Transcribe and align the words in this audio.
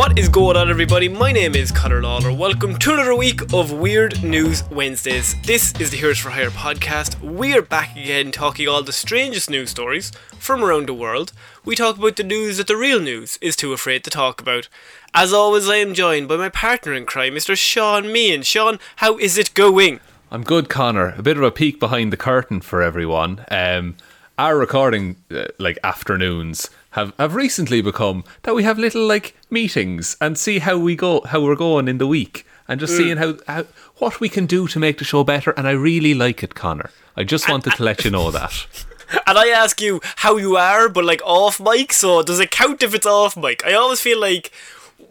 What 0.00 0.18
is 0.18 0.30
going 0.30 0.56
on, 0.56 0.70
everybody? 0.70 1.10
My 1.10 1.30
name 1.30 1.54
is 1.54 1.70
Connor 1.70 2.00
Lawler. 2.00 2.32
Welcome 2.32 2.78
to 2.78 2.94
another 2.94 3.14
week 3.14 3.52
of 3.52 3.70
Weird 3.70 4.24
News 4.24 4.64
Wednesdays. 4.70 5.38
This 5.42 5.78
is 5.78 5.90
the 5.90 5.98
Heroes 5.98 6.18
for 6.18 6.30
Hire 6.30 6.48
podcast. 6.48 7.20
We're 7.20 7.60
back 7.60 7.94
again 7.94 8.32
talking 8.32 8.66
all 8.66 8.82
the 8.82 8.94
strangest 8.94 9.50
news 9.50 9.68
stories 9.68 10.10
from 10.38 10.64
around 10.64 10.88
the 10.88 10.94
world. 10.94 11.34
We 11.66 11.76
talk 11.76 11.98
about 11.98 12.16
the 12.16 12.24
news 12.24 12.56
that 12.56 12.66
the 12.66 12.78
real 12.78 12.98
news 12.98 13.38
is 13.42 13.56
too 13.56 13.74
afraid 13.74 14.02
to 14.04 14.10
talk 14.10 14.40
about. 14.40 14.70
As 15.12 15.34
always, 15.34 15.68
I 15.68 15.76
am 15.76 15.92
joined 15.92 16.28
by 16.28 16.38
my 16.38 16.48
partner 16.48 16.94
in 16.94 17.04
crime, 17.04 17.34
Mr. 17.34 17.54
Shaun 17.54 18.04
Meighan. 18.04 18.42
Shaun, 18.42 18.78
how 18.96 19.18
is 19.18 19.36
it 19.36 19.52
going? 19.52 20.00
I'm 20.30 20.44
good, 20.44 20.70
Connor. 20.70 21.12
A 21.18 21.22
bit 21.22 21.36
of 21.36 21.42
a 21.42 21.50
peek 21.50 21.78
behind 21.78 22.10
the 22.10 22.16
curtain 22.16 22.62
for 22.62 22.80
everyone. 22.80 23.44
Um, 23.50 23.96
our 24.38 24.56
recording, 24.56 25.16
uh, 25.30 25.48
like 25.58 25.78
afternoons, 25.84 26.70
have, 26.90 27.12
have 27.18 27.34
recently 27.34 27.80
become 27.80 28.24
that 28.42 28.54
we 28.54 28.64
have 28.64 28.78
little 28.78 29.06
like 29.06 29.36
meetings 29.50 30.16
and 30.20 30.38
see 30.38 30.58
how 30.58 30.78
we 30.78 30.96
go, 30.96 31.20
how 31.22 31.40
we're 31.40 31.56
going 31.56 31.88
in 31.88 31.98
the 31.98 32.06
week, 32.06 32.46
and 32.68 32.80
just 32.80 32.96
seeing 32.96 33.16
mm. 33.16 33.42
how, 33.46 33.54
how 33.54 33.66
what 33.96 34.20
we 34.20 34.28
can 34.28 34.46
do 34.46 34.66
to 34.68 34.78
make 34.78 34.98
the 34.98 35.04
show 35.04 35.24
better. 35.24 35.52
And 35.52 35.66
I 35.66 35.72
really 35.72 36.14
like 36.14 36.42
it, 36.42 36.54
Connor. 36.54 36.90
I 37.16 37.24
just 37.24 37.48
wanted 37.48 37.74
to 37.74 37.82
let 37.82 38.04
you 38.04 38.10
know 38.10 38.30
that. 38.30 38.66
And 39.26 39.36
I 39.36 39.48
ask 39.48 39.80
you 39.80 40.00
how 40.18 40.36
you 40.36 40.56
are, 40.56 40.88
but 40.88 41.04
like 41.04 41.20
off 41.24 41.58
mic, 41.58 41.92
so 41.92 42.22
does 42.22 42.38
it 42.38 42.52
count 42.52 42.80
if 42.80 42.94
it's 42.94 43.06
off 43.06 43.36
mic? 43.36 43.66
I 43.66 43.72
always 43.72 44.00
feel 44.00 44.20
like 44.20 44.52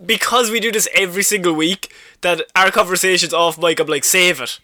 because 0.06 0.50
we 0.50 0.60
do 0.60 0.72
this 0.72 0.88
every 0.96 1.24
single 1.24 1.54
week, 1.54 1.92
that 2.22 2.44
our 2.56 2.72
conversations 2.72 3.34
off 3.34 3.58
mic, 3.58 3.80
I'm 3.80 3.88
like, 3.88 4.04
save 4.04 4.40
it. 4.40 4.60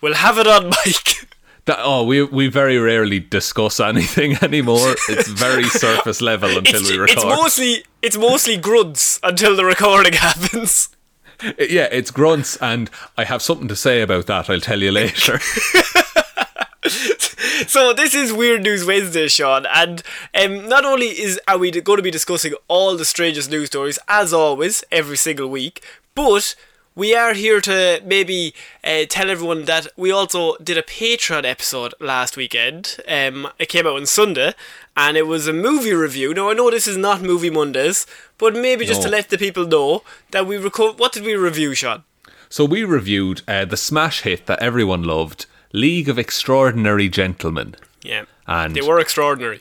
We'll 0.00 0.14
have 0.14 0.38
it 0.38 0.46
on 0.46 0.70
mic. 0.86 1.27
That, 1.68 1.80
oh, 1.82 2.02
we 2.02 2.22
we 2.22 2.48
very 2.48 2.78
rarely 2.78 3.20
discuss 3.20 3.78
anything 3.92 4.38
anymore. 4.40 4.94
It's 5.10 5.28
very 5.28 5.64
surface 5.68 6.22
level 6.22 6.56
until 6.56 6.80
it's, 6.80 6.90
we 6.90 6.96
record. 6.96 7.18
it's 7.18 7.24
mostly 7.26 7.84
it's 8.00 8.16
mostly 8.16 8.56
grunts 8.56 9.20
until 9.22 9.54
the 9.54 9.66
recording 9.66 10.12
happens. 10.14 10.88
yeah, 11.42 11.88
it's 11.92 12.10
grunts, 12.10 12.56
and 12.56 12.88
I 13.18 13.24
have 13.24 13.42
something 13.42 13.68
to 13.68 13.76
say 13.76 14.00
about 14.00 14.26
that. 14.28 14.48
I'll 14.48 14.60
tell 14.60 14.80
you 14.80 14.90
later. 14.90 15.38
So 17.66 17.92
this 17.92 18.14
is 18.14 18.32
Weird 18.32 18.62
News 18.62 18.86
Wednesday, 18.86 19.28
Shaun, 19.28 19.66
and 19.66 20.02
um, 20.34 20.68
not 20.70 20.86
only 20.86 21.08
is 21.08 21.38
are 21.46 21.58
we 21.58 21.70
going 21.70 21.98
to 21.98 22.02
be 22.02 22.10
discussing 22.10 22.54
all 22.68 22.96
the 22.96 23.04
strangest 23.04 23.50
news 23.50 23.66
stories 23.66 23.98
as 24.08 24.32
always 24.32 24.84
every 24.90 25.18
single 25.18 25.48
week, 25.48 25.84
but 26.14 26.54
we 26.98 27.14
are 27.14 27.32
here 27.32 27.60
to 27.60 28.02
maybe 28.04 28.52
uh, 28.82 29.04
tell 29.08 29.30
everyone 29.30 29.66
that 29.66 29.86
we 29.96 30.10
also 30.10 30.56
did 30.56 30.76
a 30.76 30.82
Patreon 30.82 31.44
episode 31.44 31.94
last 32.00 32.36
weekend. 32.36 32.96
Um, 33.06 33.46
it 33.56 33.68
came 33.68 33.86
out 33.86 33.94
on 33.94 34.04
Sunday, 34.04 34.52
and 34.96 35.16
it 35.16 35.28
was 35.28 35.46
a 35.46 35.52
movie 35.52 35.92
review. 35.92 36.34
Now 36.34 36.50
I 36.50 36.54
know 36.54 36.72
this 36.72 36.88
is 36.88 36.96
not 36.96 37.22
Movie 37.22 37.50
Mondays, 37.50 38.04
but 38.36 38.52
maybe 38.52 38.84
just 38.84 39.02
to 39.02 39.08
let 39.08 39.30
the 39.30 39.38
people 39.38 39.64
know 39.64 40.02
that 40.32 40.44
we 40.48 40.56
reco- 40.56 40.98
What 40.98 41.12
did 41.12 41.22
we 41.22 41.36
review, 41.36 41.72
Shaun? 41.72 42.02
So 42.48 42.64
we 42.64 42.82
reviewed 42.82 43.42
uh, 43.46 43.64
the 43.64 43.76
smash 43.76 44.22
hit 44.22 44.46
that 44.46 44.60
everyone 44.60 45.04
loved, 45.04 45.46
League 45.72 46.08
of 46.08 46.18
Extraordinary 46.18 47.08
Gentlemen. 47.08 47.76
Yeah, 48.02 48.24
And 48.48 48.74
they 48.74 48.80
were 48.80 48.98
extraordinary. 48.98 49.60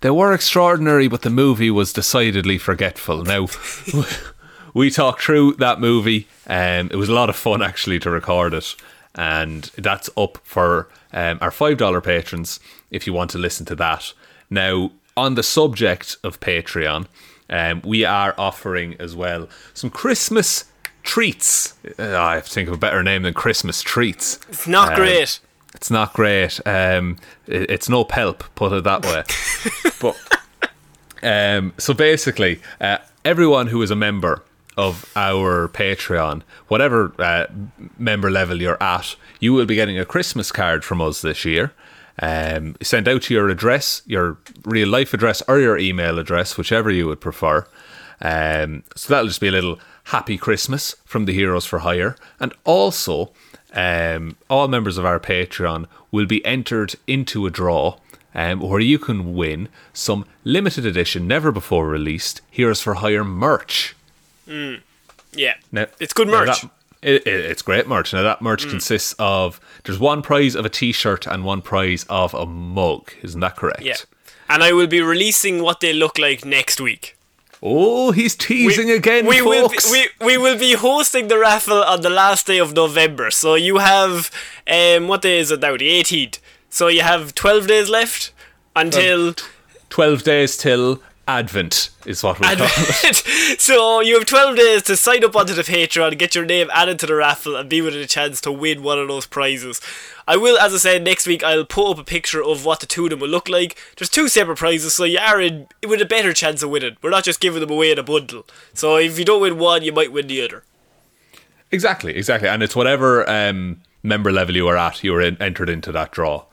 They 0.00 0.10
were 0.10 0.32
extraordinary, 0.32 1.06
but 1.06 1.22
the 1.22 1.30
movie 1.30 1.70
was 1.70 1.92
decidedly 1.92 2.58
forgetful. 2.58 3.22
Now, 3.22 3.46
we 4.74 4.90
talked 4.90 5.22
through 5.22 5.54
that 5.54 5.80
movie. 5.80 6.26
Um, 6.46 6.88
it 6.90 6.96
was 6.96 7.08
a 7.08 7.14
lot 7.14 7.28
of 7.30 7.36
fun 7.36 7.62
actually 7.62 7.98
to 8.00 8.10
record 8.10 8.54
it, 8.54 8.74
and 9.14 9.64
that's 9.76 10.10
up 10.16 10.38
for 10.44 10.88
um, 11.12 11.38
our 11.40 11.50
five 11.50 11.76
dollar 11.78 12.00
patrons 12.00 12.58
if 12.90 13.06
you 13.06 13.12
want 13.12 13.30
to 13.32 13.38
listen 13.38 13.66
to 13.66 13.74
that. 13.76 14.12
Now, 14.50 14.90
on 15.16 15.34
the 15.34 15.42
subject 15.42 16.16
of 16.24 16.40
Patreon, 16.40 17.06
um, 17.50 17.82
we 17.84 18.04
are 18.04 18.34
offering 18.38 18.96
as 18.98 19.14
well 19.14 19.48
some 19.74 19.90
Christmas 19.90 20.64
treats. 21.02 21.74
Uh, 21.98 22.16
I 22.18 22.34
have 22.36 22.46
to 22.46 22.50
think 22.50 22.68
of 22.68 22.74
a 22.74 22.78
better 22.78 23.02
name 23.02 23.22
than 23.22 23.34
Christmas 23.34 23.82
treats. 23.82 24.38
It's 24.48 24.66
not 24.66 24.90
Um, 24.90 24.94
great. 24.96 25.40
It's 25.74 25.90
not 25.90 26.12
great. 26.12 26.60
Um, 26.66 27.18
it- 27.46 27.70
it's 27.70 27.88
no 27.88 28.04
pelp, 28.04 28.42
put 28.54 28.72
it 28.72 28.84
that 28.84 29.04
way. 29.04 29.24
but 30.00 30.16
um, 31.22 31.72
so 31.78 31.94
basically, 31.94 32.60
uh, 32.80 32.98
everyone 33.24 33.68
who 33.68 33.80
is 33.82 33.90
a 33.90 33.96
member 33.96 34.42
of 34.76 35.10
our 35.16 35.68
Patreon, 35.68 36.42
whatever 36.68 37.12
uh, 37.18 37.46
member 37.98 38.30
level 38.30 38.60
you're 38.60 38.82
at, 38.82 39.16
you 39.40 39.52
will 39.52 39.66
be 39.66 39.74
getting 39.74 39.98
a 39.98 40.04
Christmas 40.04 40.50
card 40.50 40.84
from 40.84 41.00
us 41.00 41.22
this 41.22 41.44
year. 41.44 41.72
Um, 42.20 42.76
sent 42.82 43.08
out 43.08 43.22
to 43.22 43.34
your 43.34 43.48
address, 43.48 44.02
your 44.06 44.38
real 44.64 44.88
life 44.88 45.14
address, 45.14 45.42
or 45.48 45.58
your 45.58 45.78
email 45.78 46.18
address, 46.18 46.56
whichever 46.56 46.90
you 46.90 47.06
would 47.06 47.20
prefer. 47.20 47.66
Um, 48.20 48.84
so 48.94 49.12
that'll 49.12 49.28
just 49.28 49.40
be 49.40 49.48
a 49.48 49.52
little 49.52 49.80
happy 50.04 50.36
Christmas 50.36 50.94
from 51.04 51.24
the 51.24 51.32
Heroes 51.32 51.66
for 51.66 51.80
Hire. 51.80 52.16
And 52.38 52.52
also, 52.64 53.32
um, 53.72 54.36
all 54.48 54.68
members 54.68 54.98
of 54.98 55.04
our 55.04 55.18
Patreon 55.18 55.86
will 56.10 56.26
be 56.26 56.44
entered 56.44 56.94
into 57.06 57.46
a 57.46 57.50
draw 57.50 57.96
um, 58.34 58.60
where 58.60 58.80
you 58.80 58.98
can 58.98 59.34
win 59.34 59.68
some 59.92 60.24
limited 60.44 60.86
edition, 60.86 61.26
never 61.26 61.52
before 61.52 61.86
released 61.86 62.40
Heroes 62.50 62.80
for 62.80 62.94
Hire 62.94 63.24
merch. 63.24 63.94
Yeah, 65.34 65.54
Now, 65.70 65.86
it's 66.00 66.12
good 66.12 66.28
merch. 66.28 66.60
that- 66.60 66.70
it, 67.02 67.26
it- 67.26 67.44
it's 67.50 67.62
great 67.62 67.88
merch. 67.88 68.12
Now 68.12 68.22
that 68.22 68.38
Mm. 68.38 68.42
merch 68.42 68.68
consists 68.68 69.14
of 69.18 69.60
there's 69.84 69.98
one 69.98 70.22
prize 70.22 70.54
of 70.54 70.64
a 70.64 70.68
T-shirt 70.68 71.26
and 71.26 71.44
one 71.44 71.62
prize 71.62 72.04
of 72.08 72.32
a 72.34 72.46
mug. 72.46 73.12
Isn't 73.22 73.40
that 73.40 73.56
correct? 73.56 73.82
Yeah. 73.82 73.96
And 74.48 74.62
I 74.62 74.72
will 74.72 74.86
be 74.86 75.00
releasing 75.00 75.62
what 75.62 75.80
they 75.80 75.92
look 75.92 76.18
like 76.18 76.44
next 76.44 76.80
week. 76.80 77.16
Oh, 77.64 78.10
he's 78.12 78.34
teasing 78.36 78.90
again, 78.90 79.24
we 79.26 79.40
will 79.40 79.68
be, 79.68 79.78
we, 79.90 80.08
we 80.20 80.36
will 80.36 80.58
be 80.58 80.72
hosting 80.74 81.28
the 81.28 81.38
raffle 81.38 81.82
on 81.82 82.00
the 82.02 82.10
last 82.10 82.46
day 82.46 82.58
of 82.58 82.72
November. 82.74 83.30
So 83.30 83.54
you 83.54 83.78
have 83.78 84.30
um 84.66 85.08
what 85.08 85.22
day 85.22 85.38
is 85.38 85.50
it 85.50 85.60
now? 85.60 85.76
The 85.76 85.88
18th. 86.00 86.38
So 86.70 86.88
you 86.88 87.02
have 87.02 87.34
12 87.34 87.66
days 87.68 87.88
left 87.88 88.32
until 88.76 89.34
Twelve 89.90 90.22
days 90.24 90.56
till 90.56 91.00
Advent 91.28 91.90
is 92.04 92.22
what 92.24 92.40
we 92.40 92.46
call 92.46 92.54
it. 92.56 92.60
Advent. 92.60 93.16
so 93.60 94.00
you 94.00 94.14
have 94.18 94.26
12 94.26 94.56
days 94.56 94.82
to 94.82 94.96
sign 94.96 95.24
up 95.24 95.36
onto 95.36 95.54
the 95.54 95.62
Patreon, 95.62 96.18
get 96.18 96.34
your 96.34 96.44
name 96.44 96.68
added 96.74 96.98
to 96.98 97.06
the 97.06 97.14
raffle, 97.14 97.54
and 97.54 97.70
be 97.70 97.80
within 97.80 98.00
a 98.00 98.06
chance 98.06 98.40
to 98.40 98.50
win 98.50 98.82
one 98.82 98.98
of 98.98 99.06
those 99.06 99.26
prizes. 99.26 99.80
I 100.26 100.36
will, 100.36 100.58
as 100.58 100.74
I 100.74 100.78
said, 100.78 101.04
next 101.04 101.26
week 101.28 101.44
I'll 101.44 101.64
put 101.64 101.92
up 101.92 101.98
a 101.98 102.04
picture 102.04 102.42
of 102.42 102.64
what 102.64 102.80
the 102.80 102.86
two 102.86 103.04
of 103.04 103.10
them 103.10 103.20
will 103.20 103.28
look 103.28 103.48
like. 103.48 103.78
There's 103.96 104.08
two 104.08 104.26
separate 104.28 104.58
prizes, 104.58 104.94
so 104.94 105.04
you 105.04 105.18
are 105.18 105.40
in 105.40 105.68
with 105.86 106.00
a 106.02 106.06
better 106.06 106.32
chance 106.32 106.62
of 106.62 106.70
winning. 106.70 106.96
We're 107.02 107.10
not 107.10 107.24
just 107.24 107.40
giving 107.40 107.60
them 107.60 107.70
away 107.70 107.92
in 107.92 107.98
a 108.00 108.02
bundle. 108.02 108.44
So 108.74 108.96
if 108.96 109.16
you 109.18 109.24
don't 109.24 109.40
win 109.42 109.58
one, 109.58 109.82
you 109.82 109.92
might 109.92 110.12
win 110.12 110.26
the 110.26 110.42
other. 110.42 110.64
Exactly, 111.70 112.16
exactly, 112.16 112.48
and 112.48 112.62
it's 112.62 112.76
whatever 112.76 113.28
um, 113.30 113.80
member 114.02 114.30
level 114.32 114.56
you 114.56 114.66
are 114.68 114.76
at, 114.76 115.02
you 115.04 115.14
are 115.14 115.22
in, 115.22 115.40
entered 115.40 115.70
into 115.70 115.92
that 115.92 116.10
draw, 116.10 116.44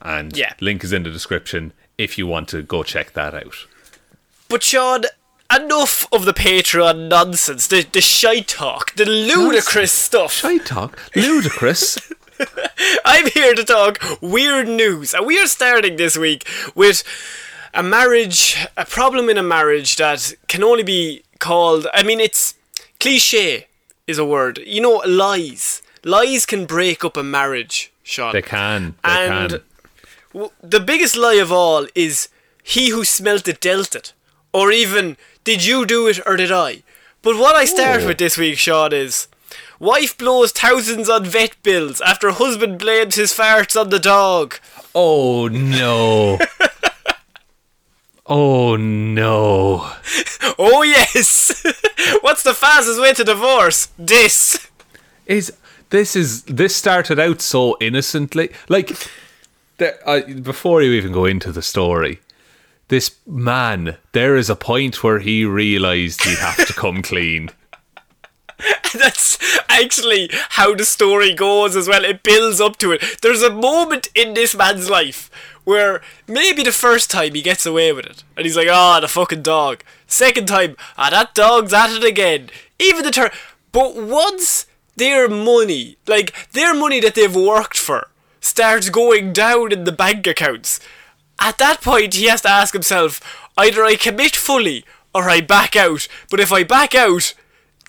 and 0.00 0.36
Yeah. 0.36 0.52
link 0.60 0.84
is 0.84 0.92
in 0.92 1.02
the 1.02 1.10
description 1.10 1.72
if 1.96 2.16
you 2.18 2.26
want 2.26 2.48
to 2.50 2.62
go 2.62 2.82
check 2.82 3.14
that 3.14 3.34
out. 3.34 3.66
But 4.48 4.62
Shaun, 4.62 5.04
enough 5.54 6.06
of 6.12 6.24
the 6.24 6.32
Patreon 6.32 7.08
nonsense, 7.08 7.66
the 7.66 7.82
the 7.82 8.00
shy 8.00 8.40
talk, 8.40 8.94
the 8.94 9.04
ludicrous 9.04 9.92
stuff. 9.92 10.32
Shy 10.32 10.58
talk, 10.58 10.98
ludicrous. 11.14 11.98
I'm 13.04 13.26
here 13.26 13.54
to 13.54 13.64
talk 13.64 13.98
weird 14.22 14.68
news, 14.68 15.12
and 15.12 15.26
we 15.26 15.38
are 15.38 15.46
starting 15.46 15.96
this 15.96 16.16
week 16.16 16.48
with 16.74 17.02
a 17.74 17.82
marriage, 17.82 18.56
a 18.76 18.84
problem 18.86 19.28
in 19.28 19.36
a 19.36 19.42
marriage 19.42 19.96
that 19.96 20.32
can 20.46 20.62
only 20.64 20.82
be 20.84 21.22
called. 21.40 21.86
I 21.92 22.02
mean, 22.02 22.20
it's 22.20 22.54
cliche 23.00 23.66
is 24.06 24.18
a 24.18 24.24
word. 24.24 24.58
You 24.66 24.80
know, 24.80 25.02
lies. 25.06 25.82
Lies 26.04 26.46
can 26.46 26.64
break 26.64 27.04
up 27.04 27.16
a 27.16 27.22
marriage, 27.24 27.92
Shaun. 28.02 28.32
they 28.32 28.40
can, 28.40 28.94
they 29.04 29.10
and 29.10 29.50
can. 29.50 29.60
w- 30.32 30.52
the 30.62 30.80
biggest 30.80 31.16
lie 31.16 31.34
of 31.34 31.50
all 31.52 31.86
is 31.94 32.28
he 32.62 32.90
who 32.90 33.04
smelt 33.04 33.48
it 33.48 33.60
dealt 33.60 33.96
it, 33.96 34.12
or 34.52 34.70
even 34.72 35.16
did 35.44 35.64
you 35.64 35.84
do 35.86 36.06
it 36.08 36.20
or 36.26 36.36
did 36.36 36.52
I? 36.52 36.82
But 37.22 37.36
what 37.36 37.56
I 37.56 37.64
start 37.64 38.02
Oh. 38.02 38.06
with 38.06 38.18
this 38.18 38.38
week, 38.38 38.58
Shaun, 38.58 38.92
is 38.92 39.28
wife 39.80 40.16
blows 40.16 40.52
thousands 40.52 41.08
on 41.08 41.24
vet 41.24 41.60
bills 41.62 42.00
after 42.00 42.30
husband 42.30 42.78
blames 42.78 43.16
his 43.16 43.32
farts 43.32 43.78
on 43.80 43.90
the 43.90 43.98
dog. 43.98 44.56
Oh 44.94 45.48
no. 45.48 46.38
oh 48.26 48.76
no. 48.76 49.90
Oh 50.58 50.82
yes, 50.82 51.62
what's 52.20 52.42
the 52.42 52.54
fastest 52.54 53.00
way 53.00 53.12
to 53.14 53.24
divorce? 53.24 53.88
This. 53.98 54.68
Is 55.26 55.52
this 55.90 56.16
is 56.16 56.42
this 56.44 56.74
started 56.76 57.18
out 57.18 57.40
so 57.40 57.76
innocently? 57.80 58.50
Like 58.68 58.92
there, 59.78 59.98
I, 60.08 60.20
before 60.22 60.82
you 60.82 60.92
even 60.92 61.12
go 61.12 61.24
into 61.24 61.52
the 61.52 61.62
story, 61.62 62.20
this 62.88 63.16
man, 63.26 63.96
there 64.12 64.36
is 64.36 64.50
a 64.50 64.56
point 64.56 65.02
where 65.02 65.18
he 65.20 65.44
realized 65.44 66.22
he'd 66.24 66.38
have 66.38 66.66
to 66.66 66.72
come 66.72 67.02
clean. 67.02 67.50
That's 68.94 69.38
actually 69.68 70.30
how 70.50 70.74
the 70.74 70.84
story 70.84 71.34
goes 71.34 71.76
as 71.76 71.86
well. 71.86 72.04
It 72.04 72.22
builds 72.22 72.60
up 72.60 72.78
to 72.78 72.92
it. 72.92 73.20
There's 73.22 73.42
a 73.42 73.50
moment 73.50 74.08
in 74.14 74.34
this 74.34 74.56
man's 74.56 74.90
life 74.90 75.30
where 75.64 76.00
maybe 76.26 76.62
the 76.62 76.72
first 76.72 77.10
time 77.10 77.34
he 77.34 77.42
gets 77.42 77.66
away 77.66 77.92
with 77.92 78.06
it, 78.06 78.24
and 78.36 78.46
he's 78.46 78.56
like, 78.56 78.68
"Ah, 78.68 79.00
the 79.00 79.08
fucking 79.08 79.42
dog." 79.42 79.84
Second 80.06 80.48
time, 80.48 80.76
ah, 80.96 81.10
that 81.10 81.34
dog's 81.34 81.74
at 81.74 81.90
it 81.90 82.02
again. 82.02 82.48
Even 82.78 83.04
the 83.04 83.12
third, 83.12 83.32
but 83.70 83.94
once 83.94 84.66
their 84.96 85.28
money, 85.28 85.98
like 86.06 86.50
their 86.52 86.74
money 86.74 87.00
that 87.00 87.14
they've 87.14 87.36
worked 87.36 87.76
for, 87.76 88.08
starts 88.40 88.88
going 88.88 89.32
down 89.34 89.72
in 89.72 89.84
the 89.84 89.92
bank 89.92 90.26
accounts, 90.26 90.80
at 91.40 91.58
that 91.58 91.80
point 91.80 92.14
he 92.14 92.26
has 92.26 92.42
to 92.42 92.50
ask 92.50 92.72
himself: 92.72 93.20
either 93.56 93.84
I 93.84 93.96
commit 93.96 94.36
fully 94.36 94.84
or 95.14 95.28
I 95.28 95.40
back 95.40 95.76
out. 95.76 96.06
But 96.30 96.40
if 96.40 96.52
I 96.52 96.64
back 96.64 96.94
out, 96.94 97.34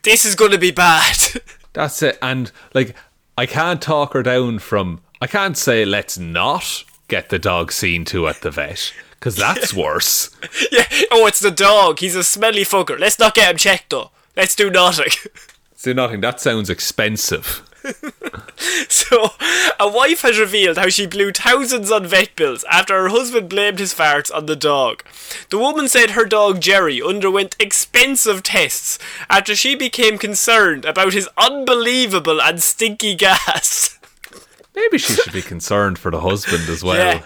this 0.04 0.26
is 0.26 0.36
going 0.36 0.52
to 0.52 0.58
be 0.58 0.72
bad. 0.72 1.18
That's 1.74 2.02
it. 2.02 2.18
And 2.22 2.52
like, 2.74 2.96
I 3.38 3.46
can't 3.46 3.82
talk 3.82 4.14
her 4.14 4.24
down 4.24 4.60
from. 4.60 5.02
I 5.22 5.28
can't 5.28 5.58
say 5.58 5.86
let's 5.86 6.18
not 6.18 6.84
get 7.08 7.30
the 7.30 7.40
dog 7.40 7.72
seen 7.72 8.06
to 8.06 8.28
at 8.28 8.42
the 8.42 8.52
vet 8.52 8.94
because 9.12 9.36
that's 9.36 9.74
worse. 9.76 10.30
yeah. 10.72 10.86
Oh, 11.12 11.28
it's 11.28 11.40
the 11.42 11.52
dog. 11.52 12.00
He's 12.00 12.16
a 12.16 12.24
smelly 12.24 12.62
fucker. 12.64 12.98
Let's 12.98 13.20
not 13.20 13.36
get 13.36 13.52
him 13.52 13.58
checked 13.58 13.90
though. 13.90 14.12
Let's 14.38 14.56
do 14.56 14.70
nothing. 14.70 15.12
Do 15.82 15.94
nothing. 15.94 16.20
That 16.20 16.42
sounds 16.42 16.70
expensive. 16.70 17.64
so, 18.90 19.30
a 19.80 19.88
wife 19.88 20.22
has 20.22 20.40
revealed 20.40 20.78
how 20.78 20.90
she 20.90 21.06
blew 21.06 21.32
thousands 21.32 21.92
on 21.92 22.06
vet 22.06 22.36
bills 22.36 22.64
after 22.70 23.02
her 23.02 23.10
husband 23.10 23.50
blamed 23.50 23.80
his 23.80 23.94
farts 23.94 24.34
on 24.34 24.46
the 24.46 24.56
dog. 24.56 25.04
The 25.50 25.58
woman 25.58 25.88
said 25.88 26.12
her 26.12 26.26
dog 26.26 26.62
Jerry 26.62 27.02
underwent 27.02 27.56
expensive 27.60 28.44
tests 28.44 29.00
after 29.30 29.56
she 29.56 29.76
became 29.76 30.18
concerned 30.18 30.86
about 30.86 31.14
his 31.14 31.30
unbelievable 31.38 32.42
and 32.42 32.62
stinky 32.62 33.16
gas. 33.16 33.98
Maybe 34.76 34.98
she 34.98 35.14
should 35.14 35.34
be 35.34 35.42
concerned 35.42 36.00
for 36.00 36.12
the 36.12 36.22
husband 36.22 36.70
as 36.70 36.84
well. 36.84 36.98
Yeah. 36.98 37.24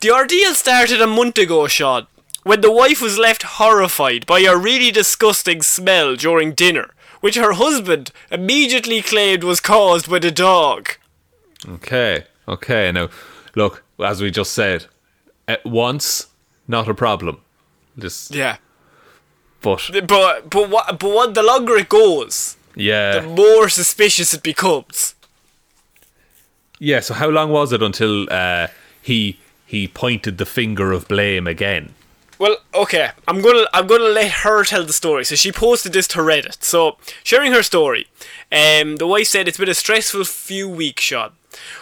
The 0.00 0.10
ordeal 0.10 0.54
started 0.54 1.00
a 1.00 1.06
month 1.06 1.38
ago, 1.38 1.66
Shaun, 1.66 2.06
when 2.42 2.60
the 2.60 2.72
wife 2.72 3.00
was 3.00 3.18
left 3.18 3.42
horrified 3.42 4.26
by 4.26 4.40
a 4.40 4.56
really 4.56 4.90
disgusting 4.90 5.62
smell 5.62 6.16
during 6.16 6.52
dinner 6.52 6.93
which 7.24 7.36
her 7.36 7.54
husband 7.54 8.10
immediately 8.30 9.00
claimed 9.00 9.42
was 9.42 9.58
caused 9.58 10.10
by 10.10 10.18
the 10.18 10.30
dog. 10.30 10.90
Okay, 11.66 12.24
okay. 12.46 12.92
Now, 12.92 13.08
look, 13.56 13.82
as 13.98 14.20
we 14.20 14.30
just 14.30 14.52
said, 14.52 14.84
at 15.48 15.64
once, 15.64 16.26
not 16.68 16.86
a 16.86 16.92
problem. 16.92 17.40
Just 17.98 18.34
yeah. 18.34 18.58
But 19.62 19.90
but 20.06 20.50
but 20.50 20.68
what 20.68 20.98
but 20.98 21.10
what 21.14 21.32
the 21.32 21.42
longer 21.42 21.76
it 21.76 21.88
goes, 21.88 22.58
yeah, 22.76 23.20
the 23.20 23.26
more 23.26 23.70
suspicious 23.70 24.34
it 24.34 24.42
becomes. 24.42 25.14
Yeah. 26.78 27.00
So 27.00 27.14
how 27.14 27.30
long 27.30 27.50
was 27.50 27.72
it 27.72 27.82
until 27.82 28.30
uh, 28.30 28.66
he 29.00 29.38
he 29.64 29.88
pointed 29.88 30.36
the 30.36 30.44
finger 30.44 30.92
of 30.92 31.08
blame 31.08 31.46
again? 31.46 31.94
Well, 32.44 32.58
okay, 32.74 33.08
I'm 33.26 33.40
gonna 33.40 33.64
I'm 33.72 33.86
gonna 33.86 34.04
let 34.04 34.30
her 34.44 34.64
tell 34.64 34.84
the 34.84 34.92
story. 34.92 35.24
So 35.24 35.34
she 35.34 35.50
posted 35.50 35.94
this 35.94 36.06
to 36.08 36.18
Reddit. 36.18 36.62
So 36.62 36.98
sharing 37.22 37.52
her 37.52 37.62
story, 37.62 38.06
um, 38.52 38.96
the 38.96 39.06
wife 39.06 39.28
said 39.28 39.48
it's 39.48 39.56
been 39.56 39.70
a 39.70 39.72
stressful 39.72 40.24
few 40.24 40.68
weeks, 40.68 41.04
Shaun. 41.04 41.32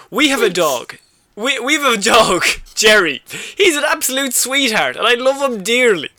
We 0.08 0.28
have 0.28 0.40
a 0.40 0.48
dog. 0.48 0.98
We 1.34 1.58
we 1.58 1.74
have 1.74 1.98
a 1.98 2.00
dog, 2.00 2.44
Jerry. 2.76 3.22
He's 3.56 3.76
an 3.76 3.82
absolute 3.84 4.34
sweetheart, 4.34 4.94
and 4.94 5.04
I 5.04 5.14
love 5.14 5.42
him 5.42 5.64
dearly. 5.64 6.10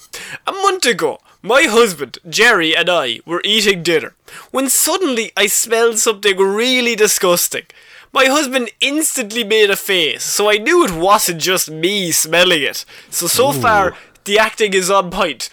A 0.45 0.51
month 0.51 0.85
ago, 0.85 1.21
my 1.41 1.61
husband, 1.61 2.17
Jerry, 2.27 2.75
and 2.75 2.89
I 2.89 3.21
were 3.25 3.41
eating 3.45 3.81
dinner 3.81 4.13
when 4.51 4.69
suddenly 4.69 5.31
I 5.37 5.47
smelled 5.47 5.99
something 5.99 6.37
really 6.37 6.97
disgusting. 6.97 7.67
My 8.11 8.25
husband 8.25 8.71
instantly 8.81 9.45
made 9.45 9.69
a 9.71 9.77
face, 9.77 10.23
so 10.25 10.49
I 10.49 10.57
knew 10.57 10.83
it 10.83 10.91
wasn't 10.91 11.39
just 11.41 11.71
me 11.71 12.11
smelling 12.11 12.63
it. 12.63 12.83
So 13.09 13.27
so 13.27 13.49
Ooh. 13.49 13.53
far, 13.53 13.95
the 14.25 14.39
acting 14.39 14.73
is 14.73 14.89
on 14.89 15.11
point. 15.11 15.49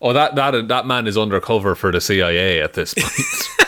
Oh, 0.00 0.12
that 0.12 0.34
that 0.34 0.68
that 0.68 0.86
man 0.86 1.06
is 1.06 1.16
undercover 1.16 1.74
for 1.74 1.90
the 1.90 2.00
CIA 2.00 2.60
at 2.60 2.74
this 2.74 2.94
point. 2.94 3.10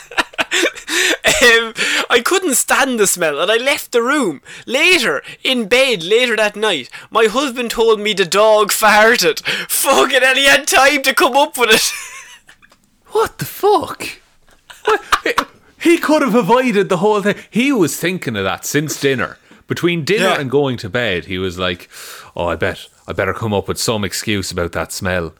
um, 1.43 1.75
I 2.11 2.20
couldn't 2.25 2.55
stand 2.56 2.99
the 2.99 3.06
smell 3.06 3.40
and 3.40 3.50
I 3.50 3.56
left 3.56 3.93
the 3.93 4.02
room. 4.02 4.43
Later, 4.67 5.23
in 5.43 5.69
bed, 5.69 6.02
later 6.02 6.37
that 6.37 6.56
night, 6.56 6.90
my 7.11 7.25
husband 7.26 7.70
told 7.70 8.00
me 8.00 8.12
the 8.12 8.25
dog 8.25 8.70
farted. 8.70 9.40
Fucking 9.69 10.23
and 10.23 10.38
he 10.38 10.46
had 10.46 10.67
time 10.67 11.02
to 11.02 11.14
come 11.14 11.37
up 11.37 11.56
with 11.56 11.70
it. 11.70 11.93
what 13.12 13.38
the 13.38 13.44
fuck? 13.44 14.20
What? 14.85 15.49
He 15.81 15.99
could 15.99 16.23
have 16.23 16.35
avoided 16.35 16.88
the 16.88 16.96
whole 16.99 17.23
thing. 17.23 17.37
He 17.50 17.73
was 17.73 17.96
thinking 17.96 18.37
of 18.37 18.44
that 18.44 18.67
since 18.67 19.00
dinner. 19.00 19.38
Between 19.67 20.05
dinner 20.05 20.31
yeah. 20.31 20.40
and 20.40 20.50
going 20.50 20.76
to 20.79 20.88
bed, 20.88 21.26
he 21.26 21.38
was 21.38 21.58
like, 21.58 21.88
"Oh, 22.35 22.46
I 22.46 22.56
bet 22.56 22.88
I 23.08 23.14
better 23.14 23.32
come 23.32 23.55
up 23.55 23.69
with 23.69 23.78
some 23.78 24.05
excuse 24.05 24.50
about 24.50 24.72
that 24.72 24.93
smell. 24.93 25.32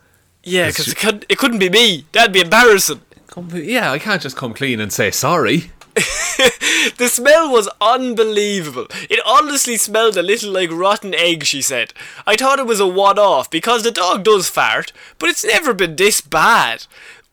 Yeah, 0.43 0.69
because 0.69 0.89
it, 0.89 0.97
could, 0.97 1.27
it 1.29 1.37
couldn't 1.37 1.59
be 1.59 1.69
me. 1.69 2.07
That'd 2.13 2.33
be 2.33 2.41
embarrassing. 2.41 3.03
Yeah, 3.53 3.93
I 3.93 3.99
can't 3.99 4.23
just 4.23 4.39
come 4.39 4.55
clean 4.55 4.81
and 4.81 4.91
say 4.91 5.11
sorry. 5.11 5.71
the 5.95 7.11
smell 7.11 7.53
was 7.53 7.69
unbelievable. 7.79 8.87
It 9.11 9.21
honestly 9.27 9.77
smelled 9.77 10.17
a 10.17 10.23
little 10.23 10.51
like 10.51 10.71
rotten 10.71 11.15
egg, 11.15 11.45
she 11.45 11.61
said. 11.61 11.93
I 12.27 12.37
thought 12.37 12.59
it 12.59 12.67
was 12.67 12.81
a 12.81 12.87
one 12.87 13.19
off 13.19 13.51
because 13.51 13.83
the 13.83 13.91
dog 13.91 14.25
does 14.25 14.49
fart, 14.49 14.95
but 15.19 15.29
it's 15.29 15.45
never 15.45 15.75
been 15.75 15.97
this 15.97 16.23
bad. 16.23 16.87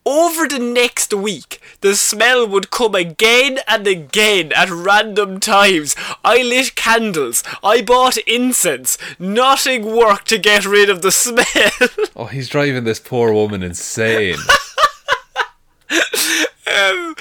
Over 0.06 0.48
the 0.48 0.60
next 0.60 1.14
week, 1.16 1.60
the 1.82 1.96
smell 1.96 2.48
would 2.48 2.70
come 2.70 2.94
again 2.94 3.60
and 3.68 3.88
again 3.88 4.52
at 4.54 4.70
random 4.70 5.40
times. 5.40 5.96
I 6.24 6.44
lit 6.44 6.76
candles. 6.76 7.44
I 7.64 7.82
bought 7.82 8.18
incense. 8.18 9.00
Nothing 9.18 9.96
worked 9.96 10.28
to 10.30 10.38
get 10.38 10.64
rid 10.64 10.92
of 10.92 11.02
the 11.02 11.12
smell. 11.12 11.46
oh, 12.16 12.26
he's 12.26 12.50
driving 12.50 12.84
this 12.84 13.00
poor 13.00 13.34
woman 13.34 13.64
insane. 13.64 14.36
um, 15.90 17.16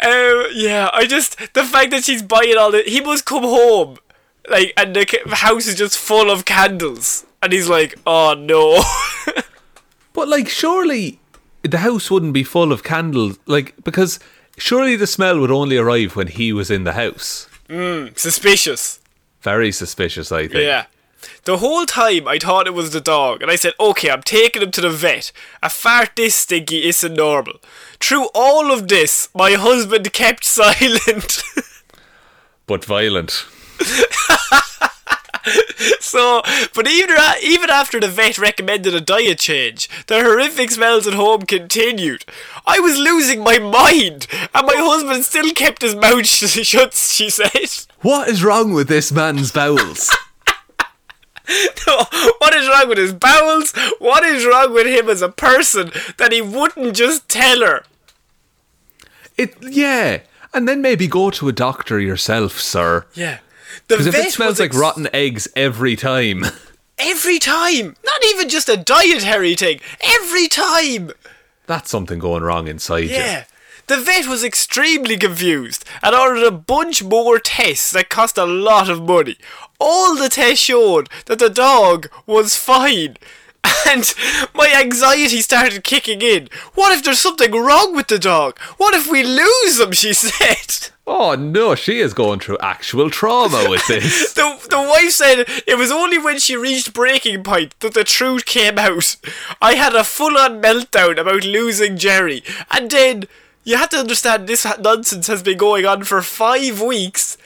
um, 0.00 0.46
yeah, 0.54 0.88
I 0.92 1.06
just 1.06 1.36
the 1.52 1.64
fact 1.64 1.90
that 1.90 2.04
she's 2.04 2.22
buying 2.22 2.56
all 2.56 2.70
the 2.70 2.82
he 2.86 3.02
must 3.02 3.26
come 3.26 3.42
home 3.42 3.98
like 4.48 4.72
and 4.76 4.94
the 4.96 5.06
house 5.32 5.66
is 5.66 5.74
just 5.74 5.98
full 5.98 6.30
of 6.30 6.44
candles 6.44 7.26
and 7.42 7.52
he's 7.52 7.68
like, 7.68 7.98
oh 8.06 8.34
no. 8.34 8.82
but 10.12 10.28
like, 10.28 10.48
surely 10.48 11.18
the 11.62 11.78
house 11.78 12.10
wouldn't 12.10 12.32
be 12.32 12.44
full 12.44 12.72
of 12.72 12.82
candles, 12.82 13.38
like 13.46 13.74
because 13.84 14.18
surely 14.56 14.96
the 14.96 15.06
smell 15.06 15.38
would 15.40 15.50
only 15.50 15.76
arrive 15.76 16.16
when 16.16 16.26
he 16.28 16.52
was 16.52 16.70
in 16.70 16.84
the 16.84 16.92
house. 16.92 17.48
Mm, 17.68 18.18
suspicious. 18.18 19.00
Very 19.40 19.72
suspicious, 19.72 20.30
I 20.30 20.42
think. 20.42 20.64
Yeah. 20.64 20.86
The 21.44 21.58
whole 21.58 21.86
time 21.86 22.26
I 22.28 22.38
thought 22.38 22.66
it 22.66 22.74
was 22.74 22.92
the 22.92 23.00
dog, 23.00 23.42
and 23.42 23.50
I 23.50 23.56
said, 23.56 23.74
okay, 23.78 24.10
I'm 24.10 24.22
taking 24.22 24.62
him 24.62 24.70
to 24.72 24.80
the 24.80 24.90
vet. 24.90 25.32
A 25.62 25.68
fart 25.68 26.10
this 26.16 26.34
stinky 26.34 26.84
isn't 26.88 27.14
normal. 27.14 27.60
Through 28.00 28.28
all 28.34 28.72
of 28.72 28.88
this, 28.88 29.28
my 29.34 29.52
husband 29.52 30.12
kept 30.12 30.44
silent. 30.60 31.42
but 32.66 32.84
violent. 32.84 33.46
so, 36.00 36.42
but 36.74 36.88
even 36.88 37.16
even 37.42 37.70
after 37.70 37.98
the 37.98 38.08
vet 38.08 38.38
recommended 38.38 38.94
a 38.94 39.00
diet 39.00 39.38
change, 39.38 39.88
the 40.06 40.20
horrific 40.22 40.70
smells 40.70 41.06
at 41.06 41.14
home 41.14 41.42
continued. 41.42 42.24
I 42.66 42.78
was 42.78 42.98
losing 42.98 43.42
my 43.42 43.58
mind, 43.58 44.26
and 44.54 44.66
my 44.66 44.76
husband 44.76 45.24
still 45.24 45.52
kept 45.52 45.82
his 45.82 45.94
mouth 45.94 46.26
shut. 46.26 46.94
She 46.94 47.30
said, 47.30 47.50
"What 48.02 48.28
is 48.28 48.44
wrong 48.44 48.72
with 48.72 48.88
this 48.88 49.10
man's 49.10 49.50
bowels?" 49.52 50.10
no, 51.86 52.04
what 52.38 52.54
is 52.54 52.68
wrong 52.68 52.88
with 52.88 52.98
his 52.98 53.12
bowels? 53.12 53.72
What 53.98 54.24
is 54.24 54.46
wrong 54.46 54.72
with 54.72 54.86
him 54.86 55.08
as 55.08 55.22
a 55.22 55.28
person 55.28 55.90
that 56.18 56.32
he 56.32 56.40
wouldn't 56.40 56.96
just 56.96 57.28
tell 57.28 57.60
her? 57.60 57.84
It 59.36 59.56
yeah, 59.60 60.20
and 60.54 60.68
then 60.68 60.82
maybe 60.82 61.08
go 61.08 61.30
to 61.30 61.48
a 61.48 61.52
doctor 61.52 61.98
yourself, 61.98 62.60
sir. 62.60 63.06
Yeah. 63.14 63.38
Because 63.88 64.06
if 64.06 64.14
it 64.14 64.30
smells 64.32 64.58
like 64.60 64.70
ex- 64.70 64.76
rotten 64.76 65.08
eggs 65.12 65.48
every 65.56 65.96
time. 65.96 66.44
Every 66.98 67.40
time! 67.40 67.96
Not 68.04 68.24
even 68.26 68.48
just 68.48 68.68
a 68.68 68.76
dietary 68.76 69.56
thing. 69.56 69.80
Every 70.00 70.46
time! 70.46 71.10
That's 71.66 71.90
something 71.90 72.20
going 72.20 72.44
wrong 72.44 72.68
inside 72.68 73.08
yeah. 73.08 73.16
you. 73.16 73.24
Yeah. 73.24 73.44
The 73.88 73.96
vet 73.96 74.26
was 74.26 74.44
extremely 74.44 75.16
confused 75.16 75.84
and 76.02 76.14
ordered 76.14 76.44
a 76.44 76.52
bunch 76.52 77.02
more 77.02 77.38
tests 77.38 77.90
that 77.92 78.08
cost 78.08 78.38
a 78.38 78.46
lot 78.46 78.88
of 78.88 79.02
money. 79.02 79.36
All 79.80 80.14
the 80.14 80.28
tests 80.28 80.64
showed 80.64 81.08
that 81.26 81.40
the 81.40 81.50
dog 81.50 82.08
was 82.24 82.56
fine. 82.56 83.16
And 83.88 84.14
my 84.54 84.72
anxiety 84.74 85.40
started 85.42 85.84
kicking 85.84 86.22
in. 86.22 86.48
What 86.74 86.96
if 86.96 87.04
there's 87.04 87.18
something 87.20 87.52
wrong 87.52 87.94
with 87.94 88.06
the 88.08 88.18
dog? 88.18 88.58
What 88.78 88.94
if 88.94 89.10
we 89.10 89.22
lose 89.22 89.78
him? 89.78 89.92
She 89.92 90.12
said. 90.14 90.90
Oh 91.06 91.34
no, 91.34 91.74
she 91.74 91.98
is 91.98 92.14
going 92.14 92.40
through 92.40 92.58
actual 92.62 93.10
trauma 93.10 93.68
with 93.68 93.86
this. 93.88 94.32
the, 94.32 94.58
the 94.70 94.80
wife 94.80 95.10
said 95.10 95.44
it 95.66 95.76
was 95.76 95.90
only 95.90 96.16
when 96.16 96.38
she 96.38 96.56
reached 96.56 96.94
breaking 96.94 97.42
point 97.42 97.78
that 97.80 97.92
the 97.92 98.04
truth 98.04 98.46
came 98.46 98.78
out. 98.78 99.16
I 99.60 99.74
had 99.74 99.94
a 99.94 100.04
full 100.04 100.38
on 100.38 100.62
meltdown 100.62 101.18
about 101.18 101.44
losing 101.44 101.98
Jerry. 101.98 102.42
And 102.70 102.90
then, 102.90 103.24
you 103.64 103.76
have 103.76 103.90
to 103.90 103.98
understand 103.98 104.46
this 104.46 104.66
nonsense 104.80 105.26
has 105.26 105.42
been 105.42 105.58
going 105.58 105.84
on 105.84 106.04
for 106.04 106.22
five 106.22 106.80
weeks. 106.80 107.36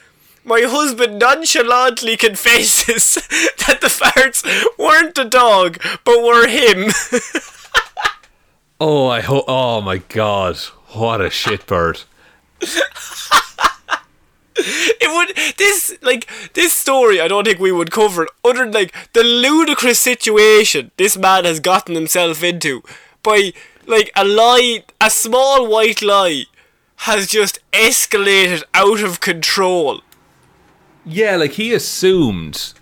My 0.47 0.63
husband 0.63 1.19
nonchalantly 1.19 2.17
confesses 2.17 3.15
that 3.67 3.81
the 3.81 3.89
farts 3.89 4.43
weren't 4.79 5.19
a 5.19 5.25
dog, 5.25 5.83
but 6.05 6.23
were 6.23 6.47
him. 6.47 6.91
Oh, 8.79 9.07
I 9.07 9.23
hope. 9.23 9.47
Oh 9.49 9.81
my 9.81 9.97
god, 9.97 10.59
what 10.93 11.23
a 11.23 11.31
shitbird! 11.31 12.05
it 14.59 15.09
would 15.17 15.57
this 15.57 15.97
like 16.03 16.29
this 16.53 16.75
story 16.75 17.19
I 17.19 17.29
don't 17.29 17.45
think 17.45 17.59
we 17.59 17.73
would 17.73 17.91
cover 17.91 18.25
it 18.25 18.31
other 18.45 18.65
than 18.65 18.73
like 18.73 18.95
the 19.15 19.23
ludicrous 19.23 19.99
situation 20.01 20.91
this 20.97 21.17
man 21.17 21.45
has 21.45 21.61
gotten 21.61 21.95
himself 21.95 22.43
into 22.43 22.83
by 23.23 23.53
like 23.87 24.11
a 24.15 24.25
lie 24.25 24.85
a 25.01 25.11
small 25.11 25.67
white 25.69 26.03
lie 26.03 26.45
has 27.01 27.27
just 27.29 27.61
escalated 27.73 28.63
out 28.75 29.01
of 29.01 29.21
control. 29.21 30.01
Yeah, 31.07 31.37
like 31.37 31.53
he 31.53 31.73
assumed 31.73 32.73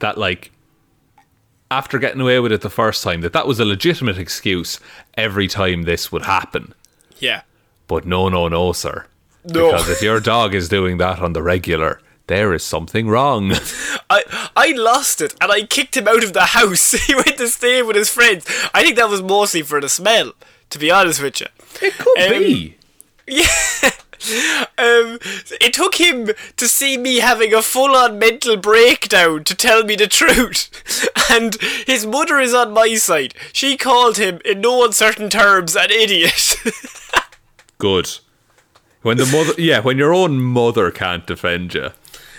that 0.00 0.18
like 0.18 0.52
after 1.70 1.98
getting 1.98 2.20
away 2.20 2.38
with 2.40 2.52
it 2.52 2.60
the 2.62 2.70
first 2.70 3.02
time 3.02 3.20
that 3.22 3.32
that 3.32 3.46
was 3.46 3.60
a 3.60 3.64
legitimate 3.64 4.18
excuse 4.18 4.80
every 5.16 5.48
time 5.48 5.82
this 5.82 6.10
would 6.12 6.22
happen. 6.22 6.74
Yeah. 7.18 7.42
But 7.86 8.04
no, 8.06 8.28
no, 8.28 8.48
no, 8.48 8.72
sir. 8.72 9.06
No. 9.44 9.70
Because 9.72 9.88
if 9.88 10.02
your 10.02 10.20
dog 10.20 10.54
is 10.54 10.68
doing 10.68 10.98
that 10.98 11.20
on 11.20 11.32
the 11.32 11.42
regular, 11.42 12.00
there 12.26 12.52
is 12.52 12.62
something 12.64 13.08
wrong. 13.08 13.52
I 14.10 14.22
I 14.56 14.72
lost 14.76 15.20
it 15.20 15.34
and 15.40 15.50
I 15.50 15.62
kicked 15.62 15.96
him 15.96 16.06
out 16.08 16.22
of 16.24 16.32
the 16.32 16.46
house. 16.46 16.92
he 17.06 17.14
went 17.14 17.36
to 17.38 17.48
stay 17.48 17.82
with 17.82 17.96
his 17.96 18.10
friends. 18.10 18.46
I 18.74 18.82
think 18.82 18.96
that 18.96 19.08
was 19.08 19.22
mostly 19.22 19.62
for 19.62 19.80
the 19.80 19.88
smell, 19.88 20.32
to 20.70 20.78
be 20.78 20.90
honest 20.90 21.22
with 21.22 21.40
you. 21.40 21.46
It 21.80 21.94
could 21.98 22.18
Um, 22.18 22.38
be. 22.42 22.76
Yeah. 23.26 23.46
Um, 24.78 25.18
it 25.60 25.72
took 25.72 25.94
him 25.96 26.30
to 26.56 26.68
see 26.68 26.96
me 26.98 27.16
having 27.20 27.54
a 27.54 27.62
full 27.62 27.96
on 27.96 28.18
mental 28.18 28.56
breakdown 28.56 29.44
to 29.44 29.54
tell 29.54 29.82
me 29.84 29.96
the 29.96 30.06
truth. 30.06 30.68
And 31.30 31.54
his 31.86 32.04
mother 32.06 32.40
is 32.40 32.52
on 32.52 32.72
my 32.72 32.94
side. 32.96 33.34
She 33.52 33.76
called 33.76 34.16
him, 34.18 34.40
in 34.44 34.60
no 34.60 34.84
uncertain 34.84 35.30
terms, 35.30 35.76
an 35.76 35.90
idiot. 35.92 36.56
Good. 37.78 38.18
When 39.02 39.16
the 39.16 39.26
mother, 39.26 39.52
yeah, 39.56 39.78
when 39.78 39.96
your 39.96 40.12
own 40.12 40.40
mother 40.40 40.90
can't 40.90 41.24
defend 41.26 41.74
you, 41.74 41.90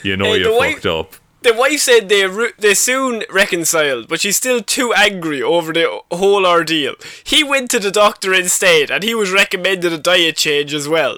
you 0.03 0.17
know 0.17 0.25
Hey, 0.25 0.39
you 0.39 0.43
the 0.43 0.59
way- 0.59 0.73
fucked 0.73 0.85
up. 0.88 1.13
The 1.43 1.53
wife 1.53 1.79
said 1.79 2.07
they 2.07 2.27
ru- 2.27 2.51
they 2.60 2.75
soon 2.75 3.24
reconciled, 3.27 4.07
but 4.07 4.21
she's 4.21 4.38
still 4.38 4.62
too 4.62 4.93
angry 4.93 5.41
over 5.41 5.74
the 5.74 6.01
whole 6.12 6.45
ordeal. 6.45 6.93
He 7.24 7.43
went 7.43 7.71
to 7.71 7.79
the 7.79 7.89
doctor 7.89 8.31
instead, 8.31 8.91
and 8.91 9.03
he 9.03 9.15
was 9.15 9.31
recommended 9.31 9.91
a 9.91 9.98
diet 9.98 10.38
change 10.38 10.71
as 10.71 10.88
well. 10.88 11.17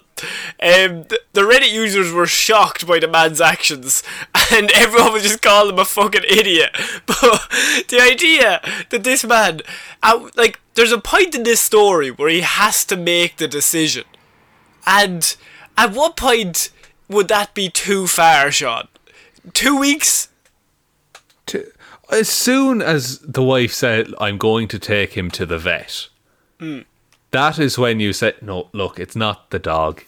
Um, 0.62 1.04
the, 1.34 1.42
Reddit 1.42 1.74
users 1.74 2.14
were 2.14 2.26
shocked 2.26 2.88
by 2.88 3.00
the 3.00 3.08
man's 3.08 3.42
actions, 3.42 4.02
and 4.52 4.72
everyone 4.72 5.12
was 5.12 5.24
just 5.24 5.42
calling 5.42 5.74
him 5.74 5.80
a 5.80 5.86
fucking 5.86 6.24
idiot. 6.30 6.70
But 7.06 7.50
the 7.90 8.00
idea 8.02 8.62
that 8.92 9.04
this 9.04 9.26
man, 9.26 9.60
like, 10.36 10.62
there's 10.76 10.94
a 10.94 11.00
point 11.00 11.36
in 11.36 11.44
this 11.44 11.62
story 11.62 12.12
where 12.12 12.30
he 12.30 12.42
has 12.42 12.86
to 12.86 12.96
make 12.96 13.38
the 13.38 13.48
decision, 13.50 14.06
and 14.88 15.36
at 15.78 15.92
what 15.92 16.16
point 16.16 16.70
would 17.10 17.28
that 17.28 17.54
be 17.54 17.70
too 17.70 18.08
far, 18.08 18.52
Shaun? 18.52 18.88
Two 19.52 19.78
weeks? 19.78 20.30
To, 21.48 21.66
as 22.10 22.30
soon 22.30 22.82
as 22.82 23.20
the 23.20 23.44
wife 23.44 23.74
said, 23.74 24.14
"I'm 24.20 24.38
going 24.38 24.68
to 24.70 24.80
take 24.80 25.14
him 25.14 25.30
to 25.32 25.46
the 25.46 25.58
vet," 25.58 26.08
hmm. 26.60 26.80
that 27.32 27.60
is 27.60 27.78
when 27.78 28.00
you 28.00 28.14
said, 28.14 28.42
"No, 28.42 28.70
look, 28.72 29.00
it's 29.00 29.16
not 29.16 29.50
the 29.50 29.60
dog, 29.60 30.04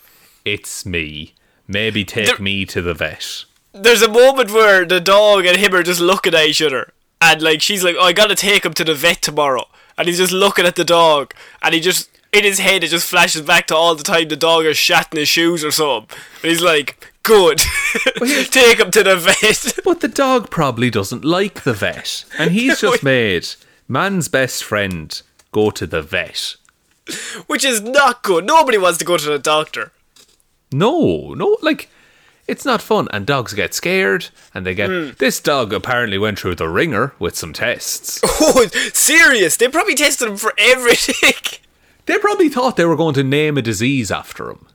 it's 0.46 0.86
me. 0.86 1.34
Maybe 1.68 2.06
take 2.06 2.28
There- 2.28 2.40
me 2.40 2.66
to 2.66 2.82
the 2.82 2.94
vet." 2.94 3.46
There's 3.74 4.02
a 4.02 4.08
moment 4.10 4.52
where 4.52 4.86
the 4.86 5.02
dog 5.02 5.46
and 5.46 5.58
him 5.58 5.76
are 5.76 5.84
just 5.84 6.00
looking 6.00 6.34
at 6.34 6.48
each 6.48 6.62
other, 6.62 6.94
and 7.20 7.42
like 7.42 7.62
she's 7.62 7.84
like, 7.84 7.98
"Oh, 8.00 8.06
I 8.06 8.14
gotta 8.14 8.36
take 8.36 8.66
him 8.66 8.74
to 8.76 8.86
the 8.86 8.94
vet 8.96 9.22
tomorrow," 9.22 9.68
and 9.98 10.08
he's 10.08 10.20
just 10.20 10.32
looking 10.32 10.66
at 10.66 10.78
the 10.78 10.86
dog, 10.86 11.34
and 11.62 11.74
he 11.74 11.82
just 11.82 12.10
in 12.32 12.46
his 12.46 12.60
head 12.60 12.84
it 12.84 12.90
just 12.90 13.08
flashes 13.08 13.42
back 13.42 13.68
to 13.68 13.76
all 13.76 13.96
the 13.96 14.04
time 14.04 14.30
the 14.30 14.36
dog 14.38 14.66
is 14.66 14.78
shatting 14.78 15.20
his 15.20 15.28
shoes 15.28 15.64
or 15.64 15.72
something, 15.72 16.18
and 16.42 16.52
he's 16.52 16.62
like, 16.62 17.14
"Good, 17.26 17.58
take 18.52 18.80
him 18.80 18.92
to 18.92 19.04
the 19.04 19.18
vet." 19.18 19.80
But 19.84 20.02
the 20.02 20.08
dog 20.08 20.50
probably 20.50 20.90
doesn't 20.90 21.26
like 21.26 21.64
the 21.64 21.74
vet, 21.74 22.26
and 22.38 22.52
he's 22.52 22.80
just 22.82 23.04
made 23.04 23.48
man's 23.88 24.28
best 24.30 24.64
friend 24.64 25.22
go 25.52 25.72
to 25.72 25.86
the 25.86 26.02
vet. 26.02 26.56
Which 27.48 27.64
is 27.64 27.82
not 27.82 28.24
good. 28.24 28.46
Nobody 28.46 28.78
wants 28.78 28.98
to 29.00 29.06
go 29.06 29.18
to 29.18 29.30
the 29.30 29.38
doctor. 29.40 29.92
No, 30.72 31.34
no, 31.36 31.58
like 31.62 31.90
it's 32.48 32.66
not 32.66 32.82
fun, 32.82 33.08
and 33.12 33.26
dogs 33.26 33.54
get 33.54 33.74
scared, 33.74 34.30
and 34.54 34.66
they 34.66 34.76
get. 34.76 34.90
Hmm. 34.90 35.10
This 35.18 35.40
dog 35.40 35.74
apparently 35.74 36.18
went 36.18 36.40
through 36.40 36.56
the 36.56 36.70
ringer 36.70 37.14
with 37.20 37.36
some 37.36 37.54
tests. 37.54 38.22
Oh, 38.24 38.68
serious? 38.94 39.58
They 39.58 39.68
probably 39.68 39.96
tested 39.96 40.28
him 40.28 40.38
for 40.38 40.54
everything. 40.58 41.60
They 42.06 42.20
probably 42.20 42.50
thought 42.50 42.76
they 42.76 42.86
were 42.86 42.96
going 42.96 43.16
to 43.16 43.24
name 43.24 43.58
a 43.58 43.64
disease 43.64 44.12
after 44.12 44.52
him. 44.52 44.68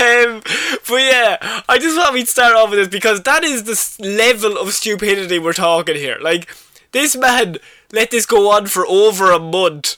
Um, 0.00 0.40
but 0.88 0.96
yeah, 1.02 1.62
I 1.68 1.78
just 1.78 1.96
want 1.96 2.14
me 2.14 2.22
to 2.22 2.26
start 2.26 2.54
off 2.56 2.70
with 2.70 2.78
this 2.78 2.88
because 2.88 3.22
that 3.22 3.44
is 3.44 3.62
the 3.64 4.02
level 4.06 4.58
of 4.58 4.72
stupidity 4.72 5.38
we're 5.38 5.52
talking 5.52 5.96
here. 5.96 6.18
Like, 6.20 6.48
this 6.92 7.16
man 7.16 7.58
let 7.92 8.10
this 8.10 8.26
go 8.26 8.50
on 8.50 8.66
for 8.66 8.86
over 8.86 9.30
a 9.30 9.38
month. 9.38 9.96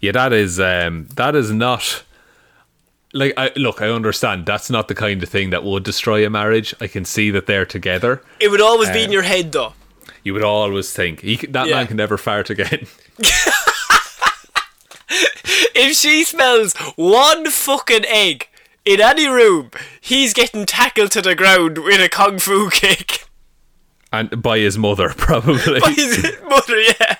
Yeah, 0.00 0.12
that 0.12 0.32
is 0.32 0.58
um, 0.60 1.06
that 1.16 1.34
is 1.34 1.50
not. 1.50 2.02
Like, 3.12 3.32
I, 3.36 3.52
look, 3.54 3.80
I 3.80 3.88
understand 3.90 4.44
that's 4.44 4.68
not 4.70 4.88
the 4.88 4.94
kind 4.94 5.22
of 5.22 5.28
thing 5.28 5.50
that 5.50 5.62
would 5.62 5.84
destroy 5.84 6.26
a 6.26 6.30
marriage. 6.30 6.74
I 6.80 6.88
can 6.88 7.04
see 7.04 7.30
that 7.30 7.46
they're 7.46 7.64
together. 7.64 8.22
It 8.40 8.48
would 8.50 8.60
always 8.60 8.90
be 8.90 9.04
in 9.04 9.12
your 9.12 9.22
head, 9.22 9.52
though. 9.52 9.74
You 10.24 10.32
would 10.32 10.42
always 10.42 10.92
think 10.92 11.20
he, 11.20 11.36
that 11.36 11.68
Yeah. 11.68 11.76
man 11.76 11.86
can 11.86 11.96
never 11.96 12.16
fart 12.18 12.50
again. 12.50 12.86
If 15.76 15.96
she 15.96 16.24
smells 16.24 16.74
one 16.96 17.50
fucking 17.50 18.04
egg 18.06 18.48
in 18.84 19.00
any 19.00 19.26
room, 19.26 19.70
he's 20.00 20.32
getting 20.32 20.66
tackled 20.66 21.10
to 21.12 21.22
the 21.22 21.34
ground 21.34 21.78
with 21.78 22.00
a 22.00 22.08
kung 22.08 22.38
fu 22.38 22.70
kick. 22.70 23.26
and 24.12 24.40
by 24.42 24.58
his 24.58 24.78
mother, 24.78 25.08
probably. 25.16 25.80
by 25.80 25.90
his 25.90 26.36
mother, 26.48 26.80
yeah. 26.80 27.16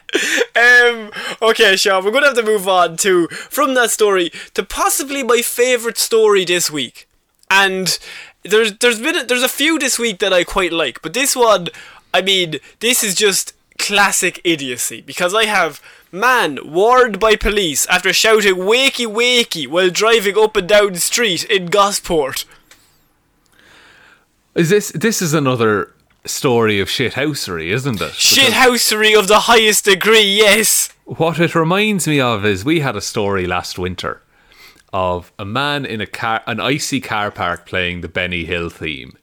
Um, 0.57 1.11
okay, 1.43 1.77
Shaun, 1.77 2.05
we're 2.05 2.13
going 2.13 2.23
to 2.23 2.29
have 2.29 2.37
to 2.37 2.43
move 2.45 2.69
on 2.69 2.97
to 2.99 3.27
from 3.29 3.75
that 3.75 3.91
story 3.91 4.31
to 4.55 4.63
possibly 4.63 5.23
my 5.23 5.43
favorite 5.43 5.99
story 5.99 6.45
this 6.45 6.71
week. 6.71 7.09
And 7.51 7.99
there's 8.45 8.79
there's 8.79 9.01
been 9.01 9.17
a, 9.17 9.25
there's 9.25 9.43
a 9.43 9.49
few 9.49 9.79
this 9.79 9.99
week 9.99 10.19
that 10.21 10.33
I 10.33 10.45
quite 10.45 10.73
like, 10.73 11.03
but 11.03 11.13
this 11.15 11.35
one, 11.35 11.69
I 12.13 12.23
mean, 12.23 12.61
this 12.81 13.03
is 13.03 13.15
just 13.15 13.53
classic 13.79 14.41
idiocy 14.45 15.01
because 15.01 15.35
I 15.35 15.47
have 15.47 15.81
man 16.15 16.59
warned 16.65 17.19
by 17.19 17.37
police 17.37 17.85
after 17.87 18.13
shouting 18.13 18.55
"wakey 18.55 19.07
wakey" 19.07 19.67
while 19.67 19.91
driving 19.91 20.39
up 20.39 20.57
and 20.57 20.69
down 20.69 20.93
the 20.95 21.01
street 21.01 21.45
in 21.45 21.67
Gosport. 21.67 22.45
Is 24.55 24.71
this 24.71 24.91
this 24.93 25.21
is 25.21 25.35
another 25.35 25.93
story 26.25 26.81
of 26.81 26.89
shithousery, 26.89 27.69
isn't 27.69 28.01
it? 28.01 28.13
Shithousery 28.13 29.19
of 29.19 29.29
the 29.29 29.41
highest 29.41 29.85
degree, 29.85 30.23
yes. 30.23 30.91
What 31.05 31.39
it 31.39 31.55
reminds 31.55 32.07
me 32.09 32.21
of 32.21 32.47
is 32.47 32.65
we 32.65 32.81
had 32.81 32.97
a 32.97 33.01
story 33.03 33.47
last 33.47 33.79
winter 33.79 34.23
of 34.93 35.33
a 35.39 35.45
man 35.45 35.85
in 35.85 36.01
a 36.01 36.07
car, 36.07 36.43
an 36.47 36.61
icy 36.61 37.01
car 37.01 37.31
park 37.31 37.67
playing 37.67 38.01
the 38.01 38.09
Benny 38.09 38.45
Hill 38.45 38.71
theme, 38.71 39.19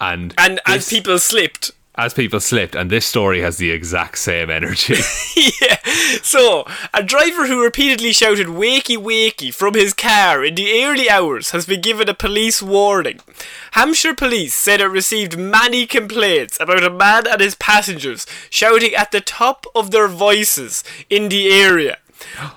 and 0.00 0.34
And 0.36 0.60
as 0.66 0.86
this- 0.86 0.90
people 0.90 1.18
slipped. 1.20 1.70
As 1.94 2.14
people 2.14 2.40
slipped, 2.40 2.74
and 2.74 2.90
this 2.90 3.04
story 3.04 3.40
has 3.42 3.58
the 3.58 3.70
exact 3.70 4.16
same 4.18 4.48
energy. 4.50 4.94
yeah. 5.60 5.76
So, 6.22 6.64
a 6.94 7.02
driver 7.02 7.46
who 7.46 7.62
repeatedly 7.62 8.12
shouted 8.12 8.46
wakey 8.46 8.96
wakey 8.96 9.52
from 9.52 9.74
his 9.74 9.92
car 9.92 10.42
in 10.42 10.54
the 10.54 10.82
early 10.82 11.10
hours 11.10 11.50
has 11.50 11.66
been 11.66 11.82
given 11.82 12.08
a 12.08 12.14
police 12.14 12.62
warning. 12.62 13.20
Hampshire 13.72 14.14
police 14.14 14.54
said 14.54 14.80
it 14.80 14.86
received 14.86 15.38
many 15.38 15.86
complaints 15.86 16.58
about 16.60 16.82
a 16.82 16.90
man 16.90 17.26
and 17.26 17.40
his 17.40 17.54
passengers 17.56 18.26
shouting 18.48 18.94
at 18.94 19.12
the 19.12 19.20
top 19.20 19.66
of 19.74 19.90
their 19.90 20.08
voices 20.08 20.82
in 21.10 21.28
the 21.28 21.52
area. 21.52 21.98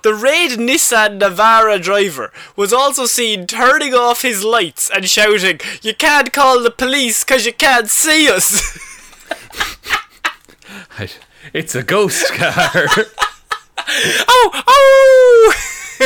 The 0.04 0.14
red 0.14 0.52
Nissan 0.60 1.20
Navara 1.20 1.82
driver 1.82 2.32
was 2.56 2.72
also 2.72 3.06
seen 3.06 3.48
turning 3.48 3.94
off 3.94 4.22
his 4.22 4.44
lights 4.44 4.90
and 4.94 5.10
shouting, 5.10 5.60
You 5.82 5.94
can't 5.94 6.32
call 6.32 6.62
the 6.62 6.72
police 6.72 7.24
because 7.24 7.46
you 7.46 7.54
can't 7.54 7.90
see 7.90 8.30
us. 8.30 8.80
it's 11.54 11.76
a 11.76 11.84
ghost 11.84 12.34
car. 12.34 12.54
oh, 14.28 14.64
oh! 14.68 15.54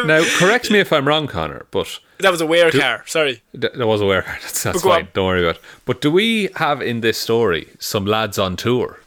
um, 0.00 0.06
now, 0.06 0.24
correct 0.38 0.70
me 0.70 0.78
if 0.78 0.92
I'm 0.92 1.06
wrong, 1.06 1.26
Connor, 1.26 1.66
but 1.70 1.98
That 2.18 2.30
was 2.30 2.40
a 2.40 2.46
wear 2.46 2.70
car. 2.70 3.02
Sorry. 3.06 3.42
that 3.54 3.76
was 3.76 4.00
a 4.00 4.06
wear 4.06 4.22
car. 4.22 4.38
That's, 4.42 4.62
that's 4.62 4.82
fine. 4.82 5.02
on. 5.02 5.08
Don't 5.12 5.26
worry 5.26 5.42
about 5.42 5.56
it. 5.56 5.62
But 5.84 6.00
do 6.00 6.10
we 6.10 6.48
have 6.56 6.80
in 6.80 7.00
this 7.00 7.18
story 7.18 7.68
some 7.78 8.06
lads 8.06 8.38
on 8.38 8.56
tour? 8.56 9.00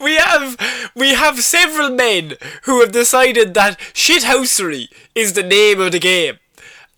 we 0.00 0.16
have 0.16 0.56
we 0.94 1.14
have 1.14 1.38
several 1.40 1.90
men 1.90 2.34
who 2.64 2.80
have 2.80 2.92
decided 2.92 3.54
that 3.54 3.78
shithousery 3.94 4.88
is 5.14 5.32
the 5.32 5.42
name 5.42 5.80
of 5.80 5.92
the 5.92 5.98
game. 5.98 6.38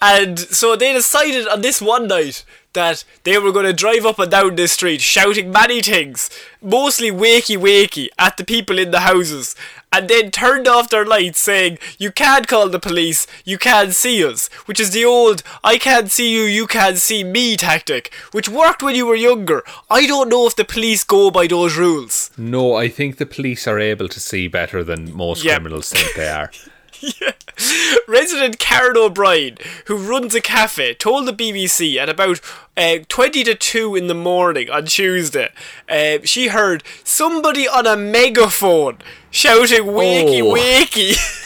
And 0.01 0.39
so 0.39 0.75
they 0.75 0.93
decided 0.93 1.47
on 1.47 1.61
this 1.61 1.81
one 1.81 2.09
night 2.09 2.45
that 2.75 3.05
they 3.25 3.38
were 3.38 3.52
going 3.52 3.67
to 3.67 3.73
drive 3.73 4.07
up 4.07 4.19
and 4.19 4.31
down 4.31 4.57
this 4.57 4.73
street 4.73 5.00
shouting 5.00 5.50
many 5.50 5.81
things, 5.83 6.31
mostly 6.61 7.11
wakey 7.11 7.57
wakey, 7.57 8.09
at 8.19 8.37
the 8.37 8.45
people 8.45 8.79
in 8.79 8.91
the 8.91 9.00
houses, 9.00 9.55
and 9.93 10.09
then 10.09 10.31
turned 10.31 10.67
off 10.67 10.88
their 10.88 11.05
lights 11.05 11.38
saying, 11.41 11.79
You 11.99 12.11
can't 12.11 12.49
call 12.49 12.69
the 12.69 12.79
police, 12.79 13.26
you 13.45 13.59
can't 13.59 13.93
see 13.95 14.25
us, 14.25 14.49
which 14.67 14.81
is 14.81 14.91
the 14.93 15.05
old 15.05 15.43
I 15.62 15.76
can't 15.79 16.11
see 16.11 16.33
you, 16.33 16.43
you 16.43 16.67
can't 16.67 16.97
see 16.99 17.23
me 17.25 17.57
tactic, 17.57 18.12
which 18.33 18.49
worked 18.49 18.83
when 18.83 18.95
you 18.95 19.07
were 19.07 19.14
younger. 19.14 19.62
I 19.91 20.07
don't 20.07 20.29
know 20.31 20.47
if 20.47 20.57
the 20.57 20.64
police 20.64 21.05
go 21.05 21.31
by 21.31 21.47
those 21.47 21.76
rules. 21.76 22.31
No, 22.38 22.75
I 22.75 22.88
think 22.88 23.19
the 23.19 23.26
police 23.26 23.67
are 23.67 23.79
able 23.79 24.09
to 24.09 24.21
see 24.21 24.49
better 24.49 24.83
than 24.83 25.14
most 25.14 25.45
Yep. 25.45 25.55
criminals 25.57 25.91
think 25.91 26.14
they 26.14 26.29
are. 26.29 26.50
Resident 28.09 28.59
Karen 28.59 28.97
O'Brien, 28.97 29.56
who 29.87 29.97
runs 29.97 30.35
a 30.35 30.40
cafe, 30.40 30.94
told 30.94 31.26
the 31.26 31.32
BBC 31.32 31.97
at 31.97 32.09
about 32.09 32.40
uh, 32.76 32.99
20 33.09 33.44
to 33.44 33.54
2 33.54 33.97
in 33.97 34.06
the 34.06 34.14
morning 34.14 34.71
on 34.71 34.87
Tuesday, 34.87 35.50
uh, 35.88 36.18
she 36.25 36.49
heard 36.49 36.82
somebody 37.04 37.68
on 37.68 37.87
a 37.87 37.97
megaphone 37.97 38.99
shouting, 39.30 39.85
Wakey, 39.85 40.42
Oh. 40.42 40.54
wakey. 40.54 41.16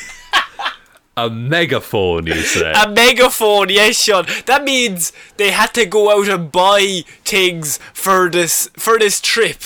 A 1.19 1.31
megaphone, 1.31 2.27
you 2.27 2.35
say? 2.43 2.75
a 2.77 2.87
megaphone, 2.91 3.71
yes, 3.71 4.03
Shaun. 4.03 4.27
That 4.45 4.65
means 4.65 5.15
they 5.39 5.51
had 5.51 5.73
to 5.73 5.87
go 5.87 6.11
out 6.11 6.29
and 6.29 6.53
buy 6.53 7.05
things 7.25 7.79
for 7.95 8.29
this 8.29 8.69
for 8.77 8.99
this 8.99 9.19
trip. 9.19 9.57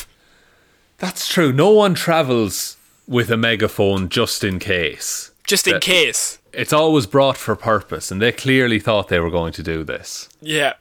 That's 0.98 1.26
true. 1.26 1.52
No 1.52 1.70
one 1.70 1.94
travels 1.94 2.76
with 3.08 3.30
a 3.32 3.36
megaphone 3.36 4.08
just 4.08 4.44
in 4.44 4.60
case. 4.60 5.29
Just 5.50 5.66
in 5.66 5.80
case. 5.80 6.38
It's 6.52 6.72
always 6.72 7.06
brought 7.06 7.36
for 7.36 7.56
purpose, 7.56 8.12
and 8.12 8.22
they 8.22 8.30
clearly 8.30 8.78
thought 8.78 9.08
they 9.08 9.18
were 9.18 9.32
going 9.32 9.52
to 9.54 9.64
do 9.64 9.82
this. 9.82 10.28
Yeah. 10.40 10.74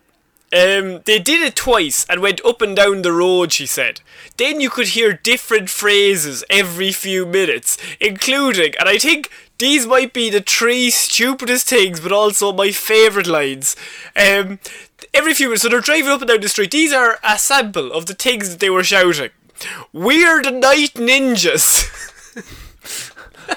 Um, 0.54 1.02
they 1.06 1.18
did 1.18 1.42
it 1.42 1.56
twice 1.56 2.06
and 2.08 2.22
went 2.22 2.46
up 2.46 2.62
and 2.62 2.76
down 2.76 3.02
the 3.02 3.12
road, 3.12 3.52
she 3.52 3.66
said. 3.66 4.02
Then 4.38 4.62
you 4.62 4.70
could 4.70 4.90
hear 4.90 5.14
different 5.14 5.72
phrases 5.72 6.44
every 6.52 6.92
few 6.92 7.26
minutes, 7.26 7.80
including, 8.00 8.76
and 8.80 8.88
I 8.88 9.00
think 9.00 9.32
these 9.58 9.88
might 9.88 10.14
be 10.14 10.30
the 10.30 10.42
three 10.42 10.92
stupidest 10.92 11.68
things, 11.68 12.00
but 12.00 12.12
also 12.12 12.54
my 12.54 12.70
favourite 12.72 13.26
lines. 13.26 13.76
Um, 14.16 14.60
every 15.16 15.34
few 15.34 15.48
minutes, 15.48 15.64
so 15.64 15.70
they're 15.70 15.82
driving 15.82 16.12
up 16.12 16.22
and 16.22 16.30
down 16.30 16.42
the 16.42 16.50
street. 16.50 16.70
These 16.70 16.94
are 16.94 17.18
a 17.24 17.40
sample 17.40 17.92
of 17.92 18.06
the 18.06 18.14
things 18.14 18.52
that 18.52 18.60
they 18.60 18.70
were 18.70 18.84
shouting. 18.84 19.32
We're 19.92 20.44
the 20.44 20.52
night 20.52 20.94
ninjas. 20.94 21.90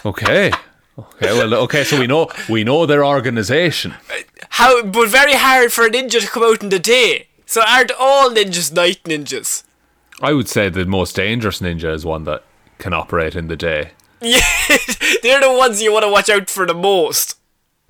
Okay. 0.07 0.50
Okay, 1.14 1.32
well, 1.32 1.54
okay, 1.64 1.85
so 1.85 1.99
we 1.99 2.06
know 2.06 2.28
we 2.49 2.64
know 2.64 2.87
their 2.87 3.04
organization. 3.04 3.94
How, 4.50 4.82
but 4.82 5.09
very 5.09 5.35
hard 5.35 5.73
for 5.73 5.87
a 5.87 5.90
ninja 5.90 6.21
to 6.21 6.26
come 6.26 6.42
out 6.42 6.62
in 6.62 6.68
the 6.68 6.78
day. 6.78 7.28
So 7.47 7.62
aren't 7.66 7.92
all 7.99 8.30
ninjas 8.30 8.73
night 8.73 9.02
ninjas? 9.04 9.64
I 10.21 10.32
would 10.32 10.49
say 10.49 10.68
the 10.68 10.85
most 10.87 11.16
dangerous 11.16 11.61
ninja 11.61 11.92
is 11.94 12.04
one 12.04 12.25
that 12.25 12.44
can 12.78 12.92
operate 12.92 13.35
in 13.35 13.49
the 13.49 13.56
day. 13.56 13.92
Yeah, 14.21 14.40
they're 15.23 15.40
the 15.40 15.52
ones 15.56 15.82
you 15.82 15.92
want 15.92 16.04
to 16.04 16.11
watch 16.11 16.28
out 16.30 16.49
for 16.49 16.66
the 16.66 16.75
most. 16.75 17.37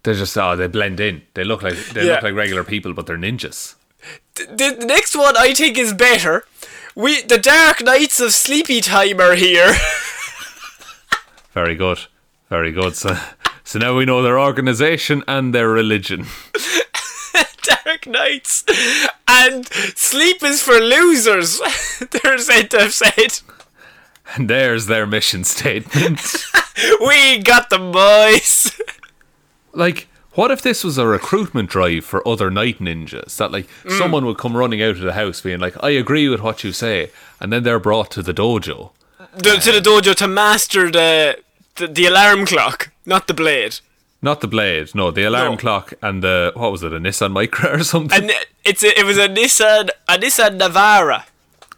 They're 0.02 0.14
just 0.14 0.36
oh, 0.36 0.56
they 0.56 0.66
blend 0.66 0.98
in. 0.98 1.22
They 1.34 1.44
look 1.44 1.62
like 1.62 1.74
they 1.92 2.06
Yeah. 2.06 2.14
look 2.14 2.22
like 2.22 2.34
regular 2.34 2.64
people, 2.64 2.92
but 2.94 3.06
they're 3.06 3.18
ninjas. 3.18 3.74
The, 4.34 4.76
the 4.78 4.86
next 4.86 5.14
one 5.14 5.36
I 5.36 5.52
think 5.54 5.76
is 5.78 5.92
better. 5.92 6.44
We 6.94 7.22
the 7.22 7.38
Dark 7.38 7.82
Knights 7.82 8.18
of 8.20 8.32
Sleepy 8.32 8.80
Time 8.80 9.20
are 9.20 9.34
here. 9.34 9.74
Very 11.52 11.74
good, 11.74 12.06
very 12.52 12.70
good. 12.70 12.94
So, 12.94 13.16
so 13.64 13.78
now 13.78 13.96
we 13.96 14.04
know 14.04 14.20
their 14.22 14.38
organization 14.38 15.24
and 15.26 15.54
their 15.54 15.70
religion. 15.70 16.26
Dark 17.62 18.06
Knights. 18.06 18.62
And 19.26 19.66
sleep 19.96 20.42
is 20.42 20.60
for 20.60 20.78
losers. 20.78 21.60
They're 22.10 22.36
said 22.36 22.70
to 22.72 22.80
have 22.80 22.92
said. 22.92 23.40
And 24.34 24.50
there's 24.50 24.84
their 24.84 25.06
mission 25.06 25.44
statement. 25.44 26.20
We 27.06 27.38
got 27.38 27.68
the 27.68 27.78
boys. 27.78 28.80
like, 29.72 30.08
what 30.32 30.50
if 30.50 30.62
this 30.62 30.82
was 30.82 30.96
a 30.96 31.06
recruitment 31.06 31.68
drive 31.68 32.02
for 32.02 32.26
other 32.26 32.50
night 32.50 32.78
ninjas? 32.78 33.36
That 33.36 33.52
like 33.52 33.68
mm. 33.84 33.98
someone 33.98 34.24
would 34.24 34.38
come 34.38 34.56
running 34.56 34.82
out 34.82 34.96
of 34.96 35.02
the 35.02 35.12
house 35.12 35.42
being 35.42 35.60
like, 35.60 35.76
"I 35.84 35.90
agree 35.90 36.30
with 36.30 36.40
what 36.40 36.64
you 36.64 36.72
say," 36.72 37.10
and 37.40 37.52
then 37.52 37.62
they're 37.62 37.78
brought 37.78 38.10
to 38.12 38.22
the 38.22 38.32
dojo. 38.32 38.92
The- 39.34 39.58
to 39.58 39.72
the 39.72 39.80
dojo 39.80 40.14
to 40.14 40.26
master 40.26 40.90
the, 40.90 41.38
the 41.76 41.86
the 41.86 42.06
alarm 42.06 42.46
clock, 42.46 42.90
not 43.06 43.26
the 43.26 43.34
blade. 43.34 43.80
Not 44.24 44.40
the 44.40 44.46
blade, 44.46 44.94
no, 44.94 45.10
the 45.10 45.24
alarm 45.24 45.52
No. 45.52 45.56
clock 45.56 45.94
and 46.00 46.22
the 46.22 46.52
what 46.54 46.70
was 46.70 46.82
it, 46.84 46.92
a 46.92 47.00
Nissan 47.00 47.32
Micra 47.32 47.80
or 47.80 47.84
something? 47.84 48.22
And 48.22 48.32
it's 48.64 48.82
a, 48.84 48.96
it 48.98 49.04
was 49.04 49.18
a 49.18 49.28
Nissan 49.28 49.90
a 50.08 50.16
Nissan 50.16 50.58
Navara. 50.60 51.24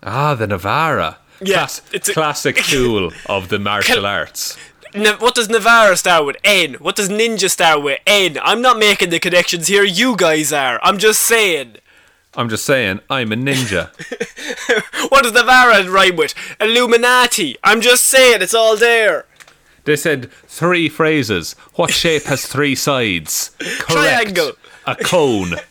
ah, 0.03 0.35
the 0.35 0.47
Navara. 0.47 1.17
Yeah, 1.41 1.55
Class- 1.57 1.83
it's 1.93 2.09
a- 2.11 2.13
classic 2.13 2.57
tool 2.73 3.13
of 3.27 3.49
the 3.49 3.59
martial 3.59 4.05
arts. 4.07 4.57
Na- 4.95 5.17
what 5.19 5.35
does 5.35 5.49
Navara 5.49 5.97
start 5.97 6.25
with? 6.27 6.37
N. 6.45 6.75
What 6.75 6.95
does 6.97 7.09
Ninja 7.09 7.51
start 7.51 7.83
with? 7.83 7.99
N. 8.07 8.39
I'm 8.43 8.61
not 8.63 8.79
making 8.79 9.09
the 9.11 9.19
connections 9.19 9.67
here. 9.67 9.83
You 9.83 10.15
guys 10.17 10.53
are. 10.53 10.79
I'm 10.83 10.99
just 10.99 11.23
saying. 11.23 11.77
I'm 12.37 12.49
just 12.49 12.65
saying, 12.67 13.01
I'm 13.09 13.33
a 13.33 13.37
ninja. 13.37 13.91
What 15.11 15.23
does 15.25 15.33
Navara 15.33 15.89
rhyme 15.91 16.17
with? 16.17 16.35
Illuminati. 16.61 17.57
I'm 17.65 17.81
just 17.81 18.05
saying. 18.05 18.43
It's 18.43 18.55
all 18.55 18.77
there. 18.77 19.25
They 19.85 19.97
said 19.97 20.31
three 20.47 20.89
phrases. 20.89 21.53
What 21.75 21.91
shape 21.93 22.25
has 22.25 22.47
three 22.47 22.75
sides? 22.75 23.51
Correct. 23.59 23.91
Triangle. 23.91 24.53
A 24.87 24.97
cone. 24.97 25.55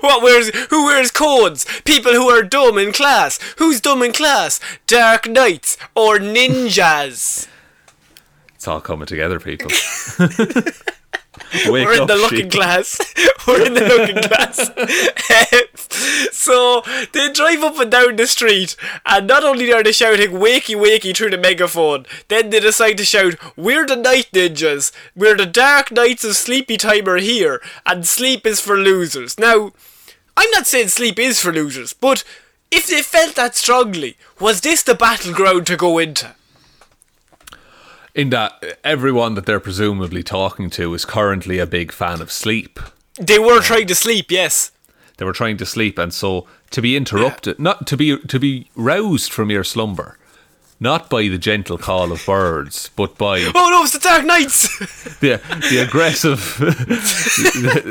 What 0.00 0.22
wears? 0.22 0.50
Who 0.70 0.84
wears 0.86 1.10
cones? 1.10 1.66
People 1.84 2.12
who 2.12 2.28
are 2.28 2.42
dumb 2.42 2.78
in 2.78 2.92
class. 2.92 3.38
Who's 3.58 3.80
dumb 3.80 4.02
in 4.02 4.12
class? 4.12 4.60
Dark 4.86 5.28
Knights 5.28 5.76
or 5.94 6.18
ninjas? 6.18 7.48
It's 8.54 8.68
all 8.68 8.80
coming 8.80 9.06
together, 9.06 9.40
people. 9.40 9.70
Wake 11.66 11.86
We're 11.86 11.94
in 11.94 12.00
up, 12.02 12.08
the 12.08 12.16
looking 12.16 12.50
sheep. 12.50 12.50
glass. 12.52 12.98
We're 13.46 13.66
in 13.66 13.74
the 13.74 13.80
looking 13.80 14.16
glass. 14.16 14.70
so 16.32 16.82
they 17.12 17.32
drive 17.32 17.62
up 17.62 17.78
and 17.78 17.90
down 17.90 18.16
the 18.16 18.26
street, 18.26 18.76
and 19.04 19.26
not 19.26 19.44
only 19.44 19.72
are 19.72 19.82
they 19.82 19.92
shouting 19.92 20.32
"Wakey, 20.32 20.74
wakey" 20.76 21.16
through 21.16 21.30
the 21.30 21.38
megaphone, 21.38 22.06
then 22.28 22.50
they 22.50 22.60
decide 22.60 22.98
to 22.98 23.04
shout, 23.04 23.34
"We're 23.56 23.86
the 23.86 23.96
night 23.96 24.28
ninjas. 24.32 24.92
We're 25.14 25.36
the 25.36 25.46
dark 25.46 25.90
knights 25.92 26.24
of 26.24 26.36
sleepy 26.36 26.76
time 26.76 27.08
are 27.08 27.18
here, 27.18 27.62
and 27.84 28.06
sleep 28.06 28.46
is 28.46 28.60
for 28.60 28.76
losers." 28.76 29.38
Now, 29.38 29.72
I'm 30.36 30.50
not 30.50 30.66
saying 30.66 30.88
sleep 30.88 31.18
is 31.18 31.40
for 31.40 31.52
losers, 31.52 31.92
but 31.92 32.24
if 32.70 32.86
they 32.88 33.02
felt 33.02 33.36
that 33.36 33.54
strongly, 33.56 34.16
was 34.40 34.60
this 34.60 34.82
the 34.82 34.94
battleground 34.94 35.66
to 35.68 35.76
go 35.76 35.98
into? 35.98 36.34
In 38.16 38.30
that 38.30 38.78
everyone 38.82 39.34
that 39.34 39.44
they're 39.44 39.60
presumably 39.60 40.22
talking 40.22 40.70
to 40.70 40.94
is 40.94 41.04
currently 41.04 41.58
a 41.58 41.66
big 41.66 41.92
fan 41.92 42.22
of 42.22 42.32
sleep. 42.32 42.80
They 43.20 43.38
were 43.38 43.60
trying 43.60 43.88
to 43.88 43.94
sleep, 43.94 44.30
yes. 44.30 44.72
They 45.18 45.26
were 45.26 45.34
trying 45.34 45.58
to 45.58 45.66
sleep, 45.66 45.98
and 45.98 46.14
so 46.14 46.46
to 46.70 46.80
be 46.80 46.96
interrupted, 46.96 47.58
not 47.58 47.86
to 47.88 47.96
be 47.96 48.16
to 48.16 48.38
be 48.38 48.70
roused 48.74 49.32
from 49.32 49.50
your 49.50 49.64
slumber, 49.64 50.18
not 50.80 51.10
by 51.10 51.28
the 51.28 51.36
gentle 51.36 51.76
call 51.76 52.10
of 52.10 52.24
birds, 52.24 52.88
but 52.96 53.18
by 53.18 53.40
Oh 53.54 53.68
no, 53.70 53.82
it's 53.82 53.92
the 53.92 53.98
Dark 53.98 54.24
Knights! 54.24 54.78
the 55.20 55.38
the 55.70 55.84
aggressive 55.86 56.40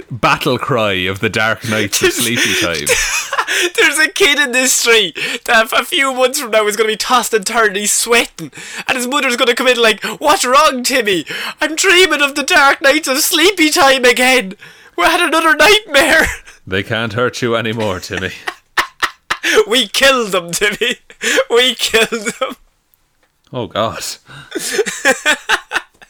battle 0.11 0.57
cry 0.57 0.93
of 0.93 1.19
the 1.19 1.29
dark 1.29 1.69
knights 1.69 2.01
of 2.01 2.11
sleepy 2.13 2.61
time. 2.61 2.87
There's 3.77 3.99
a 3.99 4.09
kid 4.09 4.39
in 4.39 4.51
this 4.51 4.73
street 4.73 5.17
that 5.45 5.71
a 5.71 5.85
few 5.85 6.13
months 6.13 6.39
from 6.39 6.51
now 6.51 6.65
is 6.67 6.75
going 6.75 6.87
to 6.89 6.93
be 6.93 6.97
tossed 6.97 7.33
and 7.33 7.45
turned. 7.45 7.75
He's 7.75 7.91
sweating, 7.93 8.51
and 8.87 8.97
his 8.97 9.07
mother's 9.07 9.35
going 9.37 9.47
to 9.47 9.55
come 9.55 9.67
in 9.67 9.81
like, 9.81 10.03
"What's 10.19 10.45
wrong, 10.45 10.83
Timmy? 10.83 11.25
I'm 11.61 11.75
dreaming 11.75 12.21
of 12.21 12.35
the 12.35 12.43
dark 12.43 12.81
knights 12.81 13.07
of 13.07 13.19
sleepy 13.19 13.69
time 13.69 14.05
again. 14.05 14.55
We 14.97 15.05
had 15.05 15.21
another 15.21 15.55
nightmare. 15.55 16.25
They 16.67 16.81
can't 16.81 17.13
hurt 17.13 17.43
you 17.43 17.55
anymore, 17.55 17.99
Timmy. 17.99 18.31
we 19.67 19.87
killed 19.87 20.31
them, 20.31 20.49
Timmy. 20.49 20.95
We 21.47 21.75
killed 21.75 22.33
them." 22.39 22.55
Oh 23.53 23.67
God. 23.67 24.03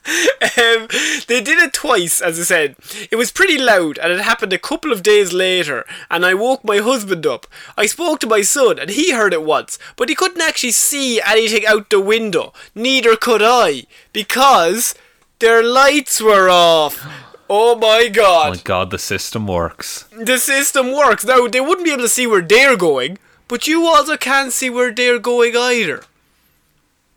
Um, 0.07 0.87
they 1.27 1.41
did 1.41 1.57
it 1.59 1.73
twice, 1.73 2.21
as 2.21 2.39
I 2.39 2.43
said. 2.43 2.75
It 3.11 3.15
was 3.15 3.31
pretty 3.31 3.57
loud, 3.57 3.97
and 3.97 4.11
it 4.11 4.21
happened 4.21 4.53
a 4.53 4.59
couple 4.59 4.91
of 4.91 5.03
days 5.03 5.33
later. 5.33 5.83
And 6.09 6.25
I 6.25 6.33
woke 6.33 6.63
my 6.63 6.77
husband 6.77 7.25
up. 7.25 7.47
I 7.77 7.87
spoke 7.87 8.19
to 8.19 8.27
my 8.27 8.41
son, 8.41 8.77
and 8.79 8.89
he 8.91 9.11
heard 9.11 9.33
it 9.33 9.43
once, 9.43 9.79
but 9.95 10.09
he 10.09 10.15
couldn't 10.15 10.41
actually 10.41 10.71
see 10.71 11.19
anything 11.21 11.65
out 11.65 11.89
the 11.89 11.99
window. 11.99 12.53
Neither 12.75 13.15
could 13.15 13.41
I, 13.41 13.85
because 14.13 14.93
their 15.39 15.63
lights 15.63 16.21
were 16.21 16.49
off. 16.49 17.05
Oh 17.49 17.75
my 17.75 18.07
god. 18.07 18.47
Oh 18.47 18.51
my 18.51 18.61
God, 18.63 18.91
the 18.91 18.99
system 18.99 19.47
works. 19.47 20.05
The 20.11 20.37
system 20.37 20.93
works. 20.93 21.25
Now, 21.25 21.47
they 21.47 21.61
wouldn't 21.61 21.85
be 21.85 21.91
able 21.91 22.03
to 22.03 22.09
see 22.09 22.27
where 22.27 22.41
they're 22.41 22.77
going, 22.77 23.17
but 23.47 23.67
you 23.67 23.85
also 23.85 24.17
can't 24.17 24.53
see 24.53 24.69
where 24.69 24.91
they're 24.91 25.19
going 25.19 25.55
either. 25.55 26.03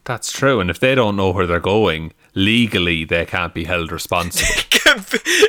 That's 0.05 0.33
true. 0.33 0.61
And 0.61 0.71
if 0.71 0.81
they 0.81 0.95
don't 0.95 1.17
know 1.17 1.31
where 1.31 1.47
they're 1.47 1.61
going, 1.61 2.13
legally 2.39 3.05
they 3.05 3.27
can't 3.27 3.53
be 3.53 3.65
held 3.65 3.91
responsible. 3.91 4.49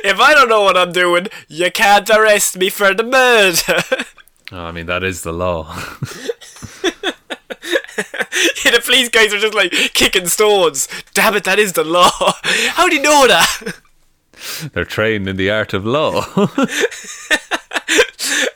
if 0.04 0.20
I 0.20 0.34
don't 0.34 0.48
know 0.48 0.62
what 0.62 0.76
I'm 0.76 0.92
doing, 0.92 1.28
you 1.48 1.70
can't 1.70 2.10
arrest 2.10 2.58
me 2.58 2.68
for 2.68 2.92
the 2.92 3.04
murder. 3.04 3.82
oh, 4.52 4.64
I 4.64 4.72
mean, 4.72 4.86
that 4.86 5.04
is 5.04 5.22
the 5.22 5.32
law. 5.32 5.72
yeah, 8.64 8.72
the 8.72 8.82
police 8.84 9.08
guys 9.08 9.32
are 9.32 9.38
just 9.38 9.54
like 9.54 9.70
kicking 9.94 10.26
stones. 10.26 10.88
Damn 11.14 11.36
it, 11.36 11.44
that 11.44 11.58
is 11.58 11.74
the 11.74 11.84
law. 11.84 12.10
How 12.72 12.88
do 12.88 12.96
you 12.96 13.02
know 13.02 13.26
that? 13.28 13.74
They're 14.72 14.84
trained 14.84 15.28
in 15.28 15.36
the 15.36 15.50
art 15.50 15.72
of 15.72 15.86
law. 15.86 16.24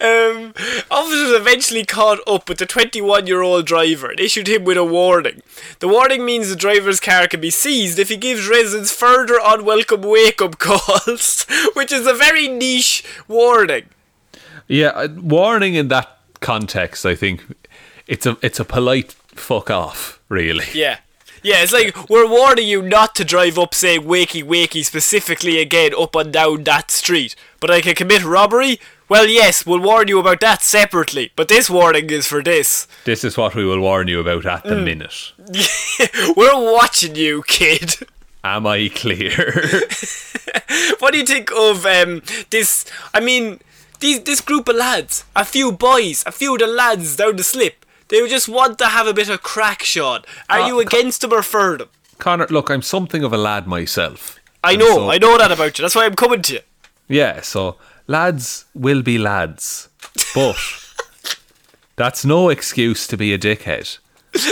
Um, 0.00 0.54
officers 0.90 1.32
eventually 1.32 1.84
caught 1.84 2.18
up 2.26 2.48
with 2.48 2.58
the 2.58 2.66
21 2.66 3.26
year 3.26 3.42
old 3.42 3.66
driver 3.66 4.10
and 4.10 4.20
issued 4.20 4.48
him 4.48 4.64
with 4.64 4.76
a 4.76 4.84
warning. 4.84 5.42
The 5.80 5.88
warning 5.88 6.24
means 6.24 6.48
the 6.48 6.56
driver's 6.56 7.00
car 7.00 7.26
can 7.26 7.40
be 7.40 7.50
seized 7.50 7.98
if 7.98 8.08
he 8.08 8.16
gives 8.16 8.48
residents 8.48 8.92
further 8.92 9.38
unwelcome 9.42 10.02
wake 10.02 10.40
up 10.42 10.58
calls, 10.58 11.46
which 11.74 11.92
is 11.92 12.06
a 12.06 12.14
very 12.14 12.48
niche 12.48 13.04
warning. 13.28 13.86
Yeah, 14.66 14.88
uh, 14.88 15.08
warning 15.16 15.74
in 15.74 15.88
that 15.88 16.18
context, 16.40 17.04
I 17.04 17.14
think 17.14 17.44
it's 18.06 18.26
a 18.26 18.36
it's 18.42 18.60
a 18.60 18.64
polite 18.64 19.12
fuck 19.12 19.70
off, 19.70 20.20
really. 20.28 20.66
Yeah. 20.72 20.98
Yeah, 21.42 21.62
it's 21.62 21.74
like 21.74 22.08
we're 22.08 22.26
warning 22.26 22.66
you 22.66 22.80
not 22.80 23.14
to 23.16 23.24
drive 23.24 23.58
up, 23.58 23.74
say, 23.74 23.98
Wakey 23.98 24.42
Wakey 24.42 24.82
specifically 24.82 25.60
again 25.60 25.92
up 25.94 26.14
and 26.14 26.32
down 26.32 26.64
that 26.64 26.90
street. 26.90 27.36
But 27.60 27.70
I 27.70 27.82
can 27.82 27.94
commit 27.94 28.24
robbery? 28.24 28.80
Well, 29.08 29.26
yes, 29.28 29.66
we'll 29.66 29.80
warn 29.80 30.08
you 30.08 30.18
about 30.18 30.40
that 30.40 30.62
separately. 30.62 31.30
But 31.36 31.48
this 31.48 31.68
warning 31.68 32.08
is 32.10 32.26
for 32.26 32.42
this. 32.42 32.86
This 33.04 33.22
is 33.22 33.36
what 33.36 33.54
we 33.54 33.64
will 33.64 33.80
warn 33.80 34.08
you 34.08 34.20
about 34.20 34.46
at 34.46 34.64
the 34.64 34.76
minute. 34.76 35.32
we're 36.36 36.72
watching 36.72 37.14
you, 37.14 37.42
kid. 37.46 37.96
Am 38.42 38.66
I 38.66 38.88
clear? 38.94 39.30
what 40.98 41.12
do 41.12 41.18
you 41.18 41.26
think 41.26 41.50
of 41.52 41.84
um, 41.86 42.22
this? 42.50 42.84
I 43.12 43.20
mean, 43.20 43.60
these 44.00 44.22
this 44.22 44.40
group 44.40 44.68
of 44.68 44.76
lads, 44.76 45.24
a 45.36 45.44
few 45.44 45.72
boys, 45.72 46.24
a 46.26 46.32
few 46.32 46.54
of 46.54 46.60
the 46.60 46.66
lads 46.66 47.16
down 47.16 47.36
the 47.36 47.44
slip. 47.44 47.84
They 48.08 48.26
just 48.28 48.48
want 48.48 48.78
to 48.78 48.86
have 48.86 49.06
a 49.06 49.14
bit 49.14 49.30
of 49.30 49.42
crack, 49.42 49.82
shot. 49.82 50.26
Are 50.48 50.60
Uh, 50.60 50.66
you 50.68 50.80
against 50.80 51.22
them 51.22 51.32
or 51.32 51.42
for 51.42 51.78
them? 51.78 51.88
Connor, 52.18 52.46
look, 52.48 52.70
I'm 52.70 52.82
something 52.82 53.24
of 53.24 53.32
a 53.32 53.38
lad 53.38 53.66
myself. 53.66 54.38
I 54.62 54.76
know, 54.76 54.94
so- 54.96 55.10
I 55.10 55.18
know 55.18 55.36
that 55.38 55.50
about 55.52 55.78
you. 55.78 55.82
That's 55.82 55.94
why 55.94 56.04
I'm 56.04 56.14
coming 56.14 56.42
to 56.42 56.54
you. 56.54 56.60
Yeah, 57.08 57.40
so 57.40 57.76
lads 58.06 58.64
will 58.74 59.02
be 59.02 59.18
lads. 59.18 59.88
But 60.34 60.56
that's 61.96 62.24
no 62.24 62.48
excuse 62.48 63.06
to 63.08 63.16
be 63.16 63.32
a 63.32 63.38
dickhead. 63.38 63.98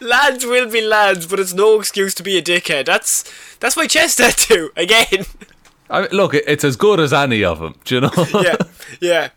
Lads 0.00 0.44
will 0.44 0.70
be 0.70 0.82
lads, 0.82 1.26
but 1.26 1.40
it's 1.40 1.54
no 1.54 1.78
excuse 1.78 2.14
to 2.14 2.22
be 2.22 2.36
a 2.36 2.42
dickhead. 2.42 2.86
That's 2.86 3.24
that's 3.58 3.76
my 3.76 3.86
chest 3.86 4.18
tattoo 4.18 4.70
again. 4.76 5.24
I 5.88 6.06
look, 6.08 6.34
it's 6.34 6.64
as 6.64 6.76
good 6.76 7.00
as 7.00 7.12
any 7.12 7.44
of 7.44 7.60
them, 7.60 7.76
do 7.84 7.94
you 7.94 8.00
know? 8.00 8.10
yeah, 8.42 8.56
yeah. 9.00 9.28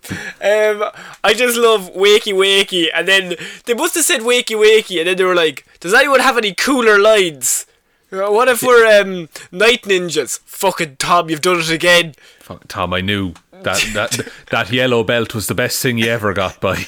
Um, 0.41 0.89
I 1.23 1.33
just 1.33 1.57
love 1.57 1.93
wakey 1.93 2.33
wakey, 2.33 2.87
and 2.93 3.07
then 3.07 3.35
they 3.65 3.73
must 3.73 3.95
have 3.95 4.05
said 4.05 4.21
wakey 4.21 4.57
wakey, 4.57 4.99
and 4.99 5.07
then 5.07 5.17
they 5.17 5.23
were 5.23 5.35
like, 5.35 5.65
"Does 5.79 5.93
anyone 5.93 6.19
have 6.19 6.37
any 6.37 6.53
cooler 6.53 6.99
lines?" 6.99 7.65
Uh, 8.11 8.31
What 8.31 8.47
if 8.47 8.61
we're 8.63 9.01
um, 9.01 9.29
night 9.51 9.83
ninjas? 9.83 10.39
Fucking 10.45 10.95
Tom, 10.97 11.29
you've 11.29 11.41
done 11.41 11.59
it 11.59 11.69
again. 11.69 12.13
Fuck, 12.39 12.67
Tom, 12.67 12.93
I 12.93 13.01
knew 13.01 13.33
that, 13.51 13.81
that 13.93 14.27
that 14.51 14.71
yellow 14.71 15.03
belt 15.03 15.35
was 15.35 15.47
the 15.47 15.55
best 15.55 15.81
thing 15.81 15.97
you 15.97 16.07
ever 16.09 16.33
got 16.33 16.61
by. 16.61 16.77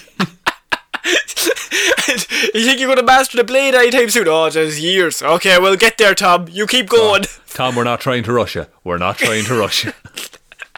you 2.53 2.65
think 2.65 2.79
you're 2.79 2.89
gonna 2.89 3.03
master 3.03 3.38
the 3.38 3.43
blade 3.43 3.75
anytime 3.75 4.10
soon? 4.10 4.27
Oh, 4.27 4.49
there's 4.49 4.79
years. 4.79 5.21
Okay, 5.21 5.60
well, 5.60 5.75
get 5.75 5.97
there, 5.97 6.15
Tom. 6.15 6.47
You 6.49 6.65
keep 6.67 6.88
going. 6.89 7.23
Tom, 7.49 7.75
we're 7.75 7.84
not 7.84 7.99
trying 8.01 8.23
to 8.23 8.32
rush 8.34 8.55
you. 8.55 8.65
We're 8.84 8.97
not 8.97 9.17
trying 9.17 9.43
to 9.45 9.55
rush 9.60 9.86
you. 9.86 9.93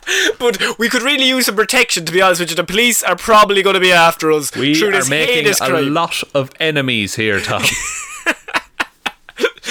But 0.40 0.60
we 0.80 0.90
could 0.90 1.04
really 1.04 1.28
use 1.28 1.46
some 1.46 1.56
protection, 1.56 2.06
to 2.06 2.12
be 2.12 2.22
honest 2.22 2.42
with 2.42 2.50
you. 2.50 2.56
The 2.56 2.64
police 2.64 3.04
are 3.04 3.16
probably 3.16 3.62
going 3.62 3.76
to 3.76 3.80
be 3.80 3.92
after 3.92 4.32
us 4.32 4.54
We 4.56 4.72
are 4.84 5.06
making 5.08 5.48
a 5.48 5.54
crime. 5.56 5.94
lot 5.94 6.24
of 6.34 6.50
enemies 6.60 7.16
here, 7.16 7.40
Tom. 7.40 7.62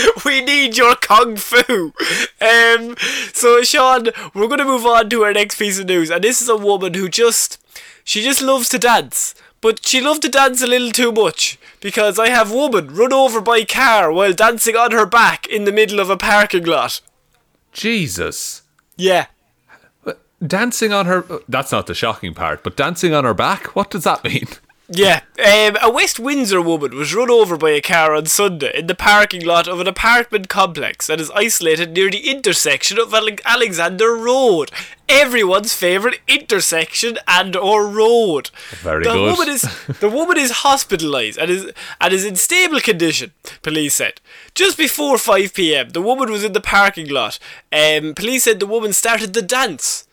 we 0.24 0.40
need 0.40 0.76
your 0.76 0.96
kung 0.96 1.36
fu. 1.36 1.92
Um, 2.40 2.96
so 3.32 3.62
Shaun, 3.62 4.08
we're 4.34 4.48
going 4.48 4.58
to 4.58 4.64
move 4.64 4.86
on 4.86 5.10
to 5.10 5.24
our 5.24 5.32
next 5.32 5.58
piece 5.58 5.78
of 5.78 5.86
news, 5.86 6.10
and 6.10 6.22
this 6.24 6.40
is 6.42 6.48
a 6.48 6.56
woman 6.56 6.94
who 6.94 7.08
just 7.08 7.58
she 8.04 8.22
just 8.22 8.42
loves 8.42 8.68
to 8.70 8.78
dance. 8.78 9.34
But 9.60 9.84
she 9.84 10.00
loved 10.00 10.22
to 10.22 10.30
dance 10.30 10.62
a 10.62 10.66
little 10.66 10.90
too 10.90 11.12
much 11.12 11.58
because 11.80 12.18
I 12.18 12.28
have 12.28 12.50
woman 12.50 12.94
run 12.94 13.12
over 13.12 13.42
by 13.42 13.64
car 13.64 14.10
while 14.10 14.32
dancing 14.32 14.74
on 14.74 14.92
her 14.92 15.04
back 15.04 15.46
in 15.46 15.64
the 15.64 15.72
middle 15.72 16.00
of 16.00 16.08
a 16.08 16.16
parking 16.16 16.64
lot. 16.64 17.00
Jesus. 17.72 18.62
Yeah. 18.96 19.26
Dancing 20.44 20.92
on 20.94 21.04
her. 21.04 21.24
That's 21.46 21.72
not 21.72 21.86
the 21.86 21.94
shocking 21.94 22.32
part, 22.32 22.64
but 22.64 22.76
dancing 22.76 23.12
on 23.12 23.24
her 23.24 23.34
back? 23.34 23.76
What 23.76 23.90
does 23.90 24.04
that 24.04 24.24
mean? 24.24 24.48
Yeah, 24.92 25.20
um, 25.38 25.76
a 25.80 25.88
West 25.88 26.18
Windsor 26.18 26.60
woman 26.60 26.96
was 26.96 27.14
run 27.14 27.30
over 27.30 27.56
by 27.56 27.70
a 27.70 27.80
car 27.80 28.12
on 28.12 28.26
Sunday 28.26 28.76
in 28.76 28.88
the 28.88 28.96
parking 28.96 29.44
lot 29.44 29.68
of 29.68 29.78
an 29.78 29.86
apartment 29.86 30.48
complex 30.48 31.06
that 31.06 31.20
is 31.20 31.30
isolated 31.30 31.92
near 31.92 32.10
the 32.10 32.28
intersection 32.28 32.98
of 32.98 33.14
Alexander 33.14 34.16
Road. 34.16 34.72
Everyone's 35.08 35.72
favourite 35.72 36.18
intersection 36.26 37.18
and 37.28 37.54
or 37.54 37.86
road. 37.86 38.50
Very 38.80 39.04
the 39.04 39.12
good. 39.12 39.30
Woman 39.30 39.48
is, 39.48 39.62
the 40.00 40.08
woman 40.08 40.36
is 40.36 40.50
hospitalised 40.50 41.38
and 41.38 41.52
is, 41.52 41.70
and 42.00 42.12
is 42.12 42.24
in 42.24 42.34
stable 42.34 42.80
condition, 42.80 43.30
police 43.62 43.94
said. 43.94 44.20
Just 44.56 44.76
before 44.76 45.18
5pm, 45.18 45.92
the 45.92 46.02
woman 46.02 46.32
was 46.32 46.42
in 46.42 46.52
the 46.52 46.60
parking 46.60 47.08
lot. 47.08 47.38
Um, 47.72 48.12
police 48.14 48.42
said 48.42 48.58
the 48.58 48.66
woman 48.66 48.92
started 48.92 49.34
the 49.34 49.42
dance 49.42 50.08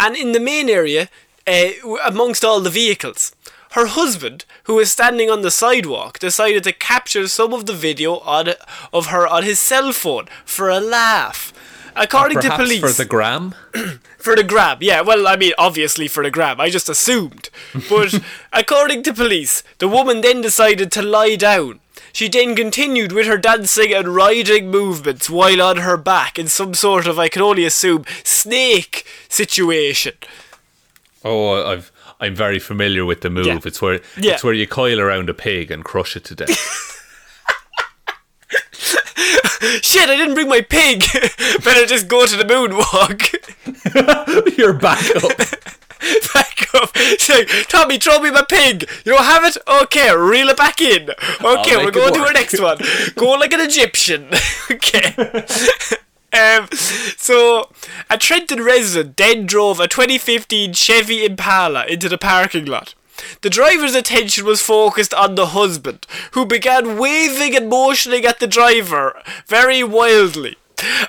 and 0.00 0.16
in 0.16 0.32
the 0.32 0.40
main 0.40 0.68
area, 0.68 1.10
uh, 1.46 1.68
amongst 2.04 2.44
all 2.44 2.60
the 2.60 2.70
vehicles. 2.70 3.32
Her 3.72 3.86
husband, 3.86 4.44
who 4.64 4.74
was 4.74 4.90
standing 4.90 5.30
on 5.30 5.42
the 5.42 5.50
sidewalk, 5.50 6.18
decided 6.18 6.64
to 6.64 6.72
capture 6.72 7.28
some 7.28 7.52
of 7.52 7.66
the 7.66 7.72
video 7.72 8.18
on, 8.20 8.54
of 8.92 9.06
her 9.06 9.26
on 9.26 9.42
his 9.42 9.60
cell 9.60 9.92
phone 9.92 10.28
for 10.44 10.68
a 10.68 10.80
laugh. 10.80 11.52
According 11.94 12.38
uh, 12.38 12.42
to 12.42 12.48
Perhaps 12.48 12.62
police, 12.62 12.80
for 12.96 13.02
the 13.02 13.08
gram? 13.08 13.54
for 14.18 14.36
the 14.36 14.44
grab, 14.44 14.82
yeah. 14.82 15.00
Well, 15.00 15.26
I 15.26 15.36
mean, 15.36 15.52
obviously 15.58 16.08
for 16.08 16.22
the 16.22 16.30
grab. 16.30 16.60
I 16.60 16.68
just 16.68 16.88
assumed. 16.88 17.48
But 17.88 18.20
according 18.52 19.02
to 19.04 19.14
police, 19.14 19.62
the 19.78 19.88
woman 19.88 20.20
then 20.20 20.40
decided 20.40 20.92
to 20.92 21.02
lie 21.02 21.36
down. 21.36 21.80
She 22.12 22.28
then 22.28 22.56
continued 22.56 23.12
with 23.12 23.26
her 23.26 23.36
dancing 23.38 23.92
and 23.92 24.08
riding 24.08 24.70
movements 24.70 25.28
while 25.28 25.60
on 25.60 25.78
her 25.78 25.96
back 25.96 26.38
in 26.38 26.48
some 26.48 26.74
sort 26.74 27.06
of, 27.06 27.18
I 27.18 27.28
can 27.28 27.42
only 27.42 27.64
assume, 27.64 28.04
snake 28.24 29.06
situation. 29.28 30.14
Oh, 31.24 31.64
I've. 31.66 31.92
I'm 32.20 32.34
very 32.34 32.58
familiar 32.58 33.04
with 33.04 33.20
the 33.20 33.30
move. 33.30 33.46
Yeah. 33.46 33.58
It's 33.64 33.80
where 33.82 34.00
Yeah. 34.16 34.34
it's 34.34 34.44
where 34.44 34.54
you 34.54 34.66
coil 34.66 35.00
around 35.00 35.28
a 35.30 35.34
pig 35.34 35.70
and 35.70 35.84
crush 35.84 36.16
it 36.16 36.24
to 36.24 36.34
death. 36.34 36.56
Shit, 39.82 40.08
I 40.08 40.16
didn't 40.16 40.34
bring 40.34 40.48
my 40.48 40.60
pig. 40.60 41.00
Better 41.64 41.86
just 41.86 42.08
go 42.08 42.26
to 42.26 42.36
the 42.36 42.44
moonwalk. 42.44 43.34
You're 44.58 44.74
back 44.74 45.04
up. 45.16 45.36
back 46.34 46.74
up. 46.74 46.94
Like, 47.28 47.68
Tommy, 47.68 47.98
throw 47.98 48.20
me 48.20 48.30
my 48.30 48.44
pig. 48.48 48.88
You 49.04 49.12
don't 49.12 49.24
have 49.24 49.44
it? 49.44 49.56
Okay, 49.66 50.14
reel 50.14 50.48
it 50.48 50.56
back 50.56 50.80
in. 50.80 51.10
Okay, 51.42 51.76
we're 51.76 51.90
going 51.90 52.14
to 52.14 52.20
our 52.20 52.32
next 52.32 52.60
one. 52.60 52.78
Go 53.16 53.30
like 53.32 53.52
an 53.52 53.60
Egyptian. 53.60 54.28
okay. 54.70 55.14
Um, 56.36 56.68
so, 56.72 57.70
a 58.10 58.18
Trenton 58.18 58.62
resident 58.62 59.16
then 59.16 59.46
drove 59.46 59.80
a 59.80 59.88
2015 59.88 60.74
Chevy 60.74 61.24
Impala 61.24 61.86
into 61.86 62.08
the 62.08 62.18
parking 62.18 62.66
lot. 62.66 62.94
The 63.40 63.48
driver's 63.48 63.94
attention 63.94 64.44
was 64.44 64.60
focused 64.60 65.14
on 65.14 65.34
the 65.34 65.46
husband, 65.46 66.06
who 66.32 66.44
began 66.44 66.98
waving 66.98 67.56
and 67.56 67.70
motioning 67.70 68.26
at 68.26 68.40
the 68.40 68.46
driver 68.46 69.22
very 69.46 69.82
wildly. 69.82 70.56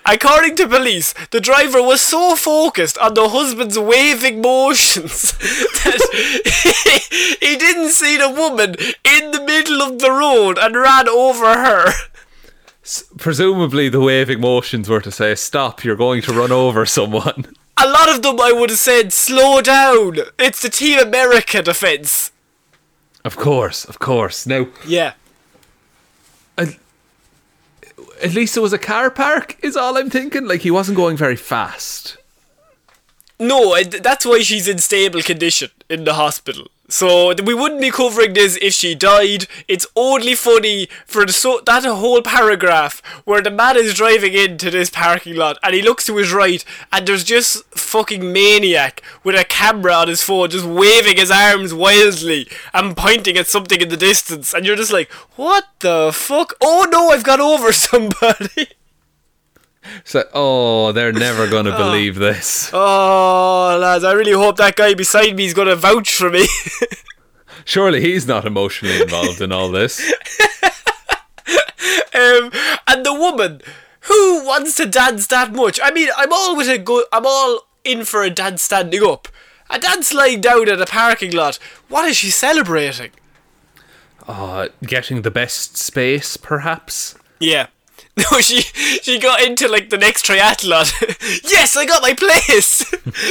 According 0.06 0.56
to 0.58 0.68
police, 0.68 1.14
the 1.32 1.42
driver 1.42 1.82
was 1.84 2.00
so 2.00 2.38
focused 2.38 2.98
on 3.00 3.14
the 3.14 3.28
husband's 3.28 3.78
waving 3.78 4.42
motions 4.42 5.34
that 5.84 6.10
he, 6.14 7.46
he 7.46 7.58
didn't 7.58 7.90
see 7.90 8.16
the 8.16 8.30
woman 8.30 8.76
in 9.04 9.32
the 9.32 9.44
middle 9.44 9.82
of 9.82 10.00
the 10.00 10.12
road 10.12 10.58
and 10.58 10.78
ran 10.78 11.10
over 11.10 11.58
her. 11.58 11.92
Presumably, 13.18 13.90
the 13.90 14.00
waving 14.00 14.40
motions 14.42 14.88
were 14.90 15.02
to 15.02 15.12
say, 15.12 15.36
"Stop! 15.36 15.84
You're 15.84 15.96
going 15.96 16.22
to 16.24 16.34
run 16.34 16.52
over 16.52 16.86
someone." 16.86 17.46
A 17.80 17.88
lot 17.88 18.10
of 18.10 18.22
them 18.24 18.40
I 18.42 18.52
would 18.52 18.72
have 18.72 18.80
said, 18.80 19.14
slow 19.14 19.62
down. 19.62 20.18
It's 20.40 20.62
the 20.64 20.70
Team 20.70 20.98
America 21.00 21.62
defense. 21.62 22.32
Of 23.24 23.36
course, 23.36 23.86
of 23.86 24.00
course. 24.00 24.48
Now, 24.48 24.68
Yeah. 24.86 25.14
at, 26.58 26.70
at 28.24 28.34
least 28.34 28.58
it 28.58 28.62
was 28.62 28.74
a 28.74 28.80
car 28.80 29.12
park. 29.12 29.58
Is 29.62 29.78
all 29.78 29.96
I'm 29.98 30.10
thinking. 30.10 30.48
Like 30.48 30.62
he 30.62 30.72
wasn't 30.72 30.98
going 30.98 31.18
very 31.18 31.36
fast. 31.36 32.18
No, 33.40 33.80
that's 33.84 34.26
why 34.26 34.40
she's 34.42 34.68
in 34.68 34.80
stable 34.80 35.22
condition 35.22 35.70
in 35.88 36.04
the 36.04 36.16
hospital. 36.16 36.70
So 36.90 37.34
we 37.44 37.54
wouldn't 37.54 37.82
be 37.82 37.92
covering 37.92 38.34
this 38.34 38.58
if 38.62 38.74
she 38.74 38.96
died. 38.96 39.48
It's 39.68 39.86
only 39.96 40.36
funny 40.36 40.88
for 41.06 41.26
the 41.26 41.34
so 41.34 41.62
that 41.66 41.84
whole 41.84 42.22
paragraph 42.22 43.02
where 43.26 43.42
the 43.42 43.52
man 43.52 43.76
is 43.76 43.94
driving 43.94 44.34
into 44.34 44.72
this 44.72 44.90
parking 44.90 45.36
lot 45.36 45.58
and 45.62 45.76
he 45.76 45.82
looks 45.82 46.06
to 46.06 46.16
his 46.16 46.32
right 46.32 46.64
and 46.94 47.06
there's 47.06 47.26
just 47.26 47.66
fucking 47.76 48.32
maniac 48.32 49.02
with 49.24 49.36
a 49.36 49.44
camera 49.44 49.94
on 49.94 50.08
his 50.08 50.22
phone 50.22 50.50
just 50.50 50.66
waving 50.66 51.18
his 51.18 51.30
arms 51.32 51.74
wildly 51.74 52.48
and 52.74 52.96
pointing 52.96 53.38
at 53.38 53.48
something 53.48 53.82
in 53.82 53.90
the 53.90 53.98
distance 53.98 54.54
and 54.54 54.66
you're 54.66 54.76
just 54.78 54.94
like, 54.94 55.12
what 55.36 55.66
the 55.80 56.12
fuck? 56.14 56.54
Oh 56.62 56.88
no, 56.90 57.10
I've 57.10 57.24
got 57.24 57.42
over 57.42 57.74
somebody. 57.74 58.70
So, 60.04 60.24
oh, 60.34 60.92
they're 60.92 61.14
never 61.14 61.48
going 61.48 61.66
to 61.72 61.76
believe 61.78 62.16
this. 62.16 62.70
Oh 62.74 63.78
lads, 63.80 64.04
I 64.04 64.14
really 64.14 64.32
hope 64.32 64.58
that 64.58 64.76
guy 64.76 64.94
beside 64.94 65.36
me 65.36 65.46
is 65.46 65.54
gonna 65.54 65.76
vouch 65.76 66.14
for 66.14 66.30
me. 66.30 66.48
Surely 67.66 68.02
he's 68.02 68.26
not 68.28 68.46
emotionally 68.46 69.02
involved 69.02 69.42
in 69.42 69.52
all 69.52 69.70
this. 69.70 70.02
Um, 72.14 72.52
and 72.88 73.06
the 73.06 73.14
woman 73.14 73.62
who 74.02 74.44
wants 74.44 74.76
to 74.78 74.88
dance 74.88 75.28
that 75.28 75.54
much. 75.54 75.80
I 75.84 75.92
mean, 75.92 76.10
I'm 76.18 76.34
all 76.34 76.58
with 76.58 76.68
a 76.68 76.80
good. 76.80 77.06
I'm 77.14 77.26
all 77.28 77.68
in 77.84 78.06
for 78.06 78.24
a 78.24 78.30
dance 78.32 78.64
standing 78.64 79.04
up. 79.04 79.28
A 79.70 79.78
dance 79.80 80.14
lying 80.14 80.42
down 80.42 80.68
at 80.68 80.82
a 80.82 80.86
parking 80.88 81.32
lot. 81.32 81.60
What 81.90 82.10
is 82.10 82.18
she 82.18 82.32
celebrating? 82.32 83.12
Uh, 84.28 84.70
getting 84.82 85.22
the 85.22 85.32
best 85.32 85.78
space, 85.78 86.38
perhaps? 86.38 87.16
Yeah. 87.40 87.68
No, 88.32 88.40
she 88.40 88.62
she 88.62 89.20
got 89.20 89.44
into 89.44 89.68
like 89.68 89.92
the 89.92 89.98
next 89.98 90.26
triathlon. 90.26 90.92
yes, 91.52 91.78
I 91.78 91.86
got 91.86 92.02
my 92.02 92.14
place. 92.14 92.84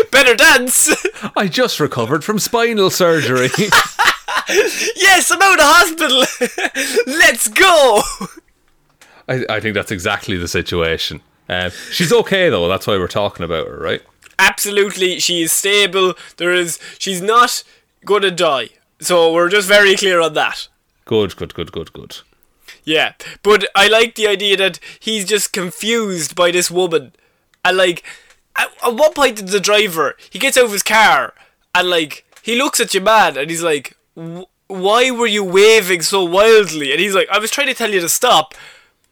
Better 0.13 0.37
dance. 0.37 0.95
I 1.37 1.49
just 1.49 1.81
recovered 1.81 2.23
from 2.23 2.39
spinal 2.39 2.91
surgery. 2.91 3.49
yes, 4.97 5.31
I'm 5.33 5.43
out 5.43 5.59
of 5.59 5.67
hospital. 5.67 6.25
Let's 7.07 7.49
go. 7.49 8.03
I, 9.29 9.45
I 9.57 9.61
think 9.61 9.75
that's 9.75 9.91
exactly 9.91 10.37
the 10.37 10.47
situation. 10.47 11.21
Um, 11.49 11.73
she's 11.91 12.13
okay, 12.13 12.49
though. 12.49 12.69
That's 12.69 12.87
why 12.87 12.97
we're 12.97 13.09
talking 13.09 13.45
about 13.45 13.67
her, 13.67 13.79
right? 13.79 14.03
Absolutely, 14.39 15.19
she 15.19 15.43
is 15.43 15.53
stable. 15.53 16.15
There 16.37 16.53
is 16.53 16.79
she's 16.99 17.21
not 17.23 17.65
gonna 18.05 18.31
die. 18.31 18.69
So 19.01 19.33
we're 19.33 19.49
just 19.49 19.67
very 19.67 19.97
clear 19.97 20.21
on 20.21 20.35
that. 20.35 20.69
Good, 21.07 21.37
good, 21.37 21.55
good, 21.55 21.73
good, 21.73 21.93
good. 21.93 22.19
Yeah, 22.87 23.13
but 23.43 23.67
I 23.75 23.89
like 23.89 24.15
the 24.15 24.29
idea 24.29 24.57
that 24.57 24.79
he's 25.01 25.25
just 25.27 25.53
confused 25.53 26.35
by 26.35 26.51
this 26.53 26.71
woman, 26.71 27.13
and 27.65 27.77
like, 27.77 28.03
at, 28.57 28.69
at 28.83 28.95
what 28.95 29.15
point 29.15 29.37
did 29.37 29.49
the 29.49 29.61
driver 29.61 30.17
he 30.31 30.39
gets 30.39 30.57
out 30.57 30.65
of 30.67 30.73
his 30.73 30.83
car 30.85 31.35
and 31.75 31.91
like 31.91 32.25
he 32.43 32.57
looks 32.57 32.81
at 32.81 32.95
your 32.95 33.03
man 33.03 33.37
and 33.37 33.51
he's 33.51 33.63
like, 33.63 33.97
"Why 34.69 35.11
were 35.11 35.27
you 35.27 35.45
waving 35.45 36.03
so 36.03 36.25
wildly?" 36.25 36.93
And 36.93 37.01
he's 37.01 37.15
like, 37.15 37.29
"I 37.31 37.39
was 37.39 37.51
trying 37.51 37.67
to 37.67 37.75
tell 37.75 37.93
you 37.93 38.01
to 38.01 38.09
stop, 38.09 38.55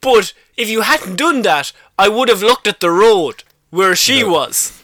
but 0.01 0.33
if 0.57 0.69
you 0.71 0.83
hadn't 0.83 1.17
done 1.17 1.43
that, 1.43 1.73
I 1.99 2.09
would 2.09 2.29
have 2.29 2.43
looked 2.43 2.69
at 2.69 2.79
the 2.81 2.91
road 2.93 3.43
where 3.71 3.97
she 3.97 4.23
was, 4.23 4.83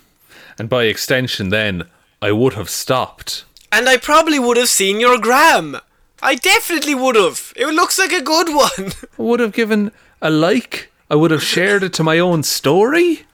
And 0.59 0.69
by 0.69 0.85
extension, 0.85 1.51
then, 1.51 1.85
I 2.21 2.33
would 2.33 2.55
have 2.55 2.69
stopped. 2.69 3.45
and 3.73 3.89
I 3.89 3.97
probably 3.99 4.39
would 4.41 4.57
have 4.57 4.69
seen 4.69 4.99
your 5.01 5.17
gram. 5.19 5.77
I 6.23 6.35
definitely 6.35 6.95
would 6.95 7.17
have. 7.17 7.53
It 7.57 7.67
looks 7.69 7.99
like 7.99 8.13
a 8.13 8.23
good 8.23 8.49
one." 8.55 8.93
I 9.19 9.23
would 9.23 9.41
have 9.41 9.53
given 9.53 9.93
a 10.23 10.31
like. 10.31 10.91
I 11.11 11.15
would 11.17 11.31
have 11.33 11.43
shared 11.43 11.83
it 11.83 11.93
to 11.95 12.05
my 12.05 12.19
own 12.19 12.43
story. 12.43 13.27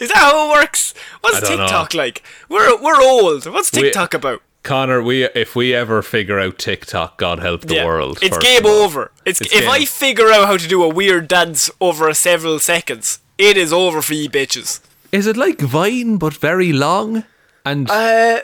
Is 0.00 0.08
that 0.08 0.16
how 0.16 0.48
it 0.48 0.52
works? 0.60 0.94
What's 1.20 1.40
don't 1.40 1.58
know. 1.58 1.64
TikTok 1.64 1.94
like? 1.94 2.22
We're 2.48 2.76
we're 2.80 3.00
old. 3.00 3.46
What's 3.46 3.72
We- 3.72 3.82
TikTok 3.82 4.14
about? 4.14 4.42
Connor, 4.62 5.02
we 5.02 5.24
if 5.24 5.54
we 5.54 5.74
ever 5.74 6.00
figure 6.02 6.40
out 6.40 6.58
TikTok, 6.58 7.18
God 7.18 7.38
help 7.40 7.62
the 7.62 7.74
Yeah. 7.74 7.84
world. 7.84 8.18
It's 8.22 8.38
game 8.38 8.64
over. 8.64 9.10
It's, 9.26 9.40
It's 9.42 9.52
if 9.52 9.60
game. 9.60 9.70
I 9.70 9.84
figure 9.84 10.30
out 10.30 10.46
how 10.46 10.56
to 10.56 10.66
do 10.66 10.82
a 10.82 10.88
weird 10.88 11.28
dance 11.28 11.70
over 11.82 12.12
several 12.14 12.58
seconds, 12.58 13.18
it 13.36 13.58
is 13.58 13.72
over 13.74 14.00
for 14.00 14.14
you 14.14 14.30
bitches. 14.30 14.80
Is 15.12 15.26
it 15.26 15.36
like 15.36 15.60
Vine 15.60 16.16
but 16.16 16.32
very 16.32 16.72
long? 16.72 17.24
And 17.66 17.90
Uh, 17.90 18.40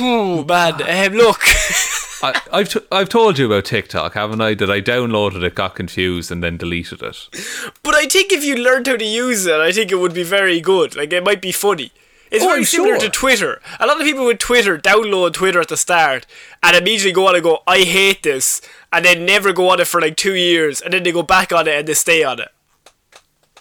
oh 0.00 0.44
man, 0.44 0.74
um, 0.82 1.16
look. 1.16 1.40
I, 2.22 2.38
I've 2.52 2.68
t- 2.68 2.80
I've 2.92 3.08
told 3.08 3.38
you 3.38 3.46
about 3.46 3.64
TikTok, 3.64 4.12
haven't 4.14 4.40
I? 4.42 4.54
That 4.54 4.70
I 4.70 4.80
downloaded 4.82 5.42
it, 5.42 5.54
got 5.54 5.74
confused, 5.74 6.30
and 6.30 6.42
then 6.42 6.56
deleted 6.58 7.02
it. 7.02 7.28
but 7.82 7.94
I 7.94 8.04
think 8.06 8.30
if 8.32 8.44
you 8.44 8.56
learned 8.56 8.88
how 8.88 8.96
to 8.96 9.04
use 9.04 9.46
it, 9.46 9.54
I 9.58 9.72
think 9.72 9.90
it 9.90 9.96
would 9.96 10.12
be 10.14 10.22
very 10.22 10.60
good. 10.60 10.96
Like 10.96 11.12
it 11.12 11.24
might 11.24 11.40
be 11.40 11.52
funny. 11.52 11.92
It's 12.30 12.44
Oh, 12.44 12.48
very 12.48 12.58
I'm 12.58 12.64
similar 12.64 13.00
sure. 13.00 13.08
to 13.08 13.10
Twitter. 13.10 13.60
A 13.80 13.86
lot 13.86 14.00
of 14.00 14.06
people 14.06 14.26
with 14.26 14.38
Twitter 14.38 14.78
download 14.78 15.32
Twitter 15.32 15.60
at 15.60 15.68
the 15.68 15.76
start 15.76 16.26
and 16.62 16.76
immediately 16.76 17.12
go 17.12 17.26
on 17.28 17.34
and 17.36 17.42
go, 17.42 17.62
"I 17.66 17.78
hate 17.78 18.22
this," 18.22 18.60
and 18.92 19.04
then 19.04 19.24
never 19.24 19.52
go 19.52 19.70
on 19.70 19.80
it 19.80 19.86
for 19.86 20.00
like 20.00 20.16
two 20.16 20.34
years, 20.34 20.80
and 20.82 20.92
then 20.92 21.02
they 21.04 21.12
go 21.12 21.22
back 21.22 21.52
on 21.52 21.66
it 21.68 21.74
and 21.78 21.88
they 21.88 21.94
stay 21.94 22.22
on 22.22 22.38
it. 22.40 22.48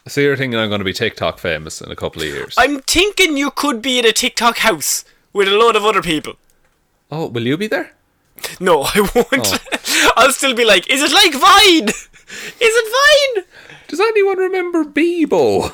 So 0.08 0.22
you're 0.22 0.36
thinking 0.36 0.60
I'm 0.60 0.70
going 0.70 0.80
to 0.80 0.86
be 0.86 0.94
TikTok 0.94 1.40
famous 1.40 1.82
in 1.82 1.92
a 1.92 1.96
couple 1.96 2.22
of 2.24 2.28
years? 2.28 2.56
I'm 2.58 2.82
thinking 2.82 3.38
you 3.38 3.52
could 3.52 3.82
be 3.82 4.00
in 4.00 4.06
a 4.06 4.12
TikTok 4.12 4.58
house 4.58 5.06
with 5.34 5.48
a 5.48 5.58
load 5.58 5.76
of 5.76 5.86
other 5.86 6.02
people. 6.02 6.34
oh, 7.12 7.28
will 7.28 7.46
you 7.48 7.58
be 7.58 7.68
there? 7.68 7.92
No, 8.60 8.84
I 8.96 9.00
won't. 9.16 9.28
Oh. 9.32 10.14
I'll 10.18 10.32
still 10.32 10.54
be 10.54 10.66
like, 10.66 10.90
is 10.90 11.02
it 11.02 11.12
like 11.12 11.34
Vine? 11.34 11.90
Is 12.62 12.74
it 12.82 13.36
Vine? 13.36 13.46
Does 13.88 14.00
anyone 14.00 14.38
remember 14.38 14.84
Bebo? 14.84 15.74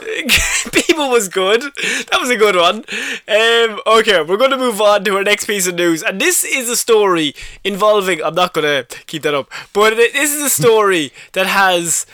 People 0.72 1.10
was 1.10 1.28
good. 1.28 1.62
That 1.62 2.18
was 2.22 2.30
a 2.30 2.38
good 2.38 2.56
one. 2.56 2.86
Um, 3.28 3.82
okay, 3.86 4.22
we're 4.22 4.38
going 4.38 4.52
to 4.52 4.58
move 4.58 4.80
on 4.80 5.04
to 5.04 5.18
our 5.18 5.24
next 5.26 5.48
piece 5.48 5.68
of 5.68 5.76
news. 5.76 6.02
And 6.02 6.22
this 6.22 6.46
is 6.46 6.70
a 6.70 6.78
story 6.78 7.36
involving. 7.66 8.24
I'm 8.24 8.36
not 8.36 8.54
going 8.54 8.64
to 8.86 8.88
keep 9.06 9.24
that 9.24 9.34
up. 9.34 9.52
But 9.74 9.98
this 9.98 10.32
is 10.34 10.44
a 10.44 10.50
story 10.50 11.12
that 11.34 11.46
has. 11.48 12.06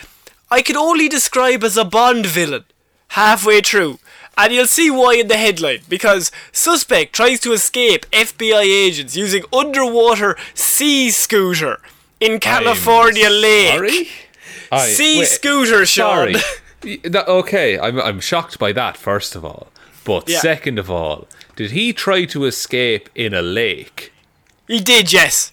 I 0.50 0.64
can 0.64 0.76
only 0.76 1.08
describe 1.08 1.64
as 1.64 1.78
a 1.78 1.86
Bond 1.86 2.26
villain 2.26 2.66
halfway 3.10 3.62
through. 3.62 4.00
And 4.38 4.54
you'll 4.54 4.66
see 4.66 4.90
why 4.90 5.16
in 5.16 5.28
the 5.28 5.38
headline. 5.38 5.82
Because 5.90 6.32
suspect 6.52 7.14
tries 7.14 7.40
to 7.42 7.52
escape 7.54 8.06
FBI 8.12 8.62
agents 8.64 9.16
using 9.16 9.44
underwater 9.54 10.38
sea 10.54 11.10
scooter 11.12 11.80
in 12.20 12.40
California 12.40 13.28
I'm 13.28 13.42
lake. 13.42 13.76
Sorry? 14.70 14.88
Sea 14.88 15.20
wait, 15.20 15.28
scooter, 15.28 15.86
Shaun. 15.86 16.34
Sorry. 16.34 16.44
Okay, 17.14 17.78
I'm, 17.78 18.02
I'm 18.02 18.20
shocked 18.20 18.58
by 18.58 18.72
that, 18.72 18.98
first 18.98 19.36
of 19.36 19.46
all. 19.46 19.68
But 20.04 20.28
Yeah. 20.28 20.40
second 20.40 20.80
of 20.80 20.90
all, 20.90 21.28
did 21.56 21.72
he 21.72 21.94
try 21.94 22.26
to 22.26 22.46
escape 22.46 23.08
in 23.14 23.36
a 23.36 23.44
lake? 23.44 24.12
He 24.68 24.80
did, 24.80 25.14
yes. 25.14 25.52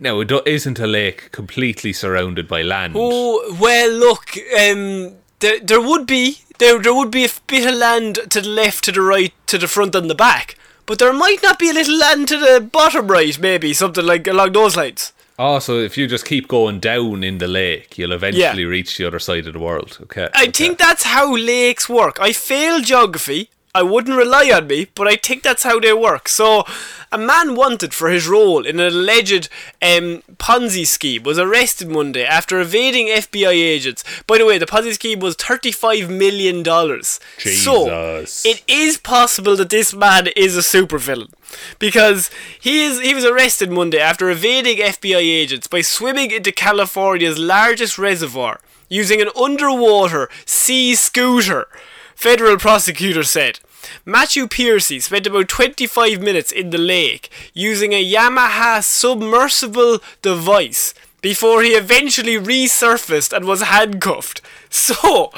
Now, 0.00 0.18
it 0.18 0.32
isn't 0.46 0.80
a 0.80 0.86
lake 0.88 1.30
completely 1.30 1.92
surrounded 1.92 2.48
by 2.48 2.62
land? 2.62 2.94
Oh 2.96 3.56
well, 3.60 3.90
look. 3.90 4.36
Um, 4.58 5.12
there 5.38 5.60
there 5.60 5.80
would 5.80 6.06
be 6.06 6.40
there 6.58 6.80
there 6.80 6.94
would 6.94 7.10
be 7.10 7.24
a 7.24 7.30
bit 7.46 7.66
of 7.66 7.74
land 7.74 8.18
to 8.30 8.40
the 8.40 8.48
left, 8.48 8.84
to 8.84 8.92
the 8.92 9.00
right, 9.00 9.32
to 9.46 9.58
the 9.58 9.68
front, 9.68 9.94
and 9.94 10.10
the 10.10 10.14
back. 10.14 10.56
But 10.86 10.98
there 10.98 11.12
might 11.12 11.42
not 11.42 11.58
be 11.58 11.70
a 11.70 11.74
little 11.74 11.98
land 11.98 12.28
to 12.28 12.38
the 12.38 12.60
bottom 12.60 13.08
right, 13.08 13.38
maybe 13.38 13.74
something 13.74 14.04
like 14.04 14.26
along 14.26 14.52
those 14.52 14.76
lines. 14.76 15.12
Oh, 15.38 15.60
so 15.60 15.78
if 15.78 15.96
you 15.96 16.08
just 16.08 16.24
keep 16.24 16.48
going 16.48 16.80
down 16.80 17.22
in 17.22 17.38
the 17.38 17.46
lake, 17.46 17.96
you'll 17.96 18.12
eventually 18.12 18.64
reach 18.64 18.96
the 18.96 19.04
other 19.04 19.20
side 19.20 19.46
of 19.46 19.52
the 19.52 19.60
world. 19.60 19.98
Okay. 20.02 20.28
I 20.34 20.44
okay. 20.44 20.50
think 20.50 20.78
that's 20.78 21.04
how 21.04 21.36
lakes 21.36 21.88
work. 21.88 22.18
I 22.20 22.32
fail 22.32 22.80
geography. 22.80 23.50
I 23.72 23.82
wouldn't 23.82 24.16
rely 24.16 24.50
on 24.52 24.66
me, 24.66 24.88
but 24.96 25.06
I 25.06 25.14
think 25.14 25.44
that's 25.44 25.62
how 25.62 25.78
they 25.78 25.92
work. 25.92 26.28
So, 26.28 26.64
a 27.10 27.18
man 27.18 27.54
wanted 27.54 27.94
for 27.94 28.08
his 28.08 28.26
role 28.26 28.66
in 28.66 28.80
an 28.80 28.92
alleged 28.92 29.48
um, 29.82 30.22
Ponzi 30.36 30.86
scheme 30.86 31.22
was 31.22 31.38
arrested 31.38 31.88
Monday 31.88 32.24
after 32.24 32.60
evading 32.60 33.08
FBI 33.08 33.52
agents. 33.52 34.04
By 34.26 34.38
the 34.38 34.46
way, 34.46 34.58
the 34.58 34.66
Ponzi 34.66 34.92
scheme 34.92 35.20
was 35.20 35.36
$35 35.36 36.08
million. 36.08 36.62
Jesus. 36.62 37.64
So, 37.64 37.88
it 38.44 38.62
is 38.68 38.98
possible 38.98 39.56
that 39.56 39.70
this 39.70 39.94
man 39.94 40.28
is 40.36 40.56
a 40.56 40.60
supervillain. 40.60 41.32
Because 41.78 42.30
he 42.60 42.84
is 42.84 43.00
he 43.00 43.14
was 43.14 43.24
arrested 43.24 43.70
Monday 43.70 43.98
after 43.98 44.28
evading 44.28 44.78
FBI 44.78 45.16
agents 45.16 45.66
by 45.66 45.80
swimming 45.80 46.30
into 46.30 46.52
California's 46.52 47.38
largest 47.38 47.96
reservoir 47.98 48.60
using 48.90 49.22
an 49.22 49.30
underwater 49.34 50.28
sea 50.44 50.94
scooter. 50.94 51.66
Federal 52.14 52.58
prosecutor 52.58 53.22
said. 53.22 53.60
Matthew 54.04 54.46
Piercy 54.46 55.00
spent 55.00 55.26
about 55.26 55.48
25 55.48 56.20
minutes 56.20 56.52
in 56.52 56.70
the 56.70 56.78
lake 56.78 57.30
using 57.52 57.92
a 57.92 58.12
Yamaha 58.12 58.82
submersible 58.82 60.00
device 60.22 60.94
before 61.20 61.62
he 61.62 61.70
eventually 61.70 62.36
resurfaced 62.36 63.32
and 63.36 63.44
was 63.44 63.62
handcuffed. 63.62 64.40
So, 64.70 65.32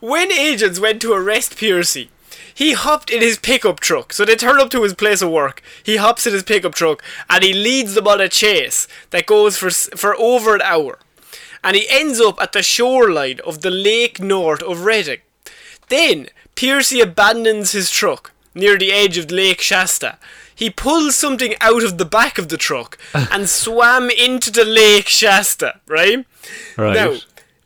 when 0.00 0.32
agents 0.32 0.80
went 0.80 1.00
to 1.02 1.12
arrest 1.12 1.56
Piercy, 1.56 2.10
he 2.52 2.72
hopped 2.72 3.10
in 3.10 3.22
his 3.22 3.38
pickup 3.38 3.80
truck. 3.80 4.12
So 4.12 4.24
they 4.24 4.34
turn 4.34 4.60
up 4.60 4.70
to 4.70 4.82
his 4.82 4.94
place 4.94 5.22
of 5.22 5.30
work. 5.30 5.62
He 5.82 5.96
hops 5.96 6.26
in 6.26 6.32
his 6.32 6.42
pickup 6.42 6.74
truck 6.74 7.02
and 7.30 7.42
he 7.42 7.52
leads 7.52 7.94
them 7.94 8.08
on 8.08 8.20
a 8.20 8.28
chase 8.28 8.88
that 9.10 9.26
goes 9.26 9.56
for 9.56 9.70
for 9.70 10.16
over 10.16 10.54
an 10.54 10.62
hour. 10.62 10.98
And 11.64 11.76
he 11.76 11.86
ends 11.88 12.20
up 12.20 12.40
at 12.40 12.52
the 12.52 12.62
shoreline 12.62 13.40
of 13.46 13.62
the 13.62 13.70
lake 13.70 14.20
north 14.20 14.62
of 14.62 14.84
Redding. 14.84 15.20
Then 15.88 16.28
Piercy 16.62 17.00
abandons 17.00 17.72
his 17.72 17.90
truck 17.90 18.30
near 18.54 18.78
the 18.78 18.92
edge 18.92 19.18
of 19.18 19.32
Lake 19.32 19.60
Shasta. 19.60 20.16
He 20.54 20.70
pulled 20.70 21.12
something 21.12 21.56
out 21.60 21.82
of 21.82 21.98
the 21.98 22.04
back 22.04 22.38
of 22.38 22.50
the 22.50 22.56
truck 22.56 22.96
and 23.14 23.50
swam 23.50 24.10
into 24.10 24.52
the 24.52 24.64
Lake 24.64 25.08
Shasta, 25.08 25.80
right? 25.88 26.24
Right. 26.76 26.94
Now, 26.94 27.16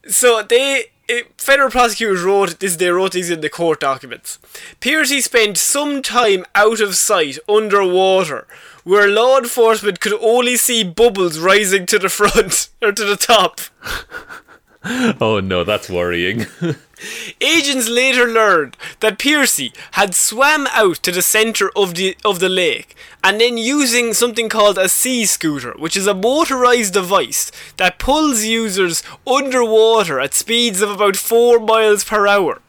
so 0.09 0.42
they 0.42 0.87
eh, 1.11 1.24
federal 1.37 1.68
prosecutors 1.68 2.22
wrote 2.22 2.59
this. 2.59 2.76
They 2.76 2.88
wrote 2.88 3.12
these 3.12 3.28
in 3.28 3.42
the 3.42 3.50
court 3.50 3.80
documents. 3.80 4.38
Piercy 4.80 5.20
spent 5.20 5.59
some 5.59 6.00
time 6.00 6.46
out 6.54 6.80
of 6.80 6.96
sight 6.96 7.38
underwater, 7.46 8.46
where 8.85 9.11
law 9.11 9.37
enforcement 9.37 10.00
could 10.00 10.14
only 10.22 10.56
see 10.56 10.82
bubbles 10.82 11.38
rising 11.38 11.85
to 11.85 11.98
the 11.98 12.09
front 12.09 12.70
or 12.80 12.92
to 12.92 13.04
the 13.04 13.16
top. 13.16 13.61
oh 15.20 15.40
no, 15.40 15.64
that's 15.64 15.90
worrying. 15.90 16.46
Agents 17.40 17.88
later 17.88 18.27
learned 18.29 18.77
that 19.01 19.18
Piercey 19.18 19.75
had 19.92 20.14
swam 20.14 20.68
out 20.68 20.96
to 20.96 21.11
the 21.11 21.22
center 21.22 21.70
of 21.75 21.96
the 21.96 22.16
of 22.25 22.38
the 22.38 22.49
lake 22.49 22.94
and 23.25 23.40
then 23.40 23.59
using 23.59 24.14
something 24.14 24.49
called 24.49 24.79
a 24.79 24.88
sea 24.88 25.27
scooter, 25.27 25.75
which 25.77 25.96
is 25.96 26.07
a 26.07 26.14
motorized 26.14 26.94
device 26.94 27.51
that 27.79 27.99
pulls 27.99 28.44
users 28.44 29.03
underwater 29.27 30.20
at 30.20 30.35
speeds 30.35 30.81
of 30.81 30.90
about 30.90 31.16
4 31.16 31.59
miles 31.59 32.05
per 32.05 32.29
hour. 32.29 32.61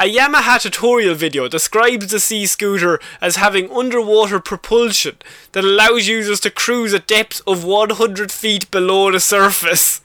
A 0.00 0.12
Yamaha 0.12 0.60
tutorial 0.60 1.14
video 1.14 1.46
describes 1.46 2.08
the 2.08 2.18
sea 2.18 2.46
scooter 2.46 2.98
as 3.20 3.36
having 3.36 3.70
underwater 3.70 4.40
propulsion 4.40 5.16
that 5.52 5.64
allows 5.64 6.08
users 6.08 6.40
to 6.40 6.50
cruise 6.50 6.92
at 6.92 7.06
depths 7.06 7.40
of 7.46 7.62
100 7.62 8.32
feet 8.32 8.68
below 8.72 9.12
the 9.12 9.20
surface. 9.20 10.00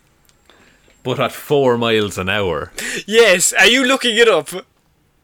But 1.07 1.19
at 1.21 1.31
four 1.31 1.77
miles 1.77 2.17
an 2.17 2.27
hour. 2.29 2.71
Yes, 3.07 3.53
are 3.53 3.65
you 3.67 3.85
looking 3.85 4.17
it 4.17 4.27
up? 4.27 4.49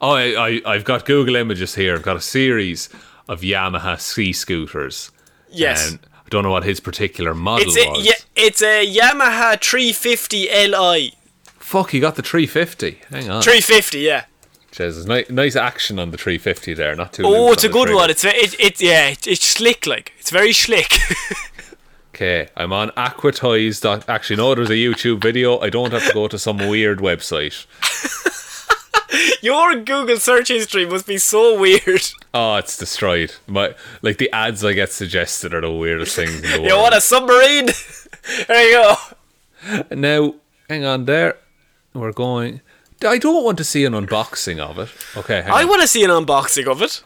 Oh, 0.00 0.10
I, 0.10 0.32
I, 0.48 0.60
I've 0.64 0.84
got 0.84 1.04
Google 1.04 1.36
Images 1.36 1.74
here. 1.74 1.94
I've 1.94 2.02
got 2.02 2.16
a 2.16 2.20
series 2.22 2.88
of 3.28 3.42
Yamaha 3.42 4.00
sea 4.00 4.32
scooters. 4.32 5.10
Yes. 5.50 5.90
And 5.90 5.98
I 6.14 6.28
don't 6.30 6.42
know 6.42 6.50
what 6.50 6.64
his 6.64 6.80
particular 6.80 7.34
model 7.34 7.66
It's 7.68 7.76
a, 7.76 7.90
was. 7.90 8.04
yeah, 8.06 8.12
it's 8.34 8.62
a 8.62 8.86
Yamaha 8.86 9.60
350 9.62 10.48
Li. 10.68 11.14
Fuck, 11.44 11.90
he 11.90 12.00
got 12.00 12.16
the 12.16 12.22
350. 12.22 13.00
Hang 13.10 13.30
on. 13.30 13.42
350, 13.42 13.98
yeah. 14.00 14.24
Jesus, 14.72 15.04
nice, 15.06 15.30
nice 15.30 15.54
action 15.54 15.98
on 15.98 16.10
the 16.10 16.16
350 16.18 16.74
there. 16.74 16.96
Not 16.96 17.12
too. 17.12 17.22
Oh, 17.24 17.52
it's 17.52 17.62
a 17.62 17.68
good 17.68 17.84
trigger. 17.84 17.96
one. 17.96 18.10
It's 18.10 18.24
it, 18.24 18.58
it 18.58 18.80
yeah, 18.82 19.08
it, 19.08 19.26
it's 19.26 19.44
slick 19.46 19.86
like. 19.86 20.12
It's 20.18 20.30
very 20.30 20.52
slick. 20.52 20.92
Okay, 22.14 22.48
I'm 22.56 22.72
on 22.72 22.92
Aquatize. 22.96 23.80
dot- 23.80 24.08
Actually, 24.08 24.36
no, 24.36 24.54
there's 24.54 24.70
a 24.70 24.74
YouTube 24.74 25.20
video. 25.20 25.58
I 25.58 25.68
don't 25.68 25.92
have 25.92 26.06
to 26.06 26.12
go 26.14 26.28
to 26.28 26.38
some 26.38 26.58
weird 26.58 27.00
website. 27.00 27.66
Your 29.42 29.74
Google 29.74 30.18
search 30.18 30.46
history 30.48 30.86
must 30.86 31.08
be 31.08 31.18
so 31.18 31.58
weird. 31.58 32.02
Oh, 32.32 32.54
it's 32.54 32.76
destroyed. 32.78 33.34
My 33.48 33.74
like 34.00 34.18
the 34.18 34.30
ads 34.32 34.64
I 34.64 34.74
get 34.74 34.92
suggested 34.92 35.52
are 35.54 35.60
the 35.60 35.72
weirdest 35.72 36.14
things 36.14 36.36
in 36.36 36.42
the 36.42 36.48
world. 36.60 36.66
You 36.68 36.76
want 36.76 36.94
a 36.94 37.00
submarine? 37.00 37.66
there 38.46 38.70
you 38.70 38.94
go. 39.66 39.84
Now, 39.96 40.34
hang 40.68 40.84
on 40.84 41.06
there. 41.06 41.36
We're 41.94 42.12
going. 42.12 42.60
I 43.04 43.18
don't 43.18 43.44
want 43.44 43.58
to 43.58 43.64
see 43.64 43.84
an 43.84 43.92
unboxing 43.92 44.60
of 44.60 44.78
it. 44.78 44.88
Okay, 45.16 45.42
hang 45.42 45.52
I 45.52 45.64
want 45.64 45.82
to 45.82 45.88
see 45.88 46.04
an 46.04 46.10
unboxing 46.10 46.68
of 46.68 46.80
it. 46.80 47.02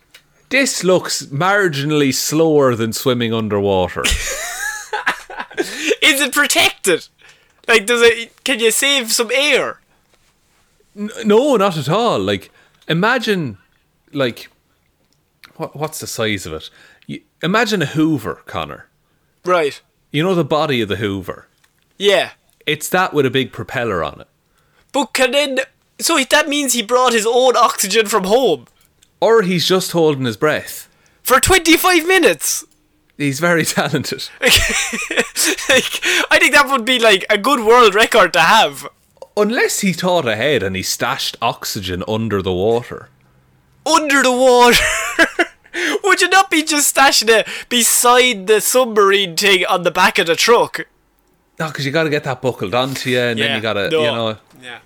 this 0.51 0.85
looks 0.85 1.23
marginally 1.27 2.13
slower 2.13 2.75
than 2.75 2.93
swimming 2.93 3.33
underwater. 3.33 4.05
Is 6.03 6.21
it 6.21 6.33
protected? 6.33 7.09
Like, 7.67 7.87
does 7.87 8.01
it? 8.03 8.45
Can 8.45 8.61
you 8.61 8.71
save 8.71 9.13
some 9.13 9.31
air? 9.33 9.81
N- 10.97 11.11
no, 11.25 11.57
not 11.57 11.77
at 11.77 11.89
all. 11.89 12.19
Like, 12.19 12.51
imagine, 12.89 13.59
like, 14.13 14.49
what, 15.57 15.77
what's 15.77 16.01
the 16.01 16.07
size 16.07 16.47
of 16.47 16.53
it? 16.55 16.71
You, 17.07 17.21
imagine 17.43 17.83
a 17.83 17.87
Hoover, 17.87 18.43
Connor. 18.47 18.87
Right. 19.45 19.81
You 20.13 20.23
know 20.23 20.35
the 20.35 20.45
body 20.45 20.81
of 20.81 20.89
the 20.89 20.97
Hoover. 20.97 21.47
Yeah. 21.99 22.31
It's 22.67 22.89
that 22.91 23.13
with 23.13 23.27
a 23.27 23.31
big 23.31 23.53
propeller 23.53 24.03
on 24.05 24.21
it. 24.21 24.29
But 24.93 25.13
can 25.15 25.33
then? 25.33 25.59
So 26.01 26.19
that 26.19 26.49
means 26.49 26.73
he 26.73 26.83
brought 26.83 27.13
his 27.13 27.27
own 27.27 27.57
oxygen 27.57 28.07
from 28.07 28.25
home 28.25 28.67
Or 29.21 29.43
he's 29.43 29.67
just 29.67 29.91
holding 29.93 30.25
his 30.25 30.37
breath. 30.37 30.89
for 31.23 31.41
25 31.41 32.07
minutes. 32.07 32.65
He's 33.19 33.41
very 33.41 33.65
talented. 33.67 34.29
like, 34.41 36.01
I 36.31 36.39
think 36.39 36.55
that 36.55 36.69
would 36.71 36.85
be 36.85 36.99
like 36.99 37.27
a 37.29 37.37
good 37.37 37.61
world 37.61 37.95
record 37.95 38.33
to 38.35 38.41
have. 38.41 38.89
Unless 39.37 39.81
he 39.81 39.93
thought 39.93 40.27
ahead 40.27 40.63
and 40.63 40.75
he 40.75 40.83
stashed 40.83 41.37
oxygen 41.43 42.03
under 42.09 42.41
the 42.41 42.53
water. 42.53 43.09
Under 43.85 44.23
the 44.23 44.33
water. 44.33 44.83
Would 46.05 46.21
you 46.21 46.29
not 46.29 46.51
be 46.51 46.63
just 46.63 46.95
stashing 46.95 47.29
it 47.29 47.47
beside 47.69 48.47
the 48.47 48.61
submarine 48.61 49.37
thing 49.37 49.65
on 49.67 49.83
the 49.83 49.91
back 49.91 50.19
of 50.19 50.27
the 50.27 50.35
truck? 50.35 50.87
No, 51.59 51.69
because 51.69 51.85
you 51.87 51.93
got 51.93 52.05
to 52.05 52.11
get 52.11 52.25
that 52.25 52.41
buckled 52.41 52.75
onto 52.75 53.11
you, 53.11 53.19
and 53.21 53.39
then 53.39 53.57
you 53.57 53.63
got 53.63 53.75
to, 53.75 53.89
no. 53.91 54.01
you 54.01 54.07
know. 54.07 54.37
Yeah. 54.63 54.79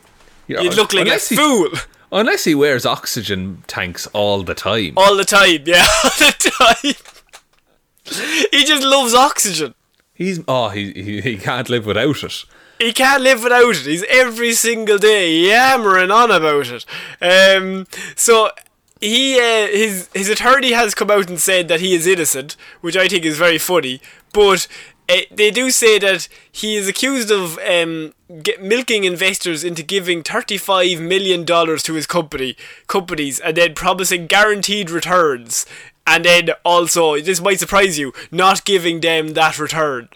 you 0.46 0.56
know, 0.56 0.62
look 0.74 0.92
like 0.92 1.06
a 1.06 1.18
he- 1.18 1.36
fool 1.36 1.68
Unless 2.10 2.44
he 2.44 2.54
wears 2.54 2.84
oxygen 2.84 3.62
tanks 3.66 4.06
all 4.08 4.42
the 4.42 4.54
time. 4.54 4.94
all 4.98 5.16
the 5.16 5.24
time. 5.24 5.62
Yeah, 5.64 5.86
all 6.04 6.10
the 6.18 6.52
time. 6.84 7.11
He 8.50 8.64
just 8.64 8.82
loves 8.82 9.14
oxygen. 9.14 9.74
He's 10.14 10.40
oh 10.46 10.68
he, 10.68 10.92
he 10.92 11.20
he 11.20 11.36
can't 11.36 11.68
live 11.68 11.86
without 11.86 12.22
it. 12.22 12.44
He 12.78 12.92
can't 12.92 13.22
live 13.22 13.42
without 13.42 13.76
it. 13.76 13.86
He's 13.86 14.04
every 14.08 14.52
single 14.54 14.98
day 14.98 15.32
yammering 15.32 16.10
on 16.10 16.30
about 16.30 16.66
it. 16.66 16.84
Um, 17.20 17.86
so 18.16 18.50
he, 19.00 19.38
uh, 19.38 19.68
his 19.68 20.08
his 20.14 20.28
attorney 20.28 20.72
has 20.72 20.94
come 20.94 21.10
out 21.10 21.28
and 21.28 21.40
said 21.40 21.68
that 21.68 21.80
he 21.80 21.94
is 21.94 22.06
innocent, 22.06 22.56
which 22.80 22.96
I 22.96 23.08
think 23.08 23.24
is 23.24 23.38
very 23.38 23.58
funny. 23.58 24.00
But 24.32 24.66
uh, 25.08 25.18
they 25.30 25.50
do 25.50 25.70
say 25.70 25.98
that 25.98 26.28
he 26.50 26.76
is 26.76 26.88
accused 26.88 27.30
of 27.30 27.58
um, 27.58 28.14
get, 28.42 28.62
milking 28.62 29.04
investors 29.04 29.64
into 29.64 29.82
giving 29.82 30.22
thirty-five 30.22 31.00
million 31.00 31.44
dollars 31.44 31.82
to 31.84 31.94
his 31.94 32.06
company 32.06 32.56
companies, 32.86 33.40
and 33.40 33.56
then 33.56 33.74
promising 33.74 34.26
guaranteed 34.26 34.90
returns. 34.90 35.66
And 36.06 36.24
then 36.24 36.50
also, 36.64 37.20
this 37.20 37.40
might 37.40 37.60
surprise 37.60 37.98
you, 37.98 38.12
not 38.30 38.64
giving 38.64 39.00
them 39.00 39.34
that 39.34 39.58
return. 39.58 40.08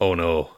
Oh 0.00 0.14
no, 0.14 0.50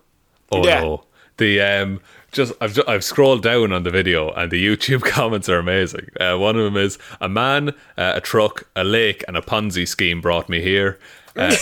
oh 0.53 0.65
Yeah. 0.67 0.81
no. 0.81 1.05
The 1.39 1.61
um 1.61 2.01
just 2.33 2.53
I've 2.61 2.75
ju- 2.75 2.85
I've 2.87 3.05
scrolled 3.05 3.43
down 3.43 3.73
on 3.73 3.85
the 3.85 3.91
video 3.91 4.31
and 4.33 4.51
the 4.51 4.63
YouTube 4.69 5.03
comments 5.03 5.49
are 5.49 5.59
amazing. 5.59 6.09
Uh, 6.21 6.37
one 6.37 6.57
of 6.57 6.65
them 6.65 6.77
is 6.77 6.99
a 7.21 7.29
man, 7.29 7.71
uh, 7.97 8.13
a 8.17 8.21
truck, 8.21 8.69
a 8.77 8.85
lake, 8.85 9.25
and 9.27 9.37
a 9.37 9.41
Ponzi 9.41 9.87
scheme 9.89 10.21
brought 10.21 10.49
me 10.49 10.61
here. 10.61 10.99
Uh, 11.37 11.55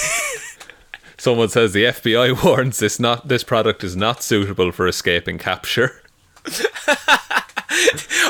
someone 1.18 1.48
says 1.48 1.72
the 1.74 1.84
FBI 1.84 2.42
warns 2.44 2.78
this 2.78 2.98
not 2.98 3.28
this 3.28 3.44
product 3.44 3.84
is 3.84 3.94
not 3.94 4.22
suitable 4.22 4.72
for 4.72 4.86
escaping 4.88 5.38
capture. 5.38 6.02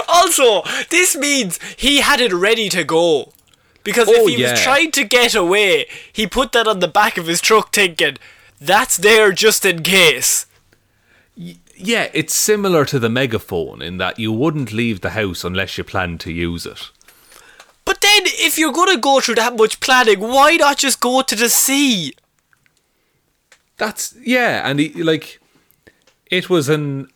Also, 0.09 0.63
this 0.91 1.17
means 1.17 1.59
he 1.77 1.99
had 2.01 2.21
it 2.21 2.33
ready 2.33 2.69
to 2.71 2.85
go. 2.85 3.33
Because 3.87 4.09
Oh, 4.09 4.13
if 4.27 4.29
he 4.35 4.43
yeah. 4.43 4.51
was 4.51 4.61
trying 4.61 4.91
to 4.91 5.05
get 5.05 5.35
away, 5.35 5.87
he 6.13 6.27
put 6.27 6.53
that 6.53 6.67
on 6.67 6.81
the 6.81 6.89
back 6.89 7.17
of 7.17 7.27
his 7.29 7.41
truck 7.41 7.73
thinking, 7.73 8.19
that's 8.61 8.97
there 8.97 9.33
just 9.33 9.65
in 9.65 9.83
case. 9.83 10.47
Yeah, 11.37 12.11
it's 12.13 12.35
similar 12.35 12.85
to 12.87 12.99
the 12.99 13.09
megaphone 13.09 13.81
in 13.81 13.99
that 13.99 14.19
you 14.19 14.33
wouldn't 14.33 14.73
leave 14.73 15.01
the 15.03 15.11
house 15.11 15.45
unless 15.45 15.79
you 15.79 15.85
planned 15.85 16.21
to 16.21 16.33
use 16.33 16.67
it. 16.67 16.91
But 17.85 18.01
then, 18.01 18.23
if 18.25 18.59
you're 18.59 18.73
going 18.73 18.93
to 18.95 19.01
go 19.01 19.21
through 19.21 19.37
that 19.37 19.57
much 19.57 19.79
planning, 19.79 20.19
why 20.21 20.57
not 20.57 20.79
just 20.79 21.01
go 21.01 21.23
to 21.23 21.37
the 21.37 21.49
sea? 21.49 22.15
That's 23.77 24.15
yeah, 24.25 24.69
and 24.69 24.81
he, 24.81 24.89
like 25.03 25.39
it 26.31 26.49
was 26.51 26.69
an 26.69 27.09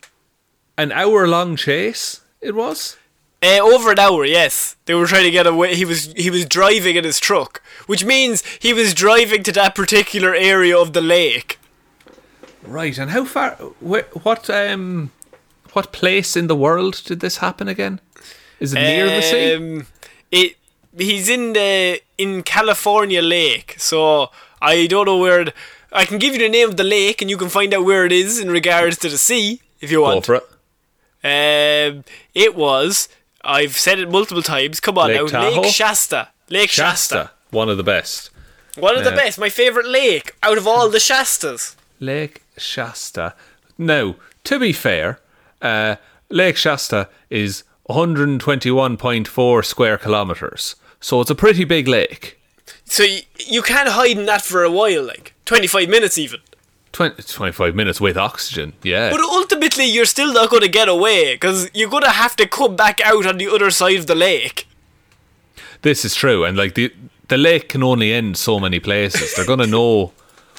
an 0.79 0.93
hour 0.93 1.27
long 1.27 1.57
chase. 1.57 2.21
It 2.41 2.55
was. 2.55 2.97
Uh, 3.43 3.59
over 3.61 3.91
an 3.93 3.99
hour, 3.99 4.25
yes. 4.25 4.77
They 4.85 4.95
were 4.95 5.07
trying 5.07 5.25
to 5.25 5.31
get 5.31 5.47
away. 5.47 5.75
He 5.75 5.85
was 5.87 6.13
he 6.15 6.29
was 6.31 6.45
driving 6.45 6.97
in 6.97 7.05
his 7.05 7.19
truck, 7.19 7.63
which 7.87 8.05
means 8.05 8.43
he 8.59 8.75
was 8.75 8.93
driving 8.93 9.43
to 9.45 9.53
that 9.53 9.75
particular 9.75 10.35
area 10.35 10.77
of 10.77 10.93
the 10.93 11.01
lake. 11.01 11.59
Right, 12.63 12.99
and 12.99 13.11
how 13.11 13.25
far? 13.25 13.53
Wh- 13.81 14.25
what 14.25 14.51
um, 14.51 15.11
what 15.73 15.91
place 15.93 16.37
in 16.37 16.49
the 16.49 16.57
world 16.57 17.01
did 17.07 17.21
this 17.21 17.39
happen 17.39 17.67
again? 17.69 18.01
Is 18.59 18.75
it 18.75 18.81
near 18.81 19.07
the 19.07 19.23
sea? 19.23 19.55
Um, 19.55 19.87
It 20.31 20.57
he's 20.99 21.29
in 21.31 21.55
the 21.55 22.01
in 22.19 22.43
California 22.43 23.23
Lake, 23.23 23.77
so 23.79 24.31
I 24.61 24.87
don't 24.87 25.07
know 25.07 25.17
where. 25.17 25.47
The, 25.47 25.55
I 25.93 26.05
can 26.05 26.19
give 26.19 26.35
you 26.35 26.41
the 26.41 26.49
name 26.49 26.69
of 26.69 26.77
the 26.77 26.85
lake, 26.85 27.23
and 27.23 27.31
you 27.31 27.39
can 27.39 27.49
find 27.49 27.73
out 27.73 27.85
where 27.85 28.05
it 28.05 28.13
is 28.13 28.39
in 28.39 28.51
regards 28.51 28.99
to 28.99 29.09
the 29.09 29.19
sea 29.19 29.61
if 29.81 29.91
you 29.91 30.03
want. 30.03 30.17
Go 30.17 30.21
for 30.21 30.35
it. 30.37 30.45
Um, 31.25 32.05
it 32.35 32.55
was. 32.55 33.09
I've 33.45 33.77
said 33.77 33.99
it 33.99 34.11
multiple 34.11 34.43
times. 34.43 34.81
Come 34.81 34.99
on 34.99 35.09
Lake 35.09 35.21
now, 35.21 35.27
Tahoe? 35.27 35.61
Lake 35.63 35.73
Shasta. 35.73 36.29
Lake 36.49 36.71
Shasta, 36.71 37.15
Shasta. 37.15 37.31
one 37.51 37.69
of 37.69 37.77
the 37.77 37.83
best. 37.83 38.31
One 38.77 38.97
of 38.97 39.05
the 39.05 39.11
best. 39.11 39.39
My 39.39 39.49
favorite 39.49 39.87
lake 39.87 40.35
out 40.43 40.59
of 40.59 40.67
all 40.67 40.89
the 40.89 40.99
Shastas. 40.99 41.75
Lake 41.99 42.43
Shasta. 42.57 43.35
Now, 43.79 44.17
to 44.45 44.59
be 44.59 44.73
fair, 44.73 45.21
uh, 45.61 45.97
Lake 46.29 46.57
Shasta 46.57 47.09
is 47.29 47.65
121.4 47.89 49.65
square 49.65 49.99
kilometers. 49.99 50.77
So 51.01 51.21
it's 51.21 51.31
a 51.31 51.35
pretty 51.35 51.65
big 51.65 51.89
lake. 51.89 52.39
So 52.85 53.03
you, 53.03 53.21
you 53.39 53.63
can't 53.63 53.89
hide 53.89 54.19
in 54.19 54.27
that 54.27 54.43
for 54.43 54.63
a 54.63 54.71
while, 54.71 55.03
like 55.03 55.35
25 55.47 55.89
minutes 55.89 56.19
even. 56.19 56.41
20, 56.93 57.23
25 57.23 57.75
minutes 57.75 58.01
with 58.01 58.17
oxygen, 58.17 58.73
yeah. 58.83 59.11
But 59.11 59.21
ultimately, 59.21 59.85
you're 59.85 60.05
still 60.05 60.33
not 60.33 60.51
going 60.51 60.63
to 60.63 60.69
get 60.69 60.89
away 60.89 61.35
because 61.35 61.71
you're 61.73 61.91
going 61.91 62.03
to 62.03 62.11
have 62.11 62.35
to 62.37 62.47
come 62.47 62.77
back 62.77 63.01
out 63.01 63.27
on 63.27 63.39
the 63.39 63.49
other 63.49 63.71
side 63.71 63.97
of 63.97 64.07
the 64.07 64.15
lake. 64.15 64.67
This 65.83 66.05
is 66.05 66.15
true, 66.15 66.45
and 66.45 66.57
like 66.57 66.75
the 66.75 66.93
the 67.29 67.39
lake 67.39 67.69
can 67.71 67.83
only 67.83 68.13
end 68.13 68.37
so 68.37 68.61
many 68.61 68.81
places. 68.81 69.35
They're 69.35 69.47
gonna 69.47 69.67
know 69.67 70.13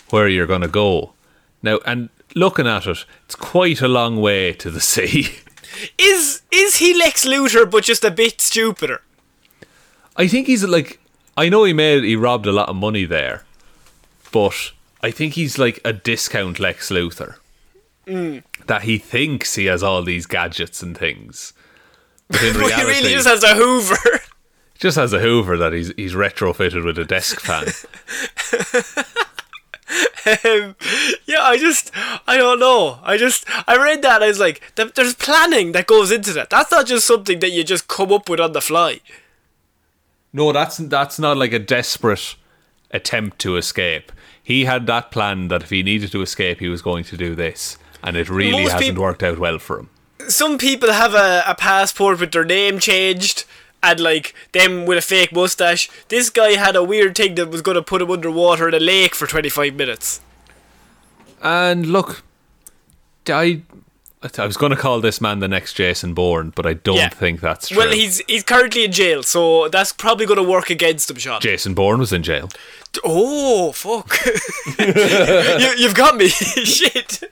where 0.10 0.28
you're 0.28 0.48
gonna 0.48 0.68
go. 0.68 1.14
Now, 1.62 1.80
and 1.86 2.10
looking 2.34 2.66
at 2.66 2.88
it, 2.88 3.06
it's 3.26 3.36
quite 3.36 3.82
a 3.82 3.88
long 3.88 4.20
way 4.20 4.54
to 4.54 4.72
the 4.72 4.82
sea. 4.82 5.36
Is 5.98 6.42
is 6.52 6.78
he 6.78 6.94
Lex 6.94 7.26
Luthor, 7.26 7.70
but 7.70 7.86
just 7.86 8.04
a 8.04 8.12
bit 8.12 8.42
stupider? 8.42 9.02
I 10.18 10.28
think 10.28 10.48
he's 10.48 10.66
like, 10.66 11.00
I 11.38 11.48
know 11.48 11.64
he 11.64 11.72
made 11.72 12.04
he 12.04 12.16
robbed 12.18 12.46
a 12.46 12.52
lot 12.52 12.68
of 12.68 12.76
money 12.76 13.06
there, 13.06 13.46
but 14.34 14.74
I 15.04 15.12
think 15.12 15.34
he's 15.34 15.58
like 15.58 15.80
a 15.84 15.94
discount 15.94 16.60
Lex 16.60 16.90
Luthor. 16.90 17.36
That 18.68 18.84
he 18.84 18.98
thinks 18.98 19.56
he 19.56 19.66
has 19.66 19.84
all 19.84 20.04
these 20.04 20.26
gadgets 20.26 20.84
and 20.84 20.98
things, 20.98 21.54
but 22.28 22.44
in 22.44 22.54
But 22.60 22.74
he 22.74 22.84
really 22.84 23.14
just 23.14 23.28
has 23.28 23.44
a 23.44 23.56
Hoover. 23.56 24.22
just 24.76 24.98
has 24.98 25.14
a 25.14 25.20
Hoover 25.20 25.58
that 25.58 25.72
he's 25.74 25.94
he's 25.96 26.14
retrofitted 26.14 26.84
with 26.84 26.98
a 26.98 27.06
desk 27.06 27.40
fan. 27.40 27.68
um, 30.26 30.76
yeah, 31.26 31.42
I 31.42 31.58
just, 31.58 31.92
I 32.28 32.38
don't 32.38 32.60
know. 32.60 33.00
I 33.04 33.18
just, 33.18 33.46
I 33.68 33.78
read 33.78 34.02
that. 34.04 34.22
I 34.24 34.28
was 34.28 34.40
like, 34.40 34.62
there's 34.76 35.16
planning 35.16 35.72
that 35.72 35.88
goes 35.88 36.12
into 36.12 36.34
that. 36.34 36.50
That's 36.50 36.72
not 36.72 36.86
just 36.86 37.06
something 37.06 37.40
that 37.40 37.52
you 37.52 37.64
just 37.64 37.88
come 37.88 38.12
up 38.12 38.30
with 38.30 38.40
on 38.40 38.54
the 38.54 38.62
fly. 38.62 39.00
No, 40.34 40.52
that's 40.52 40.78
that's 40.78 41.20
not 41.20 41.38
like 41.38 41.52
a 41.54 41.60
desperate 41.60 42.36
attempt 42.92 43.40
to 43.40 43.58
escape. 43.58 44.12
He 44.52 44.66
had 44.66 44.86
that 44.88 45.12
plan 45.12 45.48
that 45.48 45.64
if 45.64 45.70
he 45.70 45.82
needed 45.82 46.12
to 46.12 46.22
escape, 46.22 46.60
he 46.60 46.68
was 46.68 46.82
going 46.82 47.06
to 47.06 47.16
do 47.16 47.36
this, 47.36 47.78
and 48.04 48.18
it 48.18 48.30
really 48.30 48.64
Most 48.64 48.74
hasn't 48.74 48.92
peop- 48.92 48.98
worked 48.98 49.24
out 49.24 49.40
well 49.40 49.60
for 49.60 49.80
him. 49.80 49.90
Some 50.28 50.58
people 50.58 50.92
have 50.92 51.14
a, 51.14 51.44
a 51.48 51.56
passport 51.56 52.20
with 52.20 52.34
their 52.34 52.44
name 52.44 52.78
changed 52.78 53.46
and 53.82 53.98
like 54.00 54.36
them 54.52 54.86
with 54.86 54.98
a 54.98 55.02
fake 55.02 55.32
mustache. 55.32 55.90
This 56.10 56.30
guy 56.30 56.56
had 56.56 56.76
a 56.76 56.84
weird 56.84 57.16
thing 57.16 57.36
that 57.36 57.50
was 57.50 57.62
going 57.62 57.76
to 57.76 57.82
put 57.82 58.02
him 58.02 58.12
underwater 58.12 58.68
in 58.68 58.74
a 58.74 58.80
lake 58.80 59.16
for 59.16 59.26
25 59.26 59.74
minutes. 59.74 60.20
And 61.42 61.86
look, 61.88 62.22
I 63.30 63.62
I 64.38 64.46
was 64.46 64.56
going 64.58 64.70
to 64.70 64.76
call 64.76 65.02
this 65.02 65.20
man 65.20 65.40
the 65.40 65.48
next 65.48 65.74
Jason 65.74 66.14
Bourne, 66.14 66.52
but 66.56 66.66
I 66.68 66.74
don't 66.74 66.96
Yeah. 66.98 67.10
think 67.10 67.42
that's 67.42 67.70
true. 67.70 67.78
Well, 67.78 67.92
he's 67.92 68.22
he's 68.28 68.44
currently 68.44 68.84
in 68.86 68.92
jail, 68.92 69.24
so 69.24 69.68
that's 69.70 69.92
probably 69.94 70.26
going 70.28 70.38
to 70.38 70.44
work 70.48 70.70
against 70.70 71.10
him, 71.10 71.18
Sean. 71.18 71.42
Jason 71.42 71.74
Bourne 71.74 72.00
was 72.00 72.14
in 72.14 72.22
jail. 72.22 72.50
Oh 73.04 73.72
fuck! 73.72 74.16
you, 74.80 75.74
you've 75.78 75.96
got 75.96 76.18
me. 76.18 76.28
Shit. 76.30 77.24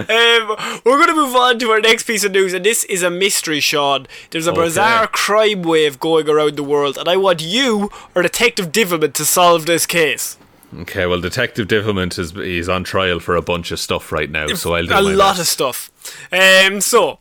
Um, 0.00 0.56
we're 0.84 0.96
going 0.96 1.08
to 1.08 1.14
move 1.14 1.36
on 1.36 1.58
to 1.58 1.70
our 1.70 1.80
next 1.80 2.04
piece 2.04 2.24
of 2.24 2.32
news, 2.32 2.54
and 2.54 2.64
this 2.64 2.84
is 2.84 3.02
a 3.02 3.10
mystery, 3.10 3.60
Sean. 3.60 4.06
There's 4.30 4.46
a 4.46 4.52
Okay. 4.52 4.62
bizarre 4.62 5.06
crime 5.06 5.60
wave 5.62 6.00
going 6.00 6.26
around 6.28 6.56
the 6.56 6.62
world, 6.62 6.96
and 6.96 7.06
I 7.08 7.16
want 7.18 7.42
you 7.42 7.90
or 8.14 8.22
Detective 8.22 8.72
Divilment 8.72 9.12
to 9.14 9.26
solve 9.26 9.66
this 9.66 9.84
case. 9.84 10.38
Okay, 10.80 11.06
well, 11.06 11.20
Detective 11.20 11.66
Divilment 11.66 12.18
is 12.18 12.32
he's 12.32 12.68
on 12.68 12.84
trial 12.84 13.20
for 13.20 13.36
a 13.36 13.42
bunch 13.42 13.70
of 13.70 13.80
stuff 13.80 14.12
right 14.12 14.30
now, 14.30 14.48
so 14.48 14.74
I'll 14.74 14.84
do 14.86 14.92
a 14.98 15.00
lot 15.00 15.36
best. 15.36 15.40
of 15.40 15.46
stuff. 15.46 15.90
Um, 16.30 16.80
so 16.82 17.18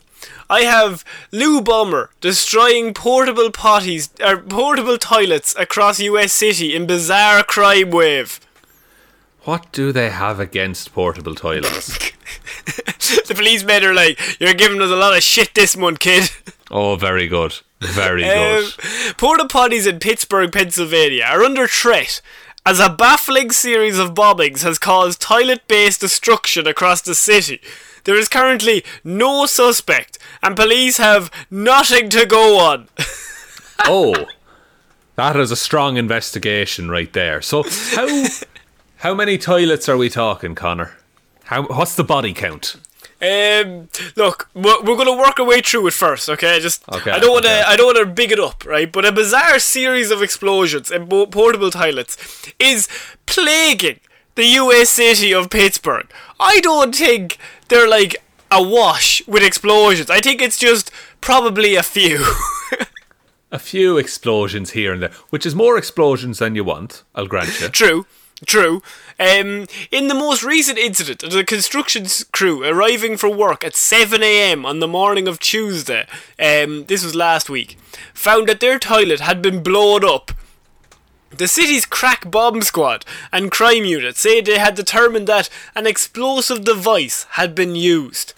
I 0.49 0.61
have 0.61 1.05
Loo 1.31 1.61
Bomber 1.61 2.09
destroying 2.19 2.93
portable 2.93 3.49
potties 3.49 4.09
or 4.25 4.37
portable 4.37 4.97
toilets 4.97 5.55
across 5.57 5.99
U.S. 6.01 6.33
city 6.33 6.75
in 6.75 6.85
bizarre 6.87 7.41
crime 7.43 7.89
wave. 7.91 8.41
What 9.43 9.71
do 9.71 9.93
they 9.93 10.09
have 10.09 10.41
against 10.41 10.91
portable 10.93 11.33
toilets? 11.33 11.87
the 13.27 13.33
policemen 13.33 13.83
are 13.85 13.93
like, 13.93 14.19
"You're 14.41 14.53
giving 14.53 14.81
us 14.81 14.89
a 14.89 14.95
lot 14.97 15.15
of 15.15 15.23
shit 15.23 15.53
this 15.55 15.77
month, 15.77 15.99
kid." 15.99 16.29
oh, 16.69 16.97
very 16.97 17.27
good, 17.29 17.55
very 17.79 18.25
Um, 18.25 18.33
good. 18.75 19.17
porta 19.17 19.45
potties 19.45 19.87
in 19.87 19.99
Pittsburgh, 19.99 20.51
Pennsylvania 20.51 21.23
are 21.29 21.43
under 21.45 21.65
threat 21.65 22.21
as 22.67 22.81
a 22.81 22.89
baffling 22.89 23.49
series 23.49 23.97
of 23.97 24.13
bombings 24.13 24.61
has 24.61 24.77
caused 24.77 25.21
toilet 25.21 25.65
based 25.69 26.01
destruction 26.01 26.67
across 26.67 26.99
the 27.01 27.15
city. 27.15 27.61
There 28.03 28.17
is 28.17 28.27
currently 28.27 28.83
no 29.05 29.45
suspect, 29.45 30.17
and 30.43 30.53
police 30.53 30.97
have 30.97 31.31
nothing 31.49 32.09
to 32.09 32.25
go 32.25 32.59
on. 32.59 32.89
oh, 33.85 34.25
that 35.15 35.37
is 35.37 35.49
a 35.49 35.55
strong 35.55 35.95
investigation 35.95 36.91
right 36.91 37.11
there. 37.13 37.41
So 37.41 37.63
how 37.63 38.25
how 38.97 39.13
many 39.13 39.37
toilets 39.37 39.87
are 39.87 39.95
we 39.95 40.09
talking, 40.09 40.53
Connor? 40.53 40.97
How 41.45 41.63
what's 41.67 41.95
the 41.95 42.03
body 42.03 42.33
count? 42.33 42.75
Um, 43.19 43.89
look, 44.15 44.49
we're, 44.53 44.79
we're 44.83 44.95
going 44.95 45.07
to 45.07 45.17
work 45.17 45.39
our 45.39 45.45
way 45.45 45.61
through 45.61 45.87
it 45.87 45.93
first, 45.93 46.29
okay? 46.29 46.59
Just 46.59 46.87
Okay, 46.89 47.09
I 47.11 47.19
don't 47.19 47.31
want 47.31 47.45
to 47.45 47.51
okay. 47.51 47.63
I 47.67 47.75
don't 47.75 47.87
want 47.87 47.97
to 47.97 48.05
big 48.05 48.31
it 48.31 48.39
up, 48.39 48.63
right? 48.65 48.91
But 48.91 49.05
a 49.05 49.11
bizarre 49.11 49.57
series 49.59 50.11
of 50.11 50.21
explosions 50.21 50.91
in 50.91 51.05
bo- 51.05 51.25
portable 51.25 51.71
toilets 51.71 52.51
is 52.59 52.87
plaguing 53.25 53.99
the 54.35 54.45
U.S. 54.45 54.91
city 54.91 55.33
of 55.33 55.49
Pittsburgh. 55.49 56.07
I 56.39 56.59
don't 56.59 56.93
think 56.95 57.39
they're 57.69 57.89
like 57.89 58.23
awash 58.51 59.25
with 59.27 59.41
explosions. 59.43 60.09
I 60.11 60.19
think 60.19 60.41
it's 60.41 60.59
just 60.59 60.91
probably 61.19 61.75
a 61.75 61.83
few. 61.83 62.23
A 63.49 63.59
few 63.59 63.97
explosions 63.97 64.71
here 64.71 64.91
and 64.91 65.01
there, 65.01 65.11
which 65.29 65.45
is 65.45 65.55
more 65.55 65.77
explosions 65.77 66.39
than 66.39 66.53
you 66.55 66.65
want. 66.65 67.03
I'll 67.15 67.27
grant 67.27 67.61
you. 67.61 67.69
True, 67.69 68.05
true. 68.45 68.81
Um, 69.19 69.65
in 69.89 70.07
the 70.07 70.13
most 70.13 70.43
recent 70.43 70.77
incident, 70.77 71.31
the 71.31 71.43
construction 71.43 72.05
crew 72.31 72.63
arriving 72.63 73.17
for 73.17 73.29
work 73.29 73.63
at 73.63 73.75
7 73.75 74.21
a.m. 74.21 74.63
on 74.63 74.79
the 74.79 74.87
morning 74.87 75.27
of 75.27 75.39
Tuesday, 75.39 76.05
um, 76.37 76.85
this 76.85 77.03
was 77.03 77.15
last 77.15 77.49
week, 77.49 77.77
found 78.13 78.47
that 78.47 78.59
their 78.59 78.77
toilet 78.77 79.21
had 79.21 79.41
been 79.41 79.63
blown 79.63 80.05
up. 80.05 80.31
The 81.35 81.47
city's 81.47 81.85
crack 81.85 82.29
bomb 82.29 82.61
squad 82.61 83.05
and 83.33 83.51
crime 83.51 83.85
unit 83.85 84.17
say 84.17 84.39
they 84.39 84.59
had 84.59 84.75
determined 84.75 85.27
that 85.27 85.49
an 85.75 85.87
explosive 85.87 86.63
device 86.63 87.25
had 87.31 87.55
been 87.55 87.75
used. 87.75 88.33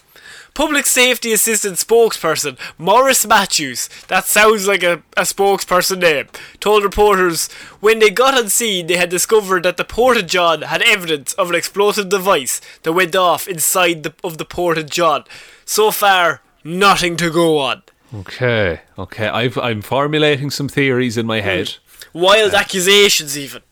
Public 0.60 0.84
Safety 0.84 1.32
Assistant 1.32 1.76
spokesperson 1.78 2.58
Morris 2.76 3.26
Matthews, 3.26 3.88
that 4.08 4.26
sounds 4.26 4.68
like 4.68 4.82
a, 4.82 5.02
a 5.16 5.22
spokesperson 5.22 6.00
name, 6.00 6.26
told 6.60 6.84
reporters 6.84 7.50
when 7.80 7.98
they 7.98 8.10
got 8.10 8.34
on 8.34 8.50
scene 8.50 8.86
they 8.86 8.98
had 8.98 9.08
discovered 9.08 9.62
that 9.62 9.78
the 9.78 9.86
porta 9.86 10.22
john 10.22 10.60
had 10.60 10.82
evidence 10.82 11.32
of 11.32 11.48
an 11.48 11.54
explosive 11.54 12.10
device 12.10 12.60
that 12.82 12.92
went 12.92 13.16
off 13.16 13.48
inside 13.48 14.02
the, 14.02 14.12
of 14.22 14.36
the 14.36 14.44
porta 14.44 14.84
john. 14.84 15.24
So 15.64 15.90
far, 15.90 16.42
nothing 16.62 17.16
to 17.16 17.30
go 17.30 17.56
on. 17.56 17.82
Okay, 18.14 18.82
okay. 18.98 19.28
I've, 19.28 19.56
I'm 19.56 19.80
formulating 19.80 20.50
some 20.50 20.68
theories 20.68 21.16
in 21.16 21.24
my 21.24 21.40
head. 21.40 21.76
Wild 22.12 22.52
accusations, 22.52 23.38
even. 23.38 23.62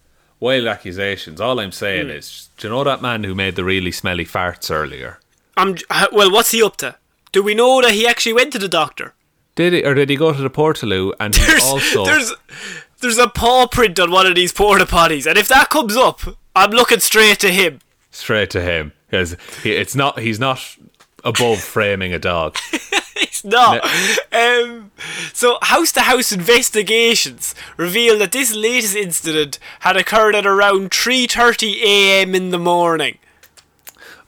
Wild 0.41 0.66
accusations. 0.66 1.39
All 1.39 1.61
I'm 1.61 1.70
saying 1.70 2.07
Hmm. 2.07 2.12
is, 2.12 2.49
do 2.57 2.68
you 2.68 2.72
know 2.72 2.84
that 2.84 3.03
man 3.03 3.24
who 3.24 3.34
made 3.34 3.57
the 3.57 3.64
really 3.64 3.93
smelly 3.93 4.24
farts 4.24 4.70
earlier? 4.70 5.20
I'm, 5.59 5.76
well, 6.12 6.30
what's 6.30 6.52
he 6.52 6.62
up 6.62 6.76
to? 6.78 6.96
Do 7.32 7.42
we 7.42 7.54
know 7.54 7.82
that 7.82 7.90
he 7.92 8.06
actually 8.06 8.32
went 8.32 8.52
to 8.52 8.59
the 8.59 8.68
doctor? 8.68 9.14
Did 9.54 9.72
he, 9.72 9.84
or 9.84 9.92
did 9.94 10.09
he 10.09 10.16
go 10.16 10.32
to 10.32 10.40
the 10.40 10.48
Portaloo 10.50 11.12
and 11.18 11.34
he 11.34 11.44
There's, 11.44 11.64
also? 11.64 12.04
there's, 12.04 12.32
there's 13.00 13.18
a 13.18 13.28
paw 13.28 13.66
print 13.66 13.98
on 13.98 14.11
one 14.11 14.26
of 14.26 14.34
these 14.36 14.52
porta 14.52 14.86
potties, 14.86 15.26
and 15.26 15.36
if 15.36 15.48
that 15.48 15.68
comes 15.68 15.96
up, 15.96 16.20
I'm 16.54 16.70
looking 16.70 17.00
straight 17.00 17.40
to 17.40 17.50
him. 17.50 17.80
straight 18.11 18.50
to 18.50 18.61
him 18.62 18.92
because 19.11 19.36
he, 19.62 19.72
it's 19.72 19.94
not. 19.94 20.20
He's 20.20 20.38
not 20.40 20.76
above 21.24 21.59
framing 21.61 22.12
a 22.12 22.18
dog. 22.18 22.56
It's 23.20 23.44
not. 23.44 23.84
Um, 24.32 24.92
so, 25.32 25.59
house 25.62 25.90
to 25.92 26.02
house 26.02 26.30
investigations 26.30 27.52
reveal 27.76 28.16
that 28.18 28.30
this 28.30 28.54
latest 28.54 28.94
incident 28.94 29.59
had 29.80 29.96
occurred 29.96 30.36
at 30.36 30.46
around 30.46 30.90
3:30 30.92 31.82
a.m. 31.82 32.34
in 32.36 32.50
the 32.50 32.59
morning. 32.61 33.18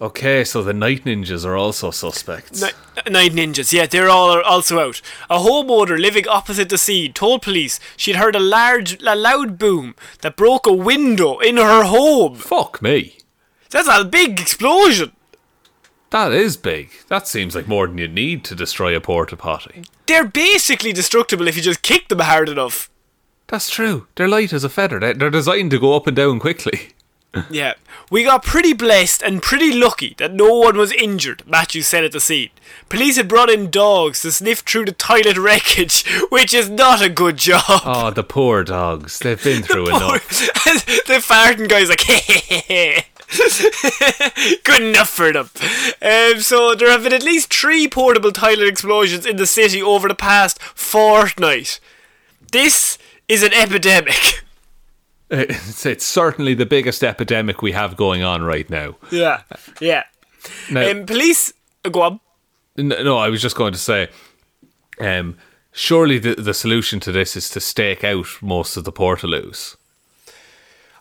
Okay, 0.00 0.44
so 0.44 0.62
the 0.62 0.72
night 0.72 1.04
ninjas 1.04 1.44
are 1.44 1.56
also 1.56 1.90
suspects. 1.90 2.62
Night, 2.62 2.74
Nine 3.08 3.32
ninjas, 3.32 3.72
yeah, 3.72 3.84
they're 3.84 4.08
all 4.08 4.40
also 4.42 4.78
out. 4.78 5.02
A 5.28 5.38
homeowner 5.38 5.98
living 6.00 6.26
opposite 6.26 6.70
the 6.70 6.78
scene 6.78 7.12
told 7.12 7.42
police 7.42 7.78
she'd 7.98 8.16
heard 8.16 8.34
a 8.34 8.40
large, 8.40 9.02
a 9.02 9.14
loud 9.14 9.58
boom 9.58 9.94
that 10.22 10.36
broke 10.36 10.66
a 10.66 10.72
window 10.72 11.38
in 11.38 11.58
her 11.58 11.84
home. 11.84 12.36
Fuck 12.36 12.80
me. 12.80 13.18
That's 13.68 13.88
a 13.88 14.04
big 14.04 14.40
explosion. 14.40 15.12
That 16.10 16.32
is 16.32 16.56
big. 16.56 16.90
That 17.08 17.28
seems 17.28 17.54
like 17.54 17.68
more 17.68 17.86
than 17.86 17.98
you 17.98 18.08
need 18.08 18.42
to 18.44 18.54
destroy 18.54 18.96
a 18.96 19.00
porta 19.00 19.36
potty. 19.36 19.84
They're 20.06 20.24
basically 20.24 20.92
destructible 20.92 21.46
if 21.46 21.56
you 21.56 21.62
just 21.62 21.82
kick 21.82 22.08
them 22.08 22.20
hard 22.20 22.48
enough. 22.48 22.90
That's 23.46 23.70
true. 23.70 24.06
They're 24.16 24.28
light 24.28 24.52
as 24.52 24.64
a 24.64 24.68
feather. 24.68 24.98
They're 24.98 25.30
designed 25.30 25.70
to 25.72 25.78
go 25.78 25.94
up 25.94 26.06
and 26.06 26.16
down 26.16 26.38
quickly. 26.40 26.90
Yeah. 27.48 27.74
We 28.10 28.24
got 28.24 28.42
pretty 28.42 28.72
blessed 28.72 29.22
and 29.22 29.42
pretty 29.42 29.72
lucky 29.72 30.14
that 30.18 30.32
no 30.32 30.52
one 30.58 30.76
was 30.76 30.92
injured, 30.92 31.44
Matthews 31.46 31.86
said 31.86 32.04
at 32.04 32.12
the 32.12 32.20
scene. 32.20 32.50
Police 32.88 33.16
had 33.16 33.28
brought 33.28 33.50
in 33.50 33.70
dogs 33.70 34.22
to 34.22 34.32
sniff 34.32 34.60
through 34.60 34.86
the 34.86 34.92
toilet 34.92 35.36
wreckage, 35.38 36.04
which 36.30 36.52
is 36.52 36.68
not 36.68 37.00
a 37.02 37.08
good 37.08 37.36
job. 37.36 37.62
Oh, 37.84 38.10
the 38.10 38.24
poor 38.24 38.64
dogs. 38.64 39.18
They've 39.20 39.42
been 39.42 39.62
through 39.64 39.88
enough. 39.88 40.28
the 40.28 41.22
farting 41.22 41.68
guy's 41.68 41.88
like, 41.88 42.04
good 44.64 44.82
enough 44.82 45.08
for 45.08 45.32
them. 45.32 45.50
Um, 46.02 46.40
so 46.40 46.74
there 46.74 46.90
have 46.90 47.04
been 47.04 47.12
at 47.12 47.22
least 47.22 47.54
three 47.54 47.86
portable 47.86 48.32
toilet 48.32 48.66
explosions 48.66 49.24
in 49.24 49.36
the 49.36 49.46
city 49.46 49.80
over 49.80 50.08
the 50.08 50.16
past 50.16 50.60
fortnight. 50.60 51.78
This 52.50 52.98
is 53.28 53.44
an 53.44 53.52
epidemic. 53.52 54.42
It's, 55.30 55.86
it's 55.86 56.04
certainly 56.04 56.54
the 56.54 56.66
biggest 56.66 57.04
epidemic 57.04 57.62
we 57.62 57.72
have 57.72 57.96
going 57.96 58.22
on 58.22 58.42
right 58.42 58.68
now. 58.68 58.96
Yeah, 59.10 59.42
yeah. 59.80 60.04
Now, 60.70 60.90
Um, 60.90 61.06
police, 61.06 61.52
go 61.90 62.02
on. 62.02 62.20
No, 62.76 63.16
I 63.18 63.28
was 63.28 63.40
just 63.42 63.56
going 63.56 63.72
to 63.72 63.78
say, 63.78 64.08
um, 64.98 65.36
surely 65.72 66.18
the 66.18 66.34
the 66.34 66.54
solution 66.54 66.98
to 67.00 67.12
this 67.12 67.36
is 67.36 67.48
to 67.50 67.60
stake 67.60 68.02
out 68.04 68.26
most 68.40 68.76
of 68.76 68.84
the 68.84 68.92
portaloos. 68.92 69.76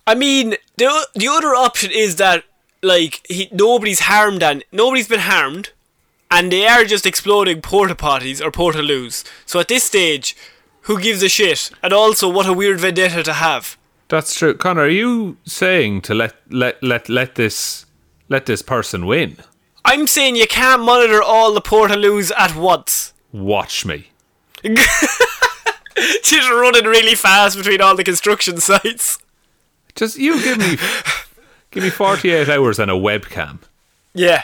I 0.05 0.15
mean, 0.15 0.55
the 0.77 1.07
the 1.15 1.27
other 1.27 1.55
option 1.55 1.91
is 1.91 2.17
that 2.17 2.43
like 2.84 3.21
he, 3.27 3.49
nobody's 3.51 4.01
harmed 4.01 4.43
and 4.43 4.63
nobody's 4.71 5.07
been 5.07 5.21
harmed, 5.21 5.71
and 6.30 6.51
they 6.51 6.67
are 6.67 6.84
just 6.86 7.05
exploding 7.05 7.61
porta 7.61 7.95
potties 7.95 8.41
or 8.45 8.51
portaloos. 8.51 9.23
So 9.45 9.59
at 9.59 9.67
this 9.69 9.84
stage, 9.84 10.36
who 10.82 10.99
gives 10.99 11.23
a 11.23 11.30
shit? 11.30 11.71
And 11.82 11.93
also, 11.93 12.30
what 12.30 12.47
a 12.47 12.53
weird 12.53 12.80
vendetta 12.80 13.23
to 13.23 13.34
have. 13.34 13.77
That's 14.10 14.36
true, 14.36 14.55
Connor. 14.55 14.82
Are 14.82 14.89
you 14.89 15.38
saying 15.45 16.01
to 16.01 16.14
let 16.14 16.36
let 16.49 16.82
let 16.84 17.10
let 17.10 17.36
this 17.36 17.86
let 18.28 18.45
this 18.47 18.62
person 18.62 19.05
win? 19.05 19.38
I'm 19.86 20.07
saying 20.07 20.36
you 20.36 20.47
can't 20.47 20.82
monitor 20.84 21.22
all 21.22 21.53
the 21.53 21.62
portaloos 21.62 22.32
at 22.38 22.55
once. 22.55 23.14
Watch 23.32 23.86
me. 23.86 24.10
She's 26.24 26.49
running 26.49 26.86
really 26.86 27.16
fast 27.16 27.55
between 27.57 27.82
all 27.82 27.95
the 27.95 28.03
construction 28.03 28.57
sites. 28.57 29.20
Just 29.95 30.18
you 30.18 30.41
give 30.41 30.57
me 30.57 30.78
give 31.72 31.84
me 31.84 31.89
forty 31.91 32.32
eight 32.32 32.49
hours 32.49 32.80
and 32.80 32.89
a 32.89 32.95
webcam. 32.95 33.60
Yeah. 34.14 34.43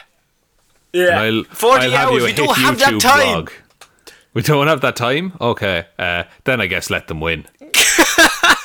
Yeah. 0.93 1.19
I'll, 1.21 1.43
40 1.43 1.85
I'll 1.87 1.95
hours, 1.95 2.23
we 2.23 2.31
don't 2.33 2.55
have 2.57 2.79
that 2.79 3.01
time. 3.01 3.33
blog. 3.33 3.51
We 4.33 4.41
don't 4.41 4.67
have 4.67 4.79
that 4.81 4.95
time. 4.95 5.33
Okay, 5.41 5.85
uh, 5.99 6.23
then 6.45 6.61
I 6.61 6.67
guess 6.67 6.89
let 6.89 7.07
them 7.07 7.19
win. 7.19 7.45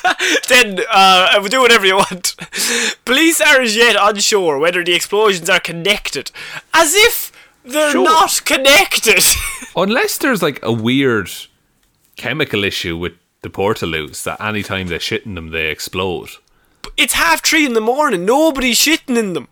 then 0.49 0.79
uh, 0.91 1.39
do 1.47 1.61
whatever 1.61 1.85
you 1.85 1.95
want. 1.95 2.35
Police 3.05 3.41
are 3.41 3.61
as 3.61 3.75
yet 3.75 3.95
unsure 3.99 4.57
whether 4.59 4.83
the 4.83 4.93
explosions 4.93 5.49
are 5.49 5.59
connected, 5.59 6.31
as 6.73 6.93
if 6.95 7.31
they're 7.63 7.91
Sure. 7.91 8.03
not 8.03 8.41
connected. 8.45 9.23
Unless 9.75 10.17
there's 10.19 10.41
like 10.41 10.59
a 10.63 10.71
weird 10.71 11.29
chemical 12.15 12.63
issue 12.63 12.97
with 12.97 13.13
the 13.41 13.49
portaloos 13.49 14.23
that 14.23 14.39
anytime 14.41 14.87
they 14.87 14.99
shit 14.99 15.25
in 15.25 15.35
them 15.35 15.49
they 15.51 15.69
explode. 15.69 16.29
But 16.81 16.93
it's 16.97 17.13
half 17.13 17.43
three 17.43 17.65
in 17.65 17.73
the 17.73 17.81
morning. 17.81 18.25
Nobody's 18.25 18.79
shitting 18.79 19.17
in 19.17 19.33
them. 19.33 19.47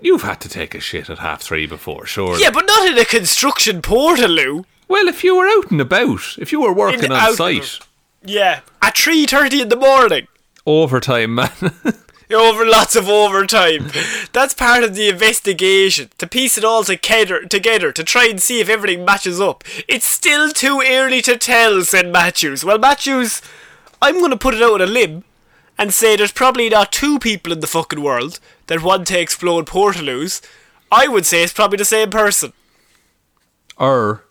You've 0.00 0.22
had 0.22 0.40
to 0.40 0.48
take 0.48 0.74
a 0.74 0.80
shit 0.80 1.08
at 1.08 1.20
half 1.20 1.42
three 1.42 1.66
before, 1.66 2.06
sure. 2.06 2.36
Yeah, 2.38 2.50
but 2.50 2.66
not 2.66 2.88
in 2.88 2.98
a 2.98 3.04
construction 3.04 3.80
portaloo. 3.82 4.64
Well, 4.88 5.06
if 5.08 5.22
you 5.22 5.36
were 5.36 5.46
out 5.46 5.70
and 5.70 5.80
about, 5.80 6.36
if 6.38 6.50
you 6.50 6.60
were 6.60 6.72
working 6.72 7.04
In- 7.04 7.12
on 7.12 7.34
site, 7.36 7.78
Yeah, 8.24 8.60
at 8.80 8.96
three 8.96 9.26
thirty 9.26 9.60
in 9.60 9.68
the 9.68 9.76
morning. 9.76 10.28
overtime, 10.66 11.34
man. 11.34 11.50
Over 12.32 12.64
lots 12.64 12.96
of 12.96 13.10
overtime. 13.10 13.90
That's 14.32 14.54
part 14.54 14.82
of 14.84 14.94
the 14.94 15.10
investigation 15.10 16.08
to 16.16 16.26
piece 16.26 16.56
it 16.56 16.64
all 16.64 16.82
together, 16.82 17.44
together 17.44 17.92
to 17.92 18.02
try 18.02 18.26
and 18.26 18.40
see 18.40 18.58
if 18.58 18.70
everything 18.70 19.04
matches 19.04 19.38
up. 19.38 19.62
It's 19.86 20.06
still 20.08 20.48
too 20.50 20.80
early 20.82 21.20
to 21.22 21.36
tell," 21.36 21.82
said 21.82 22.10
Matthews. 22.10 22.64
Well, 22.64 22.78
Matthews, 22.78 23.42
I'm 24.00 24.18
going 24.18 24.30
to 24.30 24.38
put 24.38 24.54
it 24.54 24.62
out 24.62 24.80
on 24.80 24.80
a 24.80 24.86
limb 24.86 25.24
and 25.76 25.92
say 25.92 26.16
there's 26.16 26.32
probably 26.32 26.70
not 26.70 26.90
two 26.90 27.18
people 27.18 27.52
in 27.52 27.60
the 27.60 27.66
fucking 27.66 28.00
world 28.02 28.40
that 28.68 28.82
want 28.82 29.08
to 29.08 29.20
explode 29.20 29.66
portaloos. 29.66 30.40
I 30.90 31.08
would 31.08 31.26
say 31.26 31.42
it's 31.42 31.52
probably 31.52 31.76
the 31.78 31.84
same 31.84 32.08
person. 32.08 32.54
or 33.76 34.24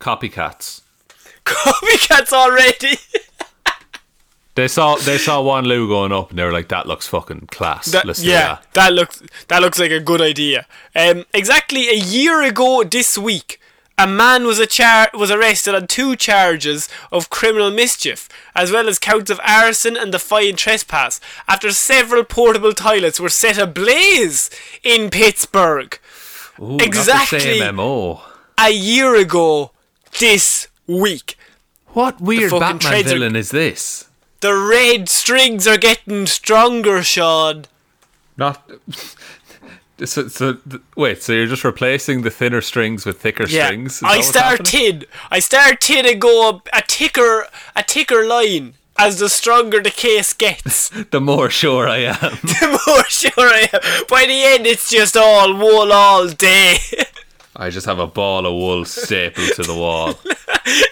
copycats. 0.00 0.80
Copycats 1.44 2.32
already. 2.32 2.98
They 4.56 4.68
saw 4.68 4.94
they 4.96 5.18
saw 5.18 5.40
one 5.42 5.64
loo 5.64 5.88
going 5.88 6.12
up 6.12 6.30
and 6.30 6.38
they 6.38 6.44
were 6.44 6.52
like, 6.52 6.68
"That 6.68 6.86
looks 6.86 7.08
fucking 7.08 7.48
class." 7.50 7.86
That- 7.86 8.06
Let's 8.06 8.22
yeah, 8.22 8.58
that. 8.58 8.72
that 8.74 8.92
looks 8.92 9.20
that 9.48 9.60
looks 9.62 9.78
like 9.80 9.90
a 9.90 9.98
good 9.98 10.20
idea. 10.20 10.66
Um, 10.94 11.24
exactly 11.34 11.88
a 11.88 11.94
year 11.96 12.40
ago 12.40 12.84
this 12.84 13.18
week, 13.18 13.58
a 13.98 14.06
man 14.06 14.46
was 14.46 14.60
a 14.60 14.66
char- 14.66 15.10
was 15.12 15.32
arrested 15.32 15.74
on 15.74 15.88
two 15.88 16.14
charges 16.14 16.88
of 17.10 17.30
criminal 17.30 17.72
mischief, 17.72 18.28
as 18.54 18.70
well 18.70 18.88
as 18.88 19.00
counts 19.00 19.28
of 19.28 19.40
arson 19.44 19.96
and 19.96 20.12
defiant 20.12 20.56
trespass, 20.60 21.20
after 21.48 21.72
several 21.72 22.22
portable 22.22 22.72
toilets 22.74 23.18
were 23.18 23.28
set 23.28 23.58
ablaze 23.58 24.50
in 24.84 25.10
Pittsburgh. 25.10 25.98
Ooh, 26.60 26.76
Exactly. 26.80 27.38
the 27.38 27.44
same 27.58 27.74
MO. 27.74 28.22
A 28.56 28.70
year 28.70 29.16
ago 29.16 29.72
this 30.20 30.68
week. 30.86 31.36
What 31.88 32.20
weird 32.20 32.50
fucking 32.50 32.60
Batman 32.60 32.78
trades 32.92 33.10
are- 33.12 33.14
villain 33.14 33.36
is 33.36 33.50
this? 33.50 34.08
The 34.40 34.54
red 34.54 35.08
strings 35.08 35.66
are 35.66 35.78
getting 35.78 36.26
stronger, 36.26 37.02
Sean. 37.02 37.64
Not. 38.36 38.68
So, 40.04 40.26
so 40.26 40.58
wait, 40.96 41.22
so 41.22 41.32
you're 41.32 41.46
just 41.46 41.62
replacing 41.62 42.22
the 42.22 42.30
thinner 42.30 42.60
strings 42.60 43.06
with 43.06 43.20
thicker 43.20 43.46
Yeah, 43.46 43.66
strings? 43.66 43.98
Is 43.98 44.02
I 44.02 44.08
that 44.08 44.16
what's 44.16 44.28
start 44.28 44.64
tin. 44.64 45.04
I 45.30 45.38
start 45.38 45.80
tin 45.80 46.04
and 46.04 46.20
go 46.20 46.48
up 46.48 46.68
a 46.72 46.82
thicker, 46.82 47.46
a 47.76 47.82
thicker 47.84 48.26
line 48.26 48.74
as 48.98 49.20
the 49.20 49.28
stronger 49.28 49.80
the 49.80 49.92
case 49.92 50.32
gets. 50.32 50.90
The 51.12 51.20
more 51.20 51.48
sure 51.48 51.88
I 51.88 51.98
am. 51.98 52.16
the 52.42 52.80
more 52.88 53.04
sure 53.04 53.30
I 53.38 53.68
am. 53.72 53.80
By 54.08 54.24
the 54.26 54.42
end, 54.44 54.66
it's 54.66 54.90
just 54.90 55.16
all 55.16 55.54
wool 55.56 55.92
all 55.92 56.28
day. 56.28 56.78
I 57.56 57.70
just 57.70 57.86
have 57.86 57.98
a 57.98 58.06
ball 58.06 58.46
of 58.46 58.52
wool 58.52 58.84
stapled 58.84 59.52
to 59.54 59.62
the 59.62 59.74
wall. 59.74 60.14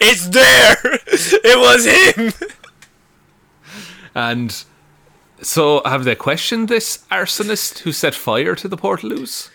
it's 0.00 0.28
there. 0.28 0.76
It 0.84 1.58
was 1.58 1.84
him. 1.84 2.48
And 4.14 4.64
so, 5.40 5.82
have 5.84 6.04
they 6.04 6.14
questioned 6.14 6.68
this 6.68 7.04
arsonist 7.10 7.80
who 7.80 7.92
set 7.92 8.14
fire 8.14 8.54
to 8.54 8.68
the 8.68 8.76
Portaloos? 8.76 9.50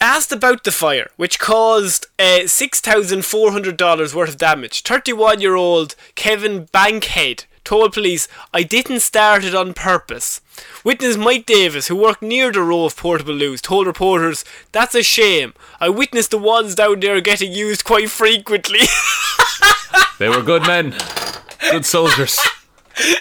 Asked 0.00 0.32
about 0.32 0.64
the 0.64 0.72
fire, 0.72 1.10
which 1.16 1.38
caused 1.38 2.06
uh, 2.18 2.42
$6,400 2.44 4.14
worth 4.14 4.28
of 4.28 4.36
damage. 4.36 4.82
31 4.82 5.40
year 5.40 5.54
old 5.54 5.94
Kevin 6.14 6.64
Bankhead 6.72 7.44
told 7.68 7.92
police, 7.92 8.28
I 8.54 8.62
didn't 8.62 9.00
start 9.00 9.44
it 9.44 9.54
on 9.54 9.74
purpose. 9.74 10.40
Witness 10.84 11.18
Mike 11.18 11.44
Davis, 11.44 11.88
who 11.88 11.96
worked 11.96 12.22
near 12.22 12.50
the 12.50 12.62
row 12.62 12.86
of 12.86 12.96
portable 12.96 13.34
loos, 13.34 13.60
told 13.60 13.86
reporters, 13.86 14.42
That's 14.72 14.94
a 14.94 15.02
shame. 15.02 15.52
I 15.78 15.90
witnessed 15.90 16.30
the 16.30 16.38
ones 16.38 16.74
down 16.74 17.00
there 17.00 17.20
getting 17.20 17.52
used 17.52 17.84
quite 17.84 18.10
frequently. 18.10 18.80
They 20.18 20.28
were 20.28 20.42
good 20.42 20.62
men, 20.62 20.96
good 21.70 21.86
soldiers. 21.86 22.40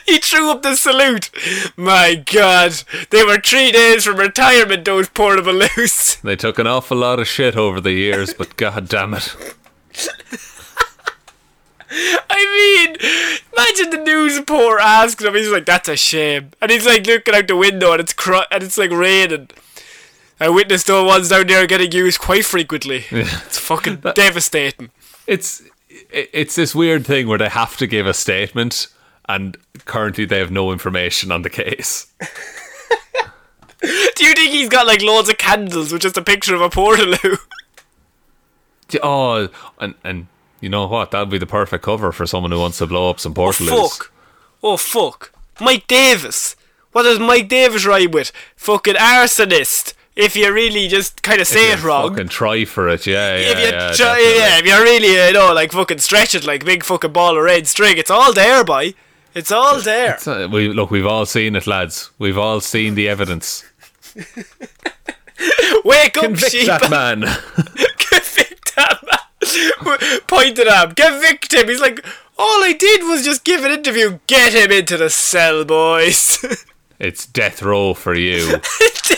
he 0.08 0.18
threw 0.18 0.50
up 0.50 0.64
the 0.64 0.76
salute. 0.76 1.30
My 1.78 2.16
god, 2.16 2.72
they 3.12 3.24
were 3.24 3.40
three 3.40 3.72
days 3.72 4.06
from 4.06 4.18
retirement, 4.18 4.84
those 4.84 5.08
portable 5.08 5.54
loos. 5.54 6.16
They 6.24 6.36
took 6.36 6.58
an 6.58 6.66
awful 6.66 6.98
lot 6.98 7.20
of 7.20 7.28
shit 7.28 7.56
over 7.56 7.80
the 7.80 7.92
years, 7.92 8.34
but 8.34 8.58
god 8.58 8.90
damn 8.90 9.14
it. 9.14 9.36
I 11.90 12.86
mean, 12.86 12.96
imagine 13.54 13.90
the 13.92 14.04
news 14.04 14.38
reporter 14.38 14.80
asking 14.80 15.28
him. 15.28 15.36
He's 15.36 15.50
like, 15.50 15.66
"That's 15.66 15.88
a 15.90 15.96
shame," 15.96 16.52
and 16.62 16.70
he's 16.72 16.86
like 16.86 17.06
looking 17.08 17.34
out 17.34 17.48
the 17.48 17.56
window, 17.56 17.92
and 17.94 18.02
it's 18.02 18.14
cr- 18.14 18.44
and 18.52 18.64
it's 18.64 18.78
like 18.78 18.92
raining. 18.92 19.50
I 20.40 20.50
witnessed 20.50 20.88
the 20.88 21.04
ones 21.04 21.30
down 21.30 21.48
there 21.48 21.66
getting 21.66 21.92
used 21.92 22.20
quite 22.20 22.46
frequently. 22.46 23.06
It's 23.10 23.58
fucking 23.58 24.02
devastating. 24.16 24.92
It's 25.26 25.64
it's 26.12 26.56
this 26.56 26.76
weird 26.76 27.06
thing 27.06 27.28
where 27.28 27.38
they 27.38 27.50
have 27.50 27.78
to 27.78 27.88
give 27.88 28.06
a 28.06 28.14
statement, 28.14 28.88
and 29.28 29.58
currently 29.86 30.26
they 30.26 30.40
have 30.40 30.52
no 30.52 30.72
information 30.72 31.32
on 31.32 31.42
the 31.42 31.50
case. 31.50 32.08
Do 33.82 34.26
you 34.26 34.34
think 34.34 34.52
he's 34.52 34.70
got 34.70 34.88
like 34.88 35.02
loads 35.02 35.30
of 35.30 35.38
candles 35.38 35.92
with 35.94 36.02
just 36.02 36.18
a 36.18 36.22
picture 36.22 36.56
of 36.56 36.62
a 36.62 36.70
portaloo? 36.70 37.40
Oh, 39.04 39.50
and 39.80 39.96
and 40.06 40.28
you 40.62 40.70
know 40.70 40.88
what? 40.88 41.12
That'd 41.12 41.30
be 41.30 41.38
the 41.38 41.46
perfect 41.46 41.84
cover 41.84 42.12
for 42.12 42.26
someone 42.26 42.52
who 42.52 42.60
wants 42.60 42.80
to 42.80 42.88
blow 42.88 43.10
up 43.10 43.20
some 43.20 43.34
Oh 43.38 43.52
fuck! 43.52 44.12
Oh 44.64 44.78
fuck! 44.78 45.32
Mike 45.60 45.88
Davis. 45.88 46.56
What 46.92 47.04
does 47.04 47.20
Mike 47.20 47.48
Davis 47.48 47.86
rhyme 47.86 48.12
with? 48.12 48.32
Fucking 48.56 48.96
arsonist. 48.96 49.94
If 50.16 50.36
you 50.36 50.52
really 50.52 50.88
just 50.88 51.22
kind 51.22 51.40
of 51.40 51.48
say 51.48 51.72
it 51.72 51.84
wrong. 51.84 52.10
Fucking 52.10 52.30
try 52.30 52.66
for 52.66 52.90
it, 52.90 53.06
yeah, 53.06 53.38
yeah, 53.38 53.52
if 53.52 53.60
you 53.60 53.66
yeah. 53.66 53.92
try, 53.94 54.18
yeah, 54.18 54.58
if 54.58 54.66
you 54.66 54.74
really, 54.82 55.28
you 55.28 55.34
know, 55.34 55.54
like 55.54 55.72
fucking 55.72 56.00
stretch 56.00 56.34
it 56.34 56.44
like 56.44 56.66
big 56.66 56.84
fucking 56.84 57.14
ball 57.14 57.38
of 57.38 57.44
red 57.44 57.68
string, 57.68 58.00
it's 58.00 58.10
all 58.10 58.34
there, 58.34 58.64
boy. 58.64 58.96
It's 59.36 59.52
all 59.52 59.80
there. 59.80 60.18
So, 60.18 60.48
we 60.48 60.70
look. 60.70 60.90
We've 60.90 61.06
all 61.06 61.28
seen 61.28 61.56
it, 61.56 61.68
lads. 61.68 62.10
We've 62.18 62.40
all 62.40 62.60
seen 62.60 62.96
the 62.96 63.08
evidence. 63.08 63.64
Wake 65.86 66.18
up, 66.18 66.24
Convict 66.24 66.52
sheep. 66.52 66.66
that 66.66 66.90
man. 66.90 67.22
Convict 68.00 68.76
that 68.76 68.98
man. 69.06 69.20
Pointed 70.28 70.68
at 70.68 70.90
him. 70.90 70.96
Convict 70.96 71.54
him. 71.54 71.68
He's 71.68 71.82
like, 71.82 72.06
all 72.38 72.64
I 72.64 72.74
did 72.74 73.04
was 73.04 73.24
just 73.24 73.44
give 73.44 73.64
an 73.64 73.72
interview. 73.72 74.20
Get 74.28 74.54
him 74.54 74.72
into 74.72 74.98
the 74.98 75.10
cell, 75.10 75.66
boys. 75.66 76.44
it's 77.00 77.26
death 77.26 77.62
row 77.62 77.94
for 77.94 78.14
you. 78.14 78.62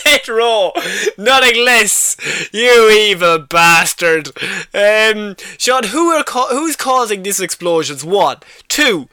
Death 0.03 0.29
row. 0.29 0.71
Nothing 1.17 1.65
less. 1.65 2.15
You 2.53 2.89
evil 2.91 3.39
bastard. 3.39 4.29
Um, 4.73 5.35
Sean, 5.57 5.85
who 5.85 6.11
are 6.11 6.23
ca- 6.23 6.49
who's 6.49 6.75
causing 6.75 7.23
these 7.23 7.41
explosions? 7.41 8.05
One. 8.05 8.37
Two. 8.67 9.09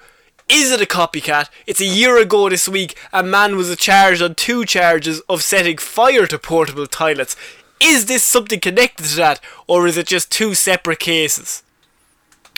Is 0.48 0.70
it 0.70 0.80
a 0.80 0.86
copycat? 0.86 1.48
It's 1.66 1.80
a 1.80 1.86
year 1.86 2.18
ago 2.18 2.48
this 2.48 2.68
week. 2.68 2.96
A 3.12 3.22
man 3.24 3.56
was 3.56 3.74
charged 3.76 4.22
on 4.22 4.36
two 4.36 4.64
charges 4.64 5.20
of 5.28 5.42
setting 5.42 5.76
fire 5.76 6.26
to 6.28 6.38
portable 6.38 6.86
toilets. 6.86 7.34
Is 7.80 8.06
this 8.06 8.24
something 8.24 8.60
connected 8.60 9.06
to 9.06 9.16
that, 9.16 9.40
or 9.66 9.86
is 9.86 9.96
it 9.96 10.06
just 10.06 10.32
two 10.32 10.54
separate 10.54 10.98
cases? 10.98 11.62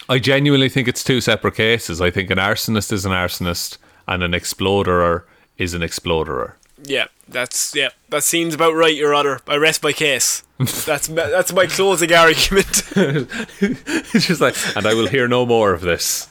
I 0.09 0.19
genuinely 0.19 0.69
think 0.69 0.89
it's 0.89 1.05
two 1.05 1.21
separate 1.21 1.55
cases. 1.55 2.01
I 2.01 2.11
think 2.11 2.31
an 2.31 2.39
arsonist 2.39 2.93
is 2.93 3.05
an 3.05 3.13
arsonist, 3.13 3.79
and 4.07 4.23
an 4.23 4.33
exploderer 4.33 5.27
is 5.59 5.75
an 5.75 5.83
exploderer. 5.83 6.57
Yeah, 6.83 7.07
that's 7.29 7.75
yeah, 7.75 7.91
that 8.09 8.23
seems 8.23 8.55
about 8.55 8.75
right, 8.75 8.95
Your 8.95 9.13
Honor. 9.13 9.41
I 9.49 9.57
rest 9.57 9.83
my 9.83 9.93
case. 9.93 10.45
That's 10.87 11.09
ma- 11.09 11.29
that's 11.29 11.53
my 11.53 11.67
closing 11.67 12.13
argument. 12.13 12.83
it's 12.97 14.27
just 14.27 14.41
like, 14.41 14.57
and 14.75 14.89
I 14.89 14.95
will 14.95 15.07
hear 15.07 15.29
no 15.29 15.47
more 15.47 15.73
of 15.73 15.83
this. 15.83 16.27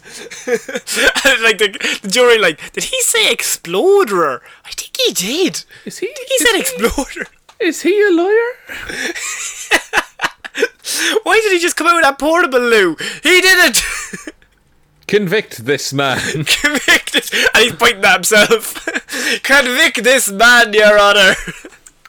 like 0.48 1.60
the, 1.60 2.00
the 2.02 2.10
jury, 2.10 2.38
like, 2.38 2.74
did 2.74 2.84
he 2.84 3.02
say 3.04 3.32
exploderer? 3.32 4.42
I 4.66 4.72
think 4.72 4.98
he 4.98 5.14
did. 5.14 5.64
Is 5.86 6.00
he? 6.00 6.08
He 6.08 6.38
said 6.40 6.60
exploder. 6.60 7.28
Is 7.60 7.82
he 7.82 8.00
a 8.02 8.12
lawyer? 8.12 8.52
Why 11.24 11.40
did 11.42 11.52
he 11.52 11.60
just 11.60 11.76
come 11.76 11.88
out 11.88 11.96
with 11.96 12.04
that 12.04 12.20
portable 12.20 12.60
loo? 12.60 12.96
He 13.24 13.42
did 13.42 13.70
it. 13.70 14.34
Convict 15.08 15.66
this 15.66 15.94
man. 15.94 16.20
Convicted, 16.46 17.30
and 17.54 17.64
he's 17.64 17.76
pointing 17.76 18.04
at 18.04 18.16
himself. 18.16 18.86
Convict 19.44 20.04
this 20.04 20.30
man, 20.32 20.74
Your 20.74 21.00
Honor. 21.00 21.34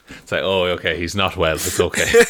It's 0.08 0.32
like, 0.32 0.42
oh, 0.42 0.64
okay, 0.64 0.98
he's 0.98 1.14
not 1.14 1.36
well. 1.36 1.54
It's 1.54 1.78
okay. 1.78 2.24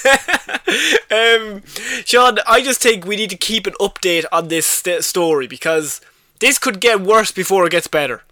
Um, 1.11 1.63
Sean, 2.05 2.39
I 2.47 2.63
just 2.63 2.83
think 2.83 3.07
we 3.07 3.17
need 3.17 3.31
to 3.31 3.37
keep 3.37 3.67
an 3.67 3.73
update 3.81 4.27
on 4.31 4.49
this 4.49 4.67
st- 4.67 5.05
story 5.05 5.47
because 5.47 6.01
this 6.41 6.59
could 6.59 6.81
get 6.81 7.01
worse 7.01 7.33
before 7.33 7.67
it 7.67 7.71
gets 7.71 7.89
better. 7.89 8.23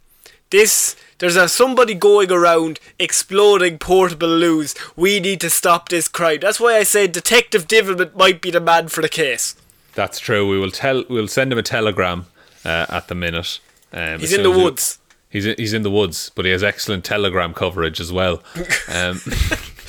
This 0.51 0.95
there's 1.18 1.36
a 1.36 1.48
somebody 1.48 1.94
going 1.94 2.30
around 2.30 2.78
exploding 2.98 3.78
portable 3.78 4.28
loos. 4.28 4.74
We 4.96 5.20
need 5.20 5.40
to 5.40 5.50
stop 5.50 5.88
this 5.88 6.08
crime. 6.08 6.40
That's 6.40 6.60
why 6.60 6.76
I 6.76 6.82
say 6.82 7.06
Detective 7.06 7.66
Divilment 7.66 8.14
might 8.14 8.40
be 8.40 8.50
the 8.50 8.60
man 8.60 8.88
for 8.88 9.02
the 9.02 9.08
case. 9.08 9.54
That's 9.94 10.18
true. 10.18 10.46
We 10.48 10.58
will 10.58 10.70
tell. 10.70 11.04
We'll 11.08 11.28
send 11.28 11.52
him 11.52 11.58
a 11.58 11.62
telegram 11.62 12.26
uh, 12.64 12.86
at 12.88 13.08
the 13.08 13.14
minute. 13.14 13.60
Um, 13.92 14.20
He's 14.20 14.32
in 14.32 14.42
the 14.42 14.50
woods. 14.50 14.98
He's 15.30 15.46
in, 15.46 15.54
he's 15.58 15.72
in 15.72 15.82
the 15.82 15.90
woods, 15.90 16.30
but 16.34 16.44
he 16.44 16.50
has 16.50 16.62
excellent 16.62 17.04
telegram 17.04 17.54
coverage 17.54 18.00
as 18.00 18.12
well. 18.12 18.42
Um, 18.88 19.20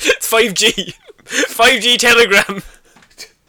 It's 0.00 0.30
5G. 0.30 0.94
5G 1.24 1.96
telegram. 1.98 2.62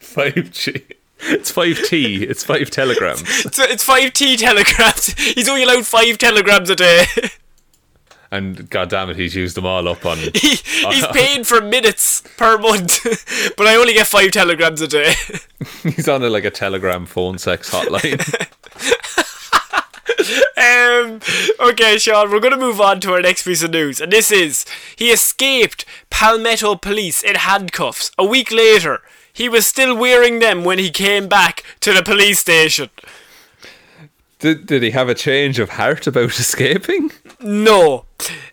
5G. 0.02 0.84
It's 1.22 1.52
5T. 1.52 2.22
It's 2.22 2.44
5 2.44 2.70
telegrams. 2.70 3.22
It's, 3.46 3.60
it's 3.60 3.86
5T 3.88 4.38
telegrams. 4.38 5.14
He's 5.20 5.50
only 5.50 5.64
allowed 5.64 5.86
5 5.86 6.18
telegrams 6.18 6.70
a 6.70 6.76
day. 6.76 7.06
And 8.32 8.70
god 8.70 8.90
damn 8.90 9.10
it, 9.10 9.16
he's 9.16 9.36
used 9.36 9.56
them 9.58 9.66
all 9.66 9.88
up 9.88 10.06
on. 10.06 10.18
He, 10.36 10.56
he's 10.56 11.08
paying 11.14 11.44
for 11.44 11.62
minutes 11.62 12.22
per 12.38 12.58
month, 12.58 13.04
but 13.58 13.68
I 13.68 13.76
only 13.76 13.94
get 13.94 14.08
5 14.08 14.32
telegrams 14.32 14.82
a 14.82 14.88
day. 14.88 15.14
He's 15.84 16.08
on 16.08 16.24
a, 16.24 16.30
like 16.30 16.46
a 16.46 16.52
telegram 16.52 17.06
phone 17.06 17.38
sex 17.38 17.72
hotline. 17.72 18.20
Um, 20.58 21.22
okay, 21.60 21.98
Sean, 21.98 22.30
we're 22.30 22.40
going 22.40 22.54
to 22.54 22.60
move 22.60 22.82
on 22.82 23.00
to 23.02 23.14
our 23.14 23.22
next 23.22 23.44
piece 23.44 23.64
of 23.64 23.72
news. 23.72 24.02
And 24.02 24.12
this 24.12 24.32
is 24.32 24.66
he 24.96 25.12
escaped 25.12 25.86
Palmetto 26.10 26.76
police 26.76 27.24
in 27.24 27.36
handcuffs. 27.36 28.12
A 28.18 28.26
week 28.26 28.52
later, 28.52 29.02
he 29.32 29.48
was 29.48 29.66
still 29.66 29.96
wearing 29.96 30.40
them 30.40 30.64
when 30.64 30.78
he 30.78 30.90
came 30.90 31.28
back 31.28 31.64
to 31.80 31.94
the 31.94 32.04
police 32.04 32.40
station. 32.40 32.90
Did, 34.40 34.66
did 34.66 34.84
he 34.84 34.92
have 34.92 35.10
a 35.10 35.16
change 35.16 35.60
of 35.60 35.72
heart 35.72 36.08
about 36.08 36.30
escaping? 36.40 37.12
No. 37.42 38.06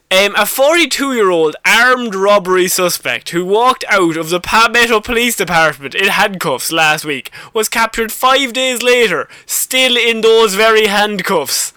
Um, 0.09 0.34
a 0.37 0.47
42 0.47 1.14
year 1.14 1.30
old 1.30 1.57
armed 1.64 2.14
robbery 2.14 2.68
suspect 2.68 3.30
who 3.30 3.45
walked 3.45 3.84
out 3.89 4.16
of 4.16 4.30
the 4.30 4.39
Palmetto 4.41 5.01
Police 5.01 5.37
Department 5.37 5.95
in 5.97 6.09
handcuffs 6.09 6.70
last 6.70 7.05
week 7.05 7.30
was 7.53 7.68
captured 7.68 8.12
five 8.12 8.53
days 8.53 8.82
later, 8.82 9.28
still 9.47 9.97
in 9.97 10.20
those 10.20 10.55
very 10.55 10.87
handcuffs. 10.87 11.72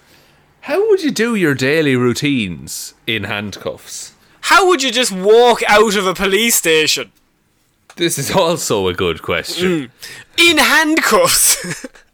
How 0.62 0.88
would 0.88 1.02
you 1.02 1.10
do 1.10 1.34
your 1.34 1.54
daily 1.54 1.96
routines 1.96 2.94
in 3.06 3.24
handcuffs? 3.24 4.12
How 4.42 4.68
would 4.68 4.82
you 4.82 4.92
just 4.92 5.10
walk 5.10 5.62
out 5.68 5.96
of 5.96 6.06
a 6.06 6.14
police 6.14 6.54
station 6.56 7.10
This 7.96 8.18
is 8.18 8.30
also 8.30 8.86
a 8.86 8.94
good 8.94 9.22
question. 9.22 9.90
in 10.36 10.58
handcuffs? 10.58 11.86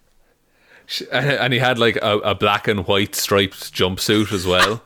And 1.10 1.52
he 1.52 1.58
had 1.58 1.78
like 1.78 1.96
a, 1.96 2.18
a 2.18 2.34
black 2.34 2.68
and 2.68 2.86
white 2.86 3.14
striped 3.14 3.72
jumpsuit 3.72 4.32
as 4.32 4.46
well. 4.46 4.82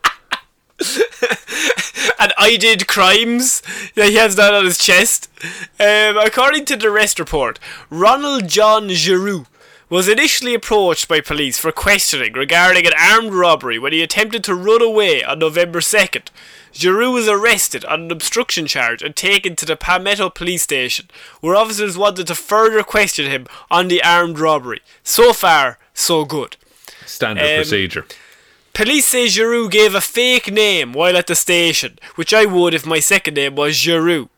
and 2.19 2.33
I 2.39 2.57
did 2.59 2.87
crimes. 2.87 3.63
He 3.95 4.17
has 4.17 4.37
that 4.37 4.55
on 4.55 4.65
his 4.65 4.79
chest. 4.79 5.29
Um, 5.79 6.17
according 6.17 6.65
to 6.67 6.77
the 6.77 6.89
arrest 6.89 7.19
report, 7.19 7.59
Ronald 7.91 8.49
John 8.49 8.89
Giroux 8.89 9.47
was 9.91 10.09
initially 10.09 10.55
approached 10.55 11.09
by 11.09 11.21
police 11.21 11.59
for 11.59 11.73
questioning 11.73 12.33
regarding 12.33 12.87
an 12.87 12.93
armed 12.97 13.35
robbery 13.35 13.77
when 13.77 13.93
he 13.93 14.03
attempted 14.03 14.45
to 14.45 14.55
run 14.55 14.81
away 14.81 15.25
on 15.25 15.41
November 15.41 15.81
2nd. 15.81 16.29
Giroux 16.73 17.11
was 17.11 17.27
arrested 17.27 17.85
on 17.87 18.03
an 18.03 18.13
obstruction 18.13 18.69
charge 18.69 19.03
and 19.03 19.17
taken 19.17 19.57
to 19.57 19.67
the 19.67 19.75
Palmetto 19.75 20.31
police 20.31 20.63
station, 20.63 21.09
where 21.41 21.57
officers 21.57 21.99
wanted 21.99 22.29
to 22.29 22.37
further 22.37 22.85
question 22.85 23.27
him 23.27 23.49
on 23.69 23.89
the 23.89 24.01
armed 24.05 24.39
robbery. 24.39 24.81
So 25.03 25.33
far, 25.33 25.80
so 26.01 26.25
good. 26.25 26.57
Standard 27.07 27.45
Um, 27.45 27.57
procedure. 27.57 28.07
Police 28.73 29.07
say 29.09 29.27
Giroux 29.27 29.69
gave 29.69 29.95
a 29.95 30.01
fake 30.01 30.51
name 30.51 30.93
while 30.93 31.17
at 31.17 31.27
the 31.27 31.35
station, 31.35 31.99
which 32.15 32.33
I 32.33 32.45
would 32.47 32.73
if 32.73 32.87
my 32.87 33.01
second 33.01 33.35
name 33.35 33.57
was 33.57 33.75
Giroux, 33.75 34.31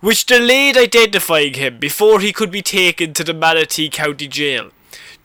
which 0.00 0.26
delayed 0.26 0.76
identifying 0.76 1.54
him 1.54 1.78
before 1.78 2.20
he 2.20 2.32
could 2.32 2.50
be 2.52 2.62
taken 2.62 3.12
to 3.14 3.24
the 3.24 3.34
Manatee 3.34 3.88
County 3.90 4.28
Jail. 4.28 4.70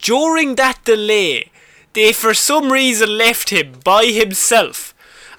During 0.02 0.56
that 0.56 0.84
delay, 0.84 1.52
they 1.94 2.12
for 2.12 2.34
some 2.34 2.72
reason 2.72 3.18
left 3.18 3.50
him 3.52 3.74
by 3.84 4.06
himself, 4.06 4.94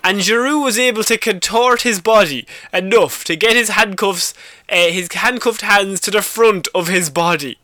and 0.05 0.23
Giroux 0.23 0.61
was 0.61 0.79
able 0.79 1.03
to 1.05 1.19
contort 1.19 1.83
his 1.83 2.01
body 2.01 2.47
enough 2.73 3.25
to 3.25 3.35
get 3.37 3.57
his 3.57 3.71
handcuffs, 3.71 4.33
uh, 4.71 4.77
his 4.89 5.13
handcuffed 5.13 5.63
hands 5.63 6.01
to 6.03 6.11
the 6.13 6.23
front 6.23 6.69
of 6.75 6.87
his 6.87 7.11
body. 7.11 7.59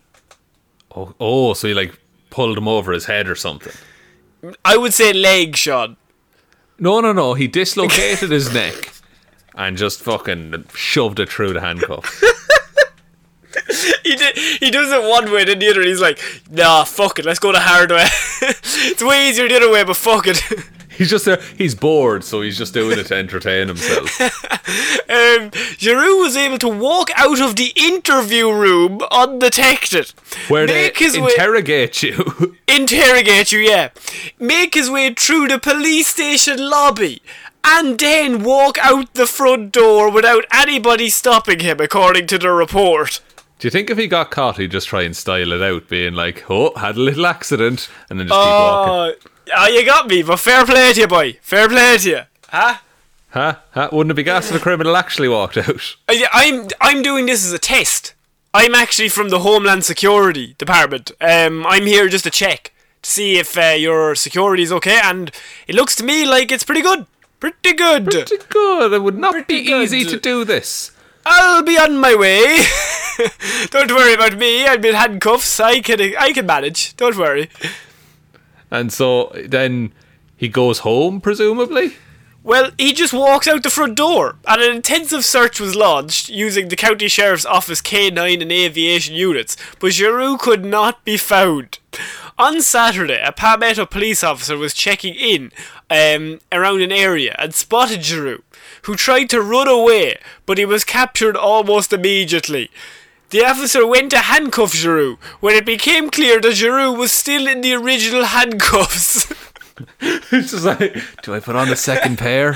Oh, 0.95 1.15
oh, 1.21 1.55
so 1.55 1.69
he 1.69 1.73
like 1.73 1.95
pulled 2.33 2.59
him 2.59 2.67
over 2.67 2.91
his 2.93 3.05
head 3.05 3.29
or 3.29 3.37
something. 3.37 3.73
I 4.65 4.77
would 4.77 4.93
say 4.93 5.13
leg, 5.13 5.55
Sean. 5.55 5.97
No, 6.79 7.01
no, 7.01 7.13
no. 7.13 7.35
He 7.35 7.47
dislocated 7.47 8.31
his 8.31 8.53
neck 8.53 8.93
and 9.55 9.77
just 9.77 10.01
fucking 10.01 10.65
shoved 10.75 11.21
it 11.21 11.29
through 11.29 11.53
the 11.53 11.61
handcuff. 11.61 12.21
he 14.03 14.17
did, 14.17 14.37
he 14.37 14.71
does 14.71 14.91
it 14.91 15.09
one 15.09 15.31
way, 15.31 15.45
then 15.45 15.61
the 15.61 15.69
other. 15.69 15.83
He's 15.83 16.01
like, 16.01 16.19
nah, 16.51 16.85
fuck 16.85 17.19
it, 17.19 17.25
let's 17.25 17.39
go 17.39 17.53
the 17.53 17.61
hard 17.61 17.91
way. 17.91 18.07
it's 18.43 19.03
way 19.03 19.29
easier 19.29 19.47
the 19.49 19.57
other 19.57 19.71
way, 19.71 19.85
but 19.85 19.97
fuck 19.97 20.27
it. 20.27 20.43
He's 20.97 21.11
just 21.11 21.25
there. 21.25 21.41
He's 21.57 21.75
bored, 21.75 22.25
so 22.25 22.43
he's 22.43 22.59
just 22.59 22.75
doing 22.75 22.99
it 22.99 23.07
to 23.07 23.17
entertain 23.17 23.69
himself. 23.69 24.21
um, 25.11 25.51
Giroux 25.79 26.19
was 26.19 26.37
able 26.37 26.59
to 26.59 26.69
walk 26.69 27.11
out 27.17 27.41
of 27.41 27.57
the 27.57 27.73
interview 27.77 28.53
room 28.53 29.01
undetected. 29.11 30.13
Where 30.49 30.67
make 30.67 30.99
they 30.99 31.05
his 31.05 31.19
way, 31.19 31.31
interrogate 31.31 32.03
you. 32.03 32.57
interrogate 32.69 33.53
you, 33.53 33.61
yeah. 33.61 33.91
Make 34.39 34.75
his 34.75 34.91
way 34.91 35.15
through 35.15 35.49
the 35.49 35.59
police 35.59 36.09
station 36.09 36.59
lobby. 36.59 37.23
And 37.65 37.99
then 37.99 38.43
walk 38.43 38.77
out 38.79 39.15
the 39.15 39.27
front 39.27 39.71
door 39.73 40.11
without 40.11 40.45
anybody 40.53 41.09
stopping 41.09 41.61
him, 41.61 41.79
according 41.81 42.27
to 42.29 42.39
the 42.39 42.51
report. 42.51 43.21
Do 43.61 43.69
you 43.69 43.71
think 43.71 43.91
if 43.91 43.99
he 43.99 44.09
got 44.09 44.33
caught, 44.33 44.57
he'd 44.59 44.73
just 44.73 44.89
try 44.89 45.03
and 45.03 45.17
style 45.17 45.53
it 45.53 45.63
out, 45.63 45.89
being 45.89 46.15
like, 46.15 46.51
"Oh, 46.51 46.75
had 46.77 46.97
a 46.97 47.01
little 47.01 47.25
accident," 47.25 47.89
and 48.11 48.19
then 48.19 48.27
just 48.27 48.37
keep 48.41 48.51
walking? 48.51 49.15
Oh, 49.57 49.67
you 49.69 49.85
got 49.85 50.07
me, 50.07 50.23
but 50.23 50.39
fair 50.39 50.65
play 50.65 50.93
to 50.93 51.01
you, 51.01 51.07
boy. 51.09 51.39
Fair 51.43 51.69
play 51.69 51.99
to 51.99 52.09
you. 52.09 52.21
Huh? 52.49 52.77
Huh? 53.31 53.57
Huh? 53.73 53.89
Wouldn't 53.93 54.11
it 54.13 54.15
be 54.15 54.23
gas 54.23 54.51
if 54.51 54.57
a 54.57 54.61
criminal 54.61 54.97
actually 54.97 55.29
walked 55.29 55.57
out? 55.57 55.97
I- 56.09 56.27
I'm 56.33 56.69
I'm 56.81 57.03
doing 57.03 57.27
this 57.27 57.45
as 57.45 57.53
a 57.53 57.59
test. 57.59 58.15
I'm 58.55 58.75
actually 58.75 59.09
from 59.09 59.31
the 59.31 59.39
Homeland 59.41 59.85
Security 59.85 60.55
Department. 60.59 61.11
Um, 61.21 61.67
I'm 61.67 61.87
here 61.87 62.09
just 62.09 62.25
to 62.25 62.31
check 62.31 62.73
to 63.01 63.11
see 63.11 63.39
if 63.39 63.57
uh, 63.57 63.75
your 63.79 64.15
security 64.15 64.63
is 64.63 64.71
okay, 64.73 65.01
and 65.03 65.31
it 65.67 65.75
looks 65.75 65.97
to 65.97 66.05
me 66.05 66.27
like 66.27 66.53
it's 66.53 66.65
pretty 66.65 66.83
good. 66.83 67.07
Pretty 67.41 67.73
good. 67.73 68.05
Pretty 68.11 68.37
good. 68.51 68.93
It 68.93 69.03
would 69.03 69.19
not 69.19 69.33
Pretty 69.33 69.61
be 69.63 69.67
good. 69.67 69.83
easy 69.85 70.05
to 70.05 70.19
do 70.21 70.45
this. 70.45 70.93
I'll 71.25 71.63
be 71.63 71.79
on 71.79 71.97
my 71.99 72.15
way. 72.15 72.59
Don't 73.71 73.91
worry 73.93 74.13
about 74.15 74.37
me. 74.37 74.67
I'm 74.67 74.85
in 74.85 74.95
handcuffs. 74.95 75.59
I 75.59 75.81
can 75.81 76.01
I 76.19 76.33
can 76.33 76.47
manage. 76.47 76.95
Don't 76.97 77.17
worry. 77.17 77.49
And 78.73 78.91
so 78.91 79.31
then 79.35 79.93
he 80.35 80.49
goes 80.49 80.79
home, 80.79 81.21
presumably. 81.21 81.93
Well, 82.43 82.71
he 82.77 82.93
just 82.93 83.13
walks 83.13 83.47
out 83.47 83.63
the 83.63 83.71
front 83.71 83.97
door, 83.97 84.37
and 84.49 84.61
an 84.61 84.75
intensive 84.75 85.25
search 85.25 85.61
was 85.61 85.77
launched 85.77 86.29
using 86.29 86.69
the 86.69 86.75
county 86.75 87.07
sheriff's 87.07 87.47
office 87.47 87.81
K9 87.81 88.43
and 88.43 88.51
aviation 88.51 89.15
units, 89.15 89.57
but 89.79 89.93
Giroux 89.93 90.39
could 90.39 90.65
not 90.65 91.05
be 91.05 91.17
found. 91.17 91.79
On 92.39 92.61
Saturday, 92.63 93.21
a 93.23 93.31
Palmetto 93.31 93.87
police 93.87 94.25
officer 94.25 94.57
was 94.57 94.75
checking 94.75 95.15
in 95.15 95.53
um, 95.89 96.41
around 96.51 96.81
an 96.81 96.91
area 96.91 97.37
and 97.39 97.55
spotted 97.55 98.03
Giroux, 98.03 98.43
who 98.83 98.97
tried 98.97 99.29
to 99.31 99.43
run 99.43 99.69
away, 99.69 100.19
but 100.47 100.59
he 100.59 100.65
was 100.65 100.83
captured 100.83 101.37
almost 101.37 101.93
immediately. 101.93 102.71
The 103.33 103.47
officer 103.47 103.87
went 103.87 104.11
to 104.11 104.19
handcuff 104.19 104.75
Giroux 104.75 105.19
when 105.41 105.55
it 105.55 105.65
became 105.65 106.11
clear 106.11 106.39
that 106.39 106.53
Giroux 106.53 106.93
was 106.93 107.13
still 107.13 107.47
in 107.47 107.63
the 107.63 107.73
original 107.73 108.25
handcuffs. 108.25 109.33
it's 110.01 110.51
just 110.51 110.67
like, 110.67 111.03
do 111.23 111.35
I 111.35 111.41
put 111.41 111.57
on 111.57 111.71
a 111.71 111.77
second 111.77 112.19
pair? 112.19 112.55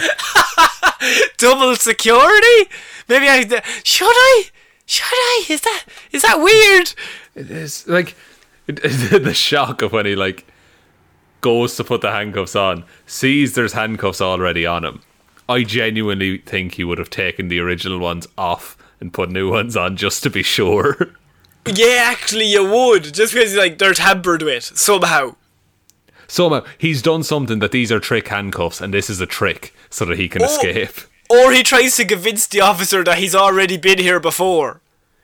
double 1.38 1.76
security? 1.76 2.70
Maybe 3.08 3.26
I 3.26 3.40
should 3.84 4.04
I? 4.06 4.44
Should 4.84 5.06
I? 5.06 5.44
Is 5.48 5.62
that 5.62 5.84
is 6.12 6.20
that 6.20 6.40
weird? 6.40 6.92
It 7.34 7.50
is 7.50 7.88
like 7.88 8.14
the 8.66 9.32
shock 9.34 9.80
of 9.80 9.92
when 9.92 10.04
he 10.04 10.14
like 10.14 10.46
goes 11.40 11.74
to 11.76 11.84
put 11.84 12.02
the 12.02 12.10
handcuffs 12.10 12.54
on, 12.54 12.84
sees 13.06 13.54
there's 13.54 13.72
handcuffs 13.72 14.20
already 14.20 14.66
on 14.66 14.84
him. 14.84 15.00
I 15.48 15.62
genuinely 15.62 16.36
think 16.36 16.74
he 16.74 16.84
would 16.84 16.98
have 16.98 17.08
taken 17.08 17.48
the 17.48 17.60
original 17.60 17.98
ones 17.98 18.26
off 18.36 18.76
and 19.00 19.12
put 19.12 19.30
new 19.30 19.50
ones 19.50 19.76
on 19.76 19.96
just 19.96 20.22
to 20.24 20.30
be 20.30 20.42
sure. 20.42 20.96
Yeah, 21.68 22.06
actually, 22.12 22.44
you 22.46 22.64
would 22.64 23.12
just 23.12 23.34
because 23.34 23.56
like 23.56 23.78
they're 23.78 23.92
tampered 23.92 24.42
with 24.42 24.62
somehow. 24.78 25.34
Somehow 26.28 26.64
he's 26.78 27.02
done 27.02 27.24
something 27.24 27.58
that 27.58 27.72
these 27.72 27.90
are 27.90 27.98
trick 27.98 28.28
handcuffs 28.28 28.80
and 28.80 28.94
this 28.94 29.10
is 29.10 29.20
a 29.20 29.26
trick 29.26 29.74
so 29.90 30.04
that 30.04 30.16
he 30.16 30.28
can 30.28 30.42
Oh. 30.42 30.44
escape. 30.44 30.92
Or 31.28 31.50
he 31.52 31.64
tries 31.64 31.96
to 31.96 32.04
convince 32.04 32.46
the 32.46 32.60
officer 32.60 33.02
that 33.02 33.18
he's 33.18 33.34
already 33.34 33.76
been 33.78 33.98
here 33.98 34.20
before. 34.20 34.80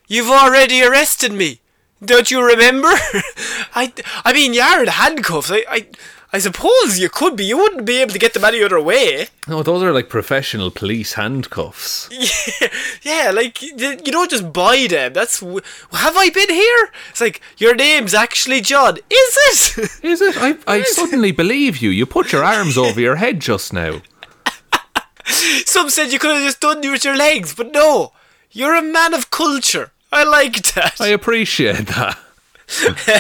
You've 0.08 0.30
already 0.30 0.82
arrested 0.82 1.32
me. 1.32 1.60
Don't 2.04 2.28
you 2.32 2.44
remember? 2.44 2.88
I, 3.76 3.92
I 4.24 4.32
mean, 4.32 4.52
you 4.52 4.62
are 4.62 4.82
in 4.82 4.88
handcuffs. 4.88 5.52
I, 5.52 5.64
I, 5.70 5.86
I 6.34 6.38
suppose 6.38 6.98
you 6.98 7.10
could 7.10 7.36
be. 7.36 7.44
You 7.44 7.58
wouldn't 7.58 7.84
be 7.84 8.00
able 8.00 8.12
to 8.12 8.18
get 8.18 8.32
them 8.32 8.44
any 8.44 8.62
other 8.62 8.80
way. 8.80 9.28
No, 9.48 9.60
those 9.64 9.82
are 9.82 9.92
like 9.92 10.08
professional 10.08 10.70
police 10.70 11.14
handcuffs. 11.14 12.08
Yeah, 12.12 12.68
yeah, 13.02 13.30
like 13.32 13.60
you 13.60 13.98
don't 13.98 14.30
just 14.30 14.52
buy 14.52 14.86
them. 14.88 15.12
That's 15.14 15.40
have 15.40 16.16
I 16.16 16.30
been 16.30 16.48
here? 16.48 16.90
It's 17.10 17.20
like 17.20 17.40
your 17.58 17.74
name's 17.74 18.14
actually 18.14 18.60
John. 18.60 18.98
Is 19.10 19.38
it? 19.76 19.90
Is 20.04 20.20
it? 20.22 20.36
I, 20.38 20.56
I 20.68 20.82
suddenly 20.82 21.32
believe 21.32 21.78
you. 21.78 21.90
You 21.90 22.06
put 22.06 22.30
your 22.30 22.44
arms 22.44 22.78
over 22.78 23.00
your 23.00 23.16
head 23.16 23.40
just 23.40 23.72
now. 23.72 24.00
Some 25.66 25.90
said 25.90 26.12
you 26.12 26.20
could 26.20 26.30
have 26.30 26.44
just 26.44 26.60
done 26.60 26.84
it 26.84 26.90
with 26.90 27.04
your 27.04 27.16
legs, 27.16 27.52
but 27.52 27.72
no, 27.72 28.12
you're 28.52 28.76
a 28.76 28.82
man 28.82 29.12
of 29.12 29.32
culture. 29.32 29.90
I 30.12 30.22
like 30.22 30.62
that. 30.74 31.00
I 31.00 31.08
appreciate 31.08 31.86
that. 31.88 32.16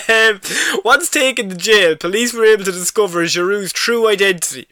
Um, 0.08 0.40
Once 0.84 1.10
taken 1.10 1.48
to 1.48 1.56
jail, 1.56 1.96
police 1.96 2.32
were 2.32 2.44
able 2.44 2.64
to 2.64 2.72
discover 2.72 3.24
Giroux's 3.24 3.72
true 3.72 4.08
identity. 4.08 4.66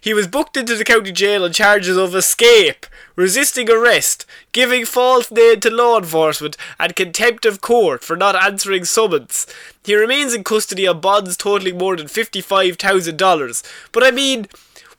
He 0.00 0.14
was 0.14 0.26
booked 0.26 0.56
into 0.56 0.76
the 0.76 0.84
county 0.84 1.12
jail 1.12 1.44
on 1.44 1.52
charges 1.52 1.96
of 1.96 2.14
escape, 2.14 2.86
resisting 3.16 3.70
arrest, 3.70 4.26
giving 4.52 4.84
false 4.84 5.30
name 5.30 5.60
to 5.60 5.70
law 5.70 5.98
enforcement, 5.98 6.56
and 6.78 6.96
contempt 6.96 7.44
of 7.44 7.60
court 7.60 8.02
for 8.02 8.16
not 8.16 8.34
answering 8.34 8.84
summons. 8.84 9.46
He 9.84 9.94
remains 9.94 10.34
in 10.34 10.44
custody 10.44 10.86
on 10.86 11.00
bonds 11.00 11.36
totaling 11.36 11.78
more 11.78 11.96
than 11.96 12.06
$55,000. 12.06 13.62
But 13.92 14.04
I 14.04 14.10
mean, 14.10 14.46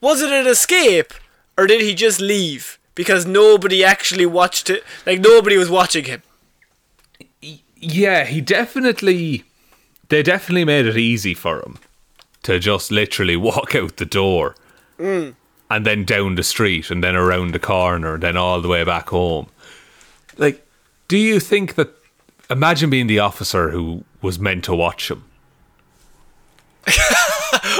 was 0.00 0.22
it 0.22 0.30
an 0.30 0.46
escape, 0.46 1.12
or 1.58 1.66
did 1.66 1.80
he 1.80 1.94
just 1.94 2.20
leave? 2.20 2.78
Because 2.94 3.26
nobody 3.26 3.82
actually 3.84 4.26
watched 4.26 4.70
it, 4.70 4.84
like 5.06 5.20
nobody 5.20 5.56
was 5.56 5.70
watching 5.70 6.04
him. 6.04 6.22
Yeah, 7.84 8.24
he 8.24 8.40
definitely. 8.40 9.44
They 10.08 10.22
definitely 10.22 10.64
made 10.64 10.86
it 10.86 10.96
easy 10.96 11.34
for 11.34 11.60
him 11.60 11.78
to 12.42 12.58
just 12.58 12.90
literally 12.90 13.36
walk 13.50 13.74
out 13.74 13.96
the 13.96 14.04
door 14.04 14.54
mm. 14.98 15.34
and 15.70 15.86
then 15.86 16.04
down 16.04 16.34
the 16.34 16.42
street 16.42 16.90
and 16.90 17.02
then 17.02 17.14
around 17.14 17.52
the 17.52 17.58
corner, 17.58 18.14
and 18.14 18.22
then 18.22 18.36
all 18.36 18.60
the 18.60 18.68
way 18.68 18.84
back 18.84 19.10
home. 19.10 19.48
Like, 20.36 20.66
do 21.08 21.16
you 21.16 21.40
think 21.40 21.74
that. 21.74 21.90
Imagine 22.50 22.90
being 22.90 23.06
the 23.06 23.20
officer 23.20 23.70
who 23.70 24.04
was 24.20 24.38
meant 24.38 24.64
to 24.64 24.74
watch 24.74 25.10
him. 25.10 25.24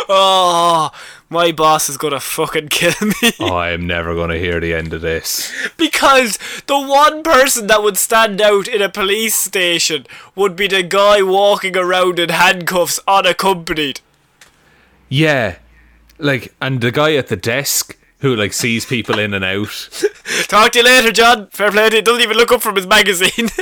Oh, 0.08 0.90
my 1.28 1.52
boss 1.52 1.88
is 1.88 1.96
gonna 1.96 2.20
fucking 2.20 2.68
kill 2.68 2.94
me. 3.00 3.32
Oh, 3.40 3.54
I 3.54 3.70
am 3.70 3.86
never 3.86 4.14
going 4.14 4.30
to 4.30 4.38
hear 4.38 4.60
the 4.60 4.74
end 4.74 4.92
of 4.92 5.00
this. 5.00 5.52
Because 5.76 6.38
the 6.66 6.80
one 6.80 7.22
person 7.22 7.66
that 7.66 7.82
would 7.82 7.96
stand 7.96 8.40
out 8.40 8.68
in 8.68 8.80
a 8.82 8.88
police 8.88 9.34
station 9.34 10.06
would 10.34 10.54
be 10.56 10.66
the 10.68 10.82
guy 10.82 11.22
walking 11.22 11.76
around 11.76 12.18
in 12.18 12.28
handcuffs 12.28 13.00
unaccompanied. 13.08 14.00
Yeah. 15.08 15.56
Like, 16.18 16.54
and 16.60 16.80
the 16.80 16.92
guy 16.92 17.14
at 17.16 17.28
the 17.28 17.36
desk 17.36 17.96
who, 18.18 18.34
like, 18.36 18.52
sees 18.52 18.86
people 18.86 19.18
in 19.18 19.34
and 19.34 19.44
out. 19.44 19.88
Talk 20.48 20.72
to 20.72 20.78
you 20.78 20.84
later, 20.84 21.10
John. 21.12 21.48
Fair 21.48 21.70
play 21.70 21.90
to 21.90 21.96
you. 21.96 22.02
Doesn't 22.02 22.22
even 22.22 22.36
look 22.36 22.52
up 22.52 22.62
from 22.62 22.76
his 22.76 22.86
magazine. 22.86 23.48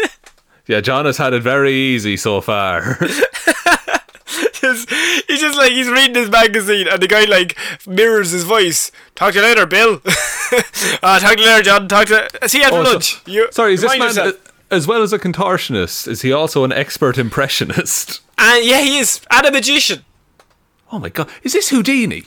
Yeah, 0.68 0.80
John 0.80 1.06
has 1.06 1.16
had 1.16 1.34
it 1.34 1.42
very 1.42 1.72
easy 1.72 2.16
so 2.16 2.40
far. 2.40 2.96
Just- 4.62 4.88
he's 5.28 5.40
just 5.40 5.58
like, 5.58 5.72
he's 5.72 5.88
reading 5.88 6.14
his 6.14 6.30
magazine 6.30 6.86
and 6.88 7.02
the 7.02 7.08
guy 7.08 7.24
like 7.24 7.58
mirrors 7.86 8.30
his 8.30 8.44
voice. 8.44 8.90
Talk 9.14 9.32
to 9.34 9.40
you 9.40 9.44
later, 9.44 9.66
Bill. 9.66 10.00
uh, 11.02 11.18
talk 11.20 11.36
to 11.36 11.40
you 11.42 11.46
later, 11.46 11.62
John. 11.64 11.88
Talk 11.88 12.06
to 12.08 12.28
See 12.48 12.58
you 12.58 12.64
after 12.64 12.76
Oh, 12.78 12.84
so- 12.84 12.92
lunch. 12.92 13.20
You, 13.26 13.48
Sorry, 13.50 13.74
is 13.74 13.80
this 13.82 13.90
man, 13.98 14.08
yourself. 14.08 14.34
uh, 14.34 14.74
as 14.74 14.86
well 14.86 15.02
as 15.02 15.12
a 15.12 15.18
contortionist, 15.18 16.08
is 16.08 16.22
he 16.22 16.32
also 16.32 16.64
an 16.64 16.72
expert 16.72 17.18
impressionist? 17.18 18.20
And 18.38 18.64
yeah, 18.70 18.80
he 18.80 18.98
is. 18.98 19.20
And 19.30 19.46
a 19.46 19.50
magician. 19.52 20.04
Oh 20.90 20.98
my 20.98 21.08
god, 21.08 21.28
is 21.42 21.52
this 21.54 21.68
Houdini? 21.70 22.24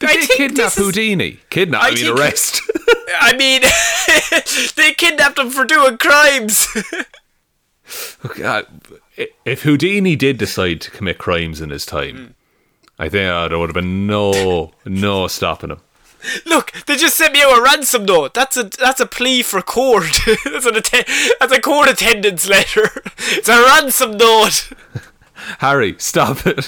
Did 0.00 0.10
I 0.10 0.14
they 0.26 0.26
kidnap 0.26 0.66
is- 0.68 0.74
Houdini? 0.76 1.38
Kidnap, 1.50 1.82
I, 1.82 1.88
I 1.88 1.94
mean 1.94 2.08
arrest. 2.18 2.60
I 3.20 3.36
mean, 3.36 3.62
they 4.76 4.92
kidnapped 4.94 5.38
him 5.38 5.50
for 5.50 5.64
doing 5.64 5.98
crimes. 5.98 6.66
God, 8.38 8.66
i- 8.90 8.96
if 9.44 9.62
Houdini 9.62 10.16
did 10.16 10.38
decide 10.38 10.80
to 10.82 10.90
commit 10.90 11.18
crimes 11.18 11.60
in 11.60 11.70
his 11.70 11.86
time, 11.86 12.34
I 12.98 13.08
think 13.08 13.28
uh, 13.30 13.48
there 13.48 13.58
would 13.58 13.68
have 13.70 13.74
been 13.74 14.06
no, 14.06 14.72
no 14.84 15.26
stopping 15.26 15.70
him. 15.70 15.80
Look, 16.46 16.72
they 16.86 16.96
just 16.96 17.16
sent 17.18 17.34
me 17.34 17.42
out 17.42 17.58
a 17.58 17.62
ransom 17.62 18.06
note. 18.06 18.32
That's 18.32 18.56
a 18.56 18.64
that's 18.64 19.00
a 19.00 19.04
plea 19.06 19.42
for 19.42 19.60
court. 19.60 20.20
that's 20.44 20.64
an 20.64 20.76
atten- 20.76 21.04
that's 21.38 21.52
a 21.52 21.60
court 21.60 21.88
attendance 21.88 22.48
letter. 22.48 22.90
It's 23.36 23.48
a 23.48 23.62
ransom 23.62 24.16
note. 24.16 24.70
Harry, 25.58 25.96
stop 25.98 26.38
it. 26.46 26.66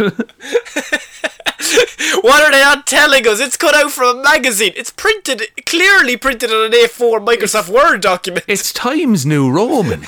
What 2.23 2.43
are 2.43 2.51
they 2.51 2.61
not 2.61 2.87
telling 2.87 3.27
us? 3.27 3.41
It's 3.41 3.57
cut 3.57 3.75
out 3.75 3.91
from 3.93 4.19
a 4.19 4.23
magazine. 4.23 4.73
It's 4.77 4.91
printed 4.91 5.43
clearly 5.65 6.17
printed 6.19 6.51
on 6.51 6.67
an 6.67 6.73
A4 6.73 7.25
Microsoft 7.25 7.69
Word 7.71 8.01
document. 8.03 8.45
it's 8.47 8.73
Times 8.73 9.25
New 9.25 9.51
Roman. 9.51 10.03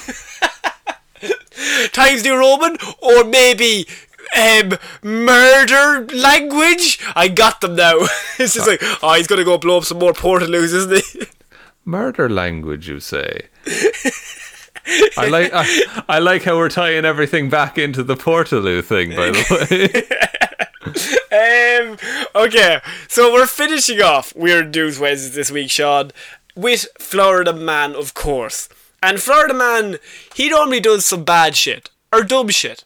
Times 1.93 2.25
New 2.25 2.37
Roman 2.37 2.77
or 3.01 3.25
maybe 3.25 3.87
um 4.37 4.79
murder 5.03 6.07
language. 6.15 6.99
I 7.17 7.29
got 7.29 7.61
them 7.61 7.77
now. 7.77 7.95
it's 8.39 8.55
just 8.55 8.67
like 8.67 8.81
oh, 9.03 9.15
he's 9.15 9.27
gonna 9.27 9.45
go 9.45 9.59
blow 9.59 9.79
up 9.79 9.85
some 9.85 9.99
more 9.99 10.13
Portaloos, 10.13 10.75
isn't 10.75 11.05
he? 11.05 11.27
Murder 11.85 12.29
language, 12.29 12.89
you 12.89 13.01
say? 13.01 13.49
I 15.17 15.29
like 15.29 15.51
I, 15.55 16.05
I 16.09 16.19
like 16.19 16.45
how 16.45 16.57
we're 16.57 16.69
tying 16.69 17.05
everything 17.05 17.49
back 17.51 17.79
into 17.79 18.03
the 18.03 18.15
Portaloo 18.15 18.85
thing. 18.85 19.11
By 19.11 19.31
the 19.31 19.67
way, 19.71 20.05
Um, 21.31 21.99
okay, 22.35 22.81
so 23.09 23.33
we're 23.33 23.47
finishing 23.47 24.01
off 24.01 24.35
Weird 24.35 24.75
News 24.75 24.99
Wednesdays 24.99 25.35
this 25.35 25.51
week, 25.51 25.71
Sean, 25.71 26.11
with 26.57 26.87
Florida 26.99 27.53
Man, 27.53 27.95
of 27.95 28.15
course. 28.15 28.69
And 29.03 29.21
Florida 29.21 29.55
Man, 29.55 29.99
he 30.35 30.49
normally 30.49 30.81
does 30.81 31.07
some 31.07 31.25
bad 31.25 31.55
shit, 31.57 31.91
or 32.13 32.23
dumb 32.23 32.49
shit. 32.49 32.85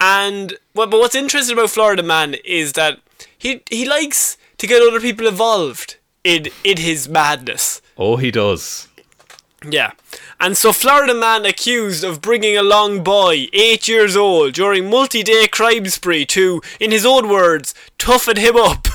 And, 0.00 0.54
well, 0.74 0.86
but 0.86 1.00
what's 1.00 1.14
interesting 1.14 1.58
about 1.58 1.70
Florida 1.70 2.02
Man 2.02 2.34
is 2.44 2.74
that 2.74 3.00
he, 3.36 3.62
he 3.68 3.88
likes 3.88 4.36
to 4.58 4.66
get 4.66 4.82
other 4.82 5.00
people 5.00 5.26
involved 5.26 5.96
in, 6.24 6.48
in 6.62 6.76
his 6.78 7.08
madness. 7.08 7.80
oh, 7.96 8.16
he 8.16 8.30
does. 8.30 8.88
Yeah. 9.68 9.92
And 10.38 10.56
so 10.56 10.72
Florida 10.72 11.14
man 11.14 11.44
accused 11.44 12.04
of 12.04 12.20
bringing 12.20 12.56
a 12.56 12.62
long 12.62 13.02
boy, 13.02 13.48
8 13.52 13.88
years 13.88 14.16
old, 14.16 14.54
during 14.54 14.88
multi-day 14.88 15.48
crime 15.48 15.86
spree 15.86 16.24
to, 16.26 16.62
in 16.78 16.92
his 16.92 17.04
own 17.04 17.28
words, 17.28 17.74
toughen 17.98 18.36
him 18.36 18.56
up. 18.56 18.86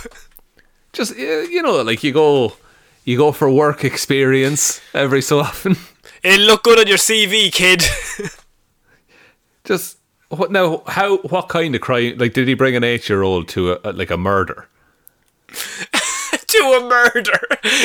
Just 0.93 1.13
uh, 1.13 1.41
you 1.41 1.61
know, 1.61 1.81
like 1.81 2.03
you 2.03 2.13
go, 2.13 2.53
you 3.03 3.17
go 3.17 3.31
for 3.33 3.49
work 3.51 3.83
experience 3.83 4.79
every 4.93 5.21
so 5.21 5.39
often. 5.39 5.75
It'll 6.23 6.45
look 6.45 6.63
good 6.63 6.79
on 6.79 6.87
your 6.87 6.97
CV, 6.97 7.51
kid. 7.51 7.83
Just 9.65 9.97
what 10.29 10.51
now? 10.51 10.83
How? 10.87 11.17
What 11.17 11.49
kind 11.49 11.75
of 11.75 11.81
crime? 11.81 12.17
Like, 12.17 12.33
did 12.33 12.47
he 12.47 12.53
bring 12.53 12.75
an 12.75 12.83
eight-year-old 12.83 13.47
to 13.49 13.73
a, 13.83 13.91
like 13.91 14.09
a 14.09 14.17
murder? 14.17 14.67
to 15.49 16.79
a 16.79 16.87
murder. 16.87 17.39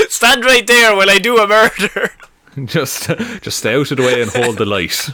Stand 0.09 0.45
right 0.45 0.67
there 0.67 0.95
while 0.97 1.11
I 1.11 1.19
do 1.19 1.39
a 1.39 1.47
murder. 1.47 2.13
Just, 2.65 3.07
just 3.41 3.59
stay 3.59 3.77
out 3.77 3.89
of 3.93 3.99
the 3.99 4.03
way 4.03 4.21
and 4.21 4.33
hold 4.33 4.59
the 4.59 4.65
light. 4.65 5.11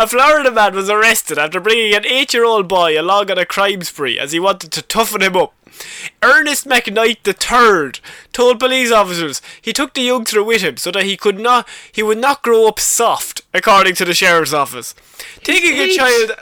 A 0.00 0.06
Florida 0.08 0.50
man 0.50 0.74
was 0.74 0.90
arrested 0.90 1.38
after 1.38 1.60
bringing 1.60 1.94
an 1.94 2.04
eight-year-old 2.06 2.66
boy 2.66 3.00
along 3.00 3.30
on 3.30 3.38
a 3.38 3.46
crime 3.46 3.82
spree 3.82 4.18
as 4.18 4.32
he 4.32 4.40
wanted 4.40 4.72
to 4.72 4.82
toughen 4.82 5.22
him 5.22 5.36
up. 5.36 5.54
Ernest 6.22 6.66
McKnight 6.66 7.26
III 7.26 8.00
told 8.32 8.60
police 8.60 8.92
officers 8.92 9.42
he 9.60 9.72
took 9.72 9.94
the 9.94 10.02
youngster 10.02 10.42
with 10.42 10.62
him 10.62 10.76
so 10.76 10.90
that 10.90 11.04
he 11.04 11.16
could 11.16 11.38
not 11.38 11.68
he 11.92 12.02
would 12.02 12.18
not 12.18 12.42
grow 12.42 12.66
up 12.66 12.78
soft, 12.78 13.42
according 13.52 13.94
to 13.96 14.04
the 14.04 14.14
sheriff's 14.14 14.52
office. 14.52 14.94
Taking 15.42 15.78
a 15.78 15.94
child 15.94 16.32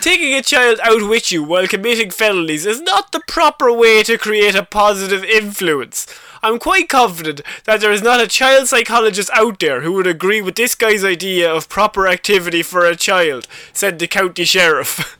taking 0.00 0.34
a 0.34 0.42
child 0.42 0.80
out 0.82 1.08
with 1.08 1.30
you 1.30 1.42
while 1.42 1.66
committing 1.66 2.10
felonies 2.10 2.66
is 2.66 2.80
not 2.80 3.12
the 3.12 3.22
proper 3.28 3.72
way 3.72 4.02
to 4.02 4.18
create 4.18 4.54
a 4.54 4.62
positive 4.62 5.24
influence. 5.24 6.06
I'm 6.42 6.58
quite 6.58 6.88
confident 6.88 7.42
that 7.64 7.80
there 7.80 7.92
is 7.92 8.02
not 8.02 8.20
a 8.20 8.26
child 8.26 8.68
psychologist 8.68 9.28
out 9.34 9.58
there 9.58 9.82
who 9.82 9.92
would 9.92 10.06
agree 10.06 10.40
with 10.40 10.54
this 10.54 10.74
guy's 10.74 11.04
idea 11.04 11.52
of 11.52 11.68
proper 11.68 12.08
activity 12.08 12.62
for 12.62 12.86
a 12.86 12.96
child, 12.96 13.46
said 13.72 13.98
the 13.98 14.06
county 14.06 14.44
sheriff. 14.44 15.18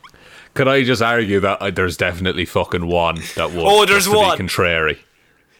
Could 0.53 0.67
I 0.67 0.83
just 0.83 1.01
argue 1.01 1.39
that 1.39 1.61
uh, 1.61 1.71
there's 1.71 1.97
definitely 1.97 2.45
fucking 2.45 2.87
one 2.87 3.19
that 3.35 3.51
would? 3.51 3.65
Oh, 3.65 3.85
there's 3.85 4.05
just 4.05 4.07
to 4.07 4.13
be 4.13 4.17
one. 4.17 4.37
contrary. 4.37 4.99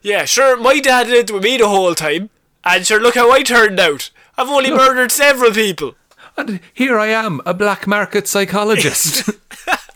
Yeah, 0.01 0.25
sure, 0.25 0.57
my 0.57 0.79
dad 0.79 1.07
lived 1.07 1.29
with 1.29 1.43
me 1.43 1.57
the 1.57 1.67
whole 1.67 1.95
time, 1.95 2.29
and 2.63 2.85
sure, 2.85 2.99
look 2.99 3.15
how 3.15 3.31
I 3.31 3.43
turned 3.43 3.79
out. 3.79 4.09
I've 4.37 4.49
only 4.49 4.71
murdered 4.71 5.11
several 5.11 5.51
people. 5.51 5.95
And 6.35 6.59
here 6.73 6.97
I 6.97 7.07
am, 7.07 7.41
a 7.45 7.53
black 7.53 7.85
market 7.87 8.27
psychologist. 8.27 9.29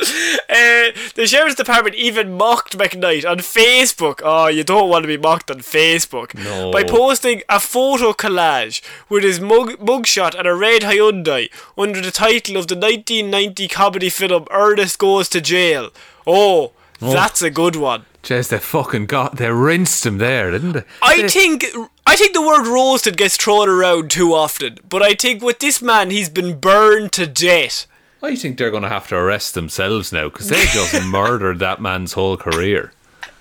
Uh, 0.50 0.90
the 1.14 1.26
sheriff's 1.26 1.54
department 1.56 1.94
even 1.94 2.32
mocked 2.32 2.76
McKnight 2.78 3.28
on 3.28 3.38
Facebook. 3.38 4.20
Oh, 4.24 4.46
you 4.46 4.64
don't 4.64 4.88
want 4.88 5.02
to 5.02 5.06
be 5.06 5.18
mocked 5.18 5.50
on 5.50 5.58
Facebook. 5.58 6.34
No. 6.34 6.72
By 6.72 6.84
posting 6.84 7.42
a 7.50 7.60
photo 7.60 8.12
collage 8.12 8.80
with 9.10 9.22
his 9.24 9.40
mug 9.40 9.72
mugshot 9.78 10.34
and 10.34 10.48
a 10.48 10.54
red 10.54 10.82
Hyundai 10.82 11.50
under 11.76 12.00
the 12.00 12.10
title 12.10 12.56
of 12.56 12.66
the 12.66 12.74
1990 12.76 13.68
comedy 13.68 14.08
film 14.08 14.46
Ernest 14.50 14.98
Goes 14.98 15.28
to 15.28 15.40
Jail. 15.42 15.90
Oh, 16.26 16.72
that's 16.98 17.42
a 17.42 17.50
good 17.50 17.76
one. 17.76 18.06
Jeez, 18.22 18.48
they 18.48 18.58
fucking 18.58 19.06
got 19.06 19.36
they 19.36 19.50
rinsed 19.50 20.06
him 20.06 20.16
there, 20.18 20.50
didn't 20.50 20.72
they? 20.72 20.84
I 21.02 21.22
They- 21.22 21.28
think 21.28 21.66
I 22.06 22.16
think 22.16 22.32
the 22.32 22.42
word 22.42 22.66
roasted 22.66 23.16
gets 23.18 23.36
thrown 23.36 23.68
around 23.68 24.10
too 24.10 24.32
often, 24.34 24.78
but 24.88 25.02
I 25.02 25.12
think 25.14 25.42
with 25.42 25.58
this 25.58 25.82
man, 25.82 26.10
he's 26.10 26.30
been 26.30 26.58
burned 26.58 27.12
to 27.12 27.26
death. 27.26 27.86
I 28.22 28.34
think 28.34 28.58
they're 28.58 28.70
going 28.70 28.82
to 28.82 28.88
have 28.88 29.08
to 29.08 29.16
arrest 29.16 29.54
themselves 29.54 30.12
now 30.12 30.28
because 30.28 30.48
they 30.48 30.64
just 30.66 31.02
murdered 31.06 31.60
that 31.60 31.80
man's 31.80 32.14
whole 32.14 32.36
career. 32.36 32.92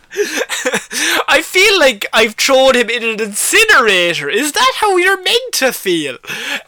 I 1.27 1.41
feel 1.43 1.79
like 1.79 2.05
I've 2.13 2.35
thrown 2.35 2.75
him 2.75 2.89
in 2.89 3.03
an 3.03 3.21
incinerator. 3.21 4.29
Is 4.29 4.53
that 4.53 4.73
how 4.77 4.97
you're 4.97 5.21
meant 5.21 5.53
to 5.53 5.73
feel? 5.73 6.17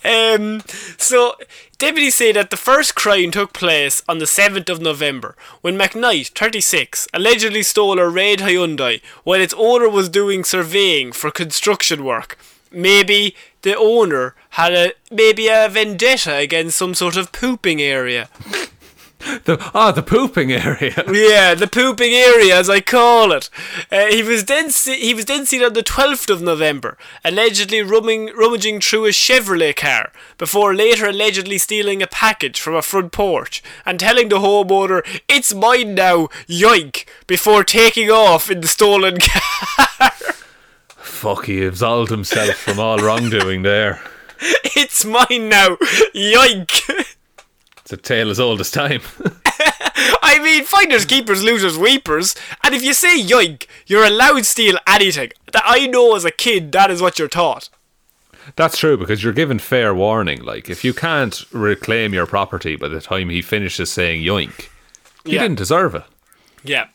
Um, 0.03 0.62
so, 0.97 1.36
deputies 1.78 2.16
say 2.16 2.32
that 2.34 2.49
the 2.49 2.57
first 2.57 2.95
crime 2.95 3.32
took 3.32 3.53
place 3.53 4.03
on 4.10 4.20
the 4.20 4.26
7th 4.26 4.70
of 4.70 4.82
November 4.82 5.36
when 5.62 5.78
McKnight, 5.78 6.30
36, 6.38 7.07
allegedly 7.14 7.64
stole 7.64 7.99
a 7.99 8.10
red 8.10 8.39
Hyundai 8.39 9.01
while 9.24 9.39
its 9.39 9.53
owner 9.57 9.89
was 9.89 10.10
doing 10.10 10.43
surveying 10.43 11.12
for 11.12 11.32
construction 11.32 12.03
work. 12.03 12.38
Maybe 12.72 13.36
the 13.61 13.76
owner 13.78 14.36
had 14.51 14.74
a 14.74 14.93
maybe 15.11 15.47
a 15.47 15.67
vendetta 15.70 16.36
against 16.36 16.78
some 16.78 16.93
sort 16.93 17.17
of 17.17 17.32
pooping 17.32 17.82
area. 17.82 18.30
The 19.43 19.59
ah, 19.74 19.91
the 19.91 20.01
pooping 20.01 20.49
area. 20.49 21.03
Yeah, 21.11 21.53
the 21.53 21.67
pooping 21.67 22.13
area, 22.13 22.57
as 22.57 22.70
I 22.70 22.80
call 22.80 23.34
it. 23.34 23.49
Uh, 23.91 24.05
he 24.05 24.24
was 24.24 24.45
then 24.45 24.70
se- 24.72 25.01
he 25.01 25.13
was 25.13 25.26
then 25.26 25.45
seen 25.45 25.61
on 25.61 25.74
the 25.74 25.84
twelfth 25.84 26.30
of 26.30 26.41
November, 26.41 26.97
allegedly 27.26 27.82
rumming, 27.82 28.28
rummaging 28.28 28.80
through 28.80 29.07
a 29.07 29.09
Chevrolet 29.09 29.76
car, 29.76 30.13
before 30.38 30.74
later 30.74 31.05
allegedly 31.05 31.57
stealing 31.57 32.01
a 32.01 32.07
package 32.07 32.61
from 32.61 32.76
a 32.76 32.82
front 32.82 33.11
porch 33.11 33.61
and 33.86 33.99
telling 33.99 34.30
the 34.30 34.39
homeowner, 34.39 35.05
"It's 35.28 35.53
mine 35.53 35.95
now, 35.95 36.30
yoink!" 36.47 37.03
before 37.28 37.65
taking 37.65 38.09
off 38.09 38.49
in 38.49 38.61
the 38.61 38.70
stolen 38.70 39.17
car. 39.99 40.11
Fuck, 41.10 41.45
he 41.45 41.66
absolved 41.66 42.12
himself 42.12 42.55
from 42.55 42.80
all 42.80 42.97
wrongdoing 42.99 43.64
there. 43.64 44.01
it's 44.39 45.03
mine 45.03 45.49
now, 45.49 45.76
yoink! 46.16 47.05
It's 47.82 47.91
a 47.91 47.97
tale 47.97 48.30
as 48.30 48.39
old 48.39 48.62
as 48.62 48.72
time. 48.72 49.01
I 50.22 50.39
mean, 50.41 50.64
finders, 50.64 51.05
keepers, 51.05 51.43
losers, 51.43 51.78
weepers. 51.78 52.36
And 52.64 52.74
if 52.74 52.84
you 52.84 52.93
say 52.93 53.20
yoink, 53.22 53.66
you're 53.88 54.05
allowed 54.05 54.38
to 54.38 54.43
steal 54.45 54.78
anything. 54.88 55.32
That 55.51 55.64
I 55.66 55.88
know 55.88 56.16
as 56.16 56.24
a 56.24 56.32
kid, 56.32 56.72
that 56.72 56.89
is 56.91 57.01
what 57.01 57.20
you're 57.20 57.28
taught. 57.28 57.70
That's 58.55 58.78
true 58.78 58.95
because 58.97 59.24
you're 59.24 59.34
given 59.34 59.60
fair 59.60 59.93
warning. 59.93 60.41
Like 60.43 60.70
if 60.70 60.84
you 60.86 60.93
can't 60.93 61.43
reclaim 61.51 62.14
your 62.14 62.26
property 62.28 62.76
by 62.76 62.88
the 62.88 63.01
time 63.01 63.30
he 63.30 63.41
finishes 63.41 63.91
saying 63.91 64.24
yoink, 64.24 64.70
he 65.26 65.34
Yeah. 65.34 65.41
didn't 65.41 65.57
deserve 65.57 65.95
it. 65.95 66.03
Yeah. 66.64 66.88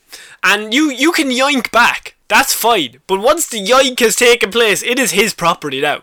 And 0.42 0.72
you 0.72 0.90
you 0.90 1.12
can 1.12 1.28
yoink 1.28 1.70
back. 1.70 2.13
That's 2.28 2.52
fine. 2.52 3.00
But 3.06 3.20
once 3.20 3.46
the 3.48 3.62
yoink 3.62 4.00
has 4.00 4.16
taken 4.16 4.50
place, 4.50 4.82
it 4.82 4.98
is 4.98 5.12
his 5.12 5.34
property 5.34 5.80
now. 5.80 6.02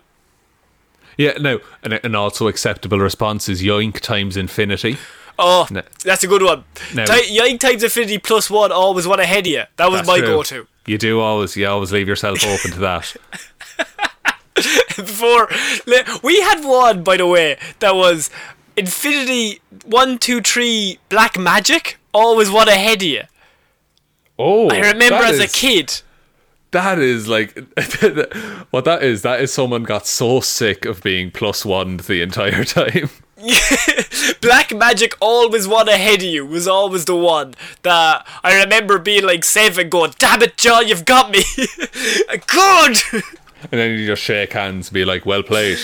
Yeah, 1.17 1.33
no, 1.39 1.59
and 1.83 1.93
an 2.03 2.15
also 2.15 2.47
acceptable 2.47 2.99
response 2.99 3.49
is 3.49 3.61
yoink 3.61 3.99
times 3.99 4.37
infinity. 4.37 4.97
Oh, 5.39 5.67
No. 5.71 5.81
that's 6.03 6.23
a 6.23 6.27
good 6.27 6.41
one. 6.43 6.63
No. 6.93 7.05
Ti- 7.05 7.35
yoink 7.37 7.59
times 7.59 7.83
infinity 7.83 8.17
plus 8.17 8.49
one 8.49 8.71
always 8.71 9.07
one 9.07 9.19
ahead 9.19 9.45
of 9.45 9.51
you. 9.51 9.63
That 9.77 9.89
was 9.89 9.99
That's 10.01 10.07
my 10.07 10.19
go-to. 10.19 10.67
You 10.85 10.97
do 10.97 11.19
always, 11.19 11.55
you 11.57 11.67
always 11.67 11.91
leave 11.91 12.07
yourself 12.07 12.43
open 12.45 12.71
to 12.71 12.79
that. 12.79 13.15
Before 14.95 15.49
we 16.21 16.41
had 16.41 16.63
one, 16.63 17.03
by 17.03 17.17
the 17.17 17.25
way, 17.25 17.57
that 17.79 17.95
was 17.95 18.29
infinity 18.77 19.59
one 19.85 20.17
two 20.17 20.41
three 20.41 20.99
black 21.09 21.37
magic. 21.39 21.97
Always 22.13 22.51
one 22.51 22.67
ahead 22.67 22.97
of 23.01 23.07
you. 23.07 23.21
Oh, 24.37 24.69
I 24.69 24.79
remember 24.79 25.23
as 25.23 25.39
a 25.39 25.47
kid. 25.47 26.01
That 26.71 26.99
is 26.99 27.27
like 27.27 27.53
what 28.71 28.85
that 28.85 28.99
is. 29.03 29.21
That 29.23 29.41
is 29.41 29.53
someone 29.53 29.83
got 29.83 30.07
so 30.07 30.39
sick 30.39 30.85
of 30.85 31.03
being 31.03 31.29
plus 31.31 31.65
one 31.65 31.97
the 31.97 32.21
entire 32.21 32.63
time. 32.65 33.09
Black 34.41 34.73
Magic 34.73 35.15
always 35.19 35.67
one 35.67 35.89
ahead 35.89 36.19
of 36.21 36.27
you 36.27 36.45
was 36.45 36.67
always 36.67 37.05
the 37.05 37.15
one 37.15 37.55
that 37.81 38.25
I 38.43 38.61
remember 38.61 38.99
being 38.99 39.25
like 39.25 39.43
seven 39.43 39.89
going, 39.89 40.13
damn 40.19 40.41
it 40.43 40.57
John, 40.57 40.87
you've 40.87 41.05
got 41.05 41.31
me. 41.31 41.41
Good 42.47 42.97
And 43.63 43.79
then 43.79 43.99
you 43.99 44.05
just 44.05 44.21
shake 44.23 44.53
hands, 44.53 44.87
and 44.89 44.93
be 44.93 45.05
like, 45.05 45.25
"Well 45.25 45.43
played. 45.43 45.77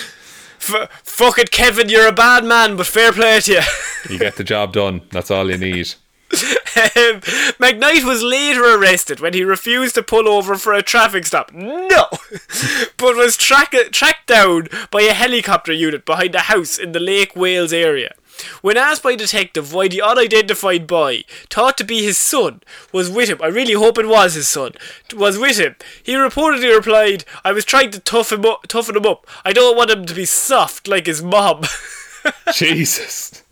F- 0.60 0.90
Fuck 1.04 1.38
it 1.40 1.52
Kevin, 1.52 1.90
you're 1.90 2.08
a 2.08 2.12
bad 2.12 2.44
man, 2.46 2.76
but 2.78 2.86
fair 2.88 3.12
play 3.12 3.40
to 3.42 3.52
you. 3.54 3.62
You 4.10 4.20
get 4.20 4.36
the 4.36 4.44
job 4.44 4.74
done. 4.74 5.02
That's 5.12 5.32
all 5.32 5.50
you 5.50 5.58
need." 5.58 5.94
Um, 6.30 7.22
McKnight 7.60 8.04
was 8.04 8.22
later 8.22 8.64
arrested 8.78 9.20
when 9.20 9.34
he 9.34 9.44
refused 9.44 9.96
to 9.96 10.04
pull 10.04 10.28
over 10.28 10.56
for 10.56 10.74
a 10.74 10.84
traffic 10.84 11.26
stop. 11.26 11.54
No! 11.54 12.08
but 12.98 13.16
was 13.16 13.38
track- 13.38 13.76
tracked 13.92 14.28
down 14.28 14.68
by 14.92 15.04
a 15.04 15.14
helicopter 15.14 15.72
unit 15.72 16.06
behind 16.06 16.36
a 16.36 16.40
house 16.40 16.78
in 16.78 16.92
the 16.92 17.00
Lake 17.00 17.36
Wales 17.36 17.72
area. 17.72 18.14
When 18.62 18.78
asked 18.78 19.04
by 19.04 19.16
detective 19.16 19.74
why 19.74 19.88
the 19.88 20.02
unidentified 20.02 20.86
boy, 20.86 21.24
thought 21.50 21.78
to 21.78 21.84
be 21.84 22.04
his 22.04 22.18
son, 22.18 22.62
was 22.92 23.10
with 23.10 23.30
him, 23.30 23.40
I 23.42 23.48
really 23.48 23.74
hope 23.74 23.98
it 23.98 24.08
was 24.08 24.36
his 24.36 24.48
son, 24.48 24.74
was 25.16 25.40
with 25.40 25.58
him, 25.58 25.76
he 26.04 26.14
reportedly 26.14 26.76
replied, 26.76 27.26
I 27.44 27.52
was 27.52 27.66
trying 27.66 27.92
to 27.92 28.00
tough 28.00 28.32
him 28.32 28.46
up, 28.46 28.68
toughen 28.68 28.96
him 28.96 29.06
up. 29.06 29.26
I 29.44 29.54
don't 29.54 29.76
want 29.76 29.90
him 29.90 30.06
to 30.06 30.14
be 30.14 30.26
soft 30.26 30.88
like 30.88 31.08
his 31.08 31.24
mom. 31.24 31.64
Jesus. 32.54 33.44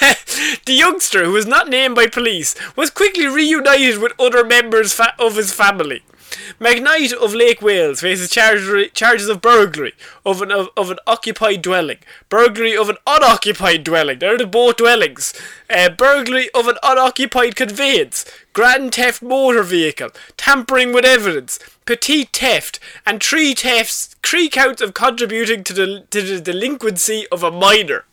The 0.66 0.74
youngster, 0.74 1.24
who 1.24 1.32
was 1.32 1.46
not 1.46 1.68
named 1.68 1.94
by 1.94 2.06
police, 2.06 2.54
was 2.76 2.90
quickly 2.90 3.26
reunited 3.26 3.98
with 3.98 4.12
other 4.18 4.44
members 4.44 4.92
fa- 4.92 5.14
of 5.18 5.36
his 5.36 5.52
family. 5.52 6.02
McKnight 6.60 7.12
of 7.14 7.34
Lake 7.34 7.62
Wales 7.62 8.00
faces 8.02 8.28
charge, 8.30 8.92
charges 8.92 9.28
of 9.28 9.40
burglary 9.40 9.94
of 10.26 10.42
an 10.42 10.52
of, 10.52 10.68
of 10.76 10.90
an 10.90 10.98
occupied 11.06 11.62
dwelling, 11.62 11.98
burglary 12.28 12.76
of 12.76 12.90
an 12.90 12.96
unoccupied 13.06 13.82
dwelling. 13.84 14.18
They're 14.18 14.36
the 14.36 14.46
both 14.46 14.76
dwellings. 14.76 15.32
Uh, 15.70 15.88
burglary 15.88 16.50
of 16.54 16.68
an 16.68 16.76
unoccupied 16.82 17.56
conveyance, 17.56 18.26
grand 18.52 18.94
theft 18.94 19.22
motor 19.22 19.62
vehicle, 19.62 20.10
tampering 20.36 20.92
with 20.92 21.06
evidence, 21.06 21.58
petite 21.86 22.36
theft, 22.36 22.78
and 23.06 23.22
three 23.22 23.54
thefts. 23.54 24.14
Three 24.22 24.50
counts 24.50 24.82
of 24.82 24.92
contributing 24.92 25.64
to 25.64 25.72
the 25.72 26.04
to 26.10 26.20
the 26.20 26.40
delinquency 26.40 27.26
of 27.32 27.42
a 27.42 27.50
minor. 27.50 28.04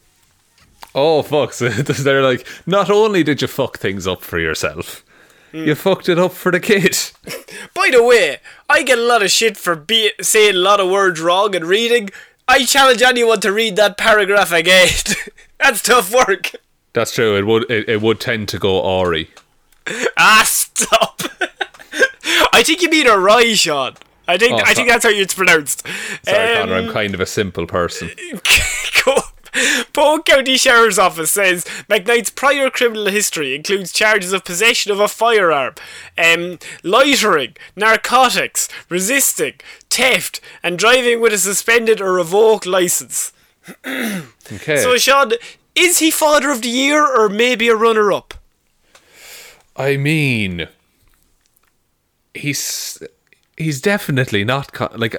Oh 0.96 1.22
fuck! 1.22 1.54
So 1.54 1.68
they're 1.70 2.24
like, 2.24 2.48
not 2.66 2.90
only 2.90 3.22
did 3.22 3.42
you 3.42 3.48
fuck 3.48 3.78
things 3.78 4.08
up 4.08 4.22
for 4.22 4.40
yourself, 4.40 5.04
you 5.52 5.76
fucked 5.76 6.08
it 6.10 6.18
up 6.18 6.32
for 6.32 6.52
the 6.52 6.60
kid. 6.60 6.98
By 7.74 7.90
the 7.92 8.02
way, 8.04 8.38
I 8.70 8.82
get 8.84 8.98
a 8.98 9.02
lot 9.02 9.22
of 9.22 9.30
shit 9.30 9.58
for 9.58 9.76
be- 9.76 10.14
saying 10.22 10.56
a 10.56 10.58
lot 10.58 10.80
of 10.80 10.90
words 10.90 11.20
wrong 11.20 11.54
and 11.56 11.66
reading. 11.66 12.10
I 12.48 12.64
challenge 12.66 13.02
anyone 13.02 13.42
to 13.42 13.52
read 13.52 13.76
that 13.76 13.98
paragraph 13.98 14.52
again. 14.52 14.88
That's 15.60 15.82
tough 15.82 16.14
work. 16.14 16.52
That's 16.94 17.14
true. 17.14 17.36
It 17.38 17.46
would 17.46 17.70
it, 17.70 17.90
it 17.90 18.02
would 18.02 18.20
tend 18.22 18.48
to 18.50 18.60
go 18.60 18.80
Ori. 18.80 19.30
Ah, 20.18 20.44
stop. 20.46 21.22
I 22.54 22.64
think 22.64 22.82
you 22.82 22.90
mean 22.90 23.08
a 23.08 23.18
rye, 23.18 23.54
Sean. 23.54 23.96
I 24.28 24.38
think 24.38 24.54
Oh, 24.54 24.62
I 24.66 24.74
think 24.74 24.88
that's 24.88 25.04
how 25.04 25.12
it's 25.12 25.34
pronounced. 25.36 25.86
Sorry, 26.24 26.56
Um, 26.56 26.70
Connor. 26.70 26.76
I'm 26.88 26.92
kind 26.92 27.14
of 27.14 27.20
a 27.20 27.26
simple 27.28 27.68
person. 27.68 28.10
Polk 29.94 30.26
County 30.26 30.58
Sheriff's 30.58 30.98
Office 30.98 31.32
says 31.32 31.66
McKnight's 31.90 32.30
prior 32.30 32.70
criminal 32.70 33.08
history 33.08 33.56
includes 33.56 33.92
charges 33.92 34.34
of 34.34 34.44
possession 34.44 34.92
of 34.92 35.00
a 35.00 35.08
firearm, 35.08 35.76
um, 36.18 36.60
loitering, 36.84 37.56
narcotics, 37.76 38.68
resisting, 38.90 39.54
theft, 39.90 40.42
and 40.62 40.78
driving 40.78 41.22
with 41.22 41.34
a 41.34 41.38
suspended 41.38 42.02
or 42.02 42.14
revoked 42.14 42.66
license. 42.66 43.32
Okay. 44.54 44.78
So, 44.78 44.96
Sean, 44.98 45.32
is 45.74 45.98
he 45.98 46.12
Father 46.12 46.52
of 46.52 46.62
the 46.62 46.70
Year 46.70 47.04
or 47.04 47.30
maybe 47.30 47.68
a 47.68 47.76
runner-up? 47.76 48.36
I 49.76 49.98
mean, 49.98 50.68
he's 52.36 53.02
he's 53.58 53.82
definitely 53.82 54.44
not 54.44 54.72
co- 54.72 54.92
like. 54.96 55.16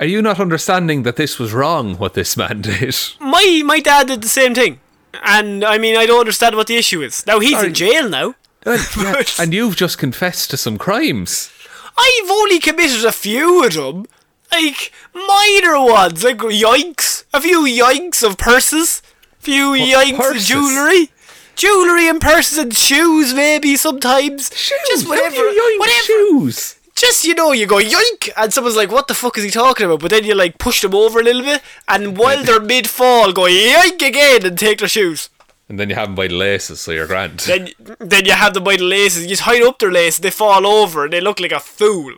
Are 0.00 0.06
you 0.06 0.22
not 0.22 0.40
understanding 0.40 1.02
that 1.04 1.16
this 1.16 1.38
was 1.38 1.52
wrong? 1.52 1.96
What 1.98 2.14
this 2.14 2.36
man 2.36 2.60
did? 2.62 2.96
My 3.20 3.62
my 3.64 3.80
dad 3.80 4.06
did 4.08 4.22
the 4.22 4.28
same 4.28 4.54
thing, 4.54 4.80
and 5.24 5.62
I 5.64 5.78
mean 5.78 5.96
I 5.96 6.06
don't 6.06 6.20
understand 6.20 6.56
what 6.56 6.66
the 6.66 6.76
issue 6.76 7.02
is. 7.02 7.26
Now 7.26 7.38
he's 7.38 7.52
Sorry. 7.52 7.68
in 7.68 7.74
jail 7.74 8.08
now. 8.08 8.34
Well, 8.64 8.78
uh, 8.78 8.84
yeah, 9.18 9.22
and 9.38 9.52
you've 9.54 9.76
just 9.76 9.98
confessed 9.98 10.50
to 10.50 10.56
some 10.56 10.78
crimes. 10.78 11.50
I've 11.96 12.30
only 12.30 12.58
committed 12.60 13.04
a 13.04 13.12
few 13.12 13.64
of 13.64 13.74
them. 13.74 14.06
Like, 14.52 14.90
minor 15.14 15.78
ones. 15.80 16.24
Like, 16.24 16.38
yikes. 16.38 17.24
A 17.32 17.40
few 17.40 17.62
yikes 17.64 18.22
of 18.22 18.36
purses. 18.36 19.02
A 19.38 19.42
few 19.42 19.72
yoinks 19.72 20.16
purses? 20.16 20.42
of 20.42 20.48
jewellery. 20.48 21.10
Jewellery 21.56 22.08
and 22.08 22.20
purses 22.20 22.58
and 22.58 22.74
shoes, 22.74 23.32
maybe, 23.34 23.76
sometimes. 23.76 24.50
Shoes, 24.56 24.78
Just 24.88 25.08
whatever. 25.08 25.36
whatever. 25.78 26.02
shoes. 26.02 26.76
Just, 27.00 27.24
you 27.24 27.34
know, 27.34 27.52
you 27.52 27.66
go 27.66 27.76
yoink, 27.78 28.28
and 28.36 28.52
someone's 28.52 28.76
like, 28.76 28.92
what 28.92 29.08
the 29.08 29.14
fuck 29.14 29.38
is 29.38 29.44
he 29.44 29.50
talking 29.50 29.86
about? 29.86 30.00
But 30.00 30.10
then 30.10 30.24
you, 30.24 30.34
like, 30.34 30.58
push 30.58 30.82
them 30.82 30.94
over 30.94 31.20
a 31.20 31.22
little 31.22 31.40
bit, 31.40 31.62
and 31.88 32.18
while 32.18 32.44
they're 32.44 32.60
mid-fall, 32.60 33.32
go 33.32 33.44
yoink 33.44 34.06
again 34.06 34.44
and 34.44 34.58
take 34.58 34.80
their 34.80 34.88
shoes. 34.88 35.30
And 35.66 35.80
then 35.80 35.88
you 35.88 35.94
have 35.94 36.08
them 36.08 36.14
by 36.14 36.28
the 36.28 36.34
laces, 36.34 36.78
so 36.82 36.92
you're 36.92 37.06
grand. 37.06 37.38
Then, 37.40 37.70
then 38.00 38.26
you 38.26 38.32
have 38.32 38.52
them 38.52 38.64
by 38.64 38.76
the 38.76 38.84
laces, 38.84 39.22
you 39.22 39.30
just 39.30 39.42
hide 39.42 39.62
up 39.62 39.78
their 39.78 39.90
laces, 39.90 40.20
they 40.20 40.30
fall 40.30 40.66
over, 40.66 41.04
and 41.04 41.12
they 41.14 41.22
look 41.22 41.40
like 41.40 41.52
a 41.52 41.60
fool. 41.60 42.16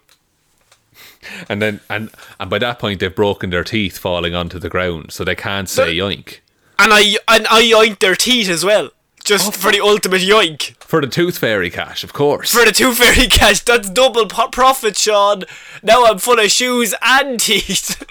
And 1.48 1.62
then 1.62 1.78
and 1.88 2.10
and 2.40 2.50
by 2.50 2.58
that 2.58 2.80
point 2.80 2.98
they've 2.98 3.14
broken 3.14 3.50
their 3.50 3.62
teeth 3.62 3.96
falling 3.98 4.34
onto 4.34 4.58
the 4.58 4.68
ground, 4.68 5.12
so 5.12 5.22
they 5.22 5.36
can't 5.36 5.68
say 5.68 5.94
yoink. 5.94 6.40
And 6.80 6.92
I 6.92 7.14
and 7.28 7.46
I 7.46 7.62
yoinked 7.62 8.00
their 8.00 8.16
teeth 8.16 8.48
as 8.48 8.64
well. 8.64 8.90
Just 9.22 9.46
Oh, 9.46 9.50
for 9.52 9.70
the 9.70 9.80
ultimate 9.80 10.22
yoink. 10.22 10.74
For 10.92 11.00
the 11.00 11.06
tooth 11.06 11.38
fairy 11.38 11.70
cash, 11.70 12.04
of 12.04 12.12
course. 12.12 12.52
For 12.52 12.66
the 12.66 12.70
Tooth 12.70 12.98
fairy 12.98 13.26
cash, 13.26 13.60
that's 13.60 13.88
double 13.88 14.26
po- 14.26 14.48
profit, 14.48 14.94
Shaun. 14.94 15.44
Now 15.82 16.04
I'm 16.04 16.18
full 16.18 16.38
of 16.38 16.50
shoes 16.50 16.94
and 17.00 17.40
teeth. 17.40 18.04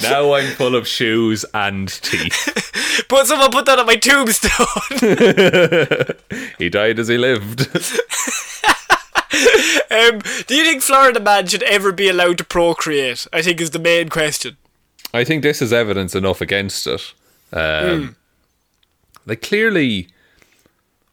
now 0.00 0.32
I'm 0.32 0.54
full 0.54 0.74
of 0.74 0.88
shoes 0.88 1.44
and 1.52 1.88
teeth. 1.90 3.04
but 3.10 3.26
someone 3.26 3.50
put 3.50 3.66
that 3.66 3.78
on 3.78 3.84
my 3.84 3.96
tombstone. 3.96 4.48
he 6.58 6.70
died 6.70 6.98
as 6.98 7.08
he 7.08 7.18
lived. 7.18 7.60
um, 9.90 10.20
do 10.46 10.54
you 10.54 10.64
think 10.64 10.80
Florida 10.80 11.20
man 11.20 11.48
should 11.48 11.64
ever 11.64 11.92
be 11.92 12.08
allowed 12.08 12.38
to 12.38 12.44
procreate? 12.44 13.26
I 13.30 13.42
think 13.42 13.60
is 13.60 13.72
the 13.72 13.78
main 13.78 14.08
question. 14.08 14.56
I 15.12 15.24
think 15.24 15.42
this 15.42 15.60
is 15.60 15.70
evidence 15.70 16.14
enough 16.14 16.40
against 16.40 16.86
it. 16.86 17.12
Um, 17.52 18.16
Like 19.26 19.42
clearly, 19.42 20.08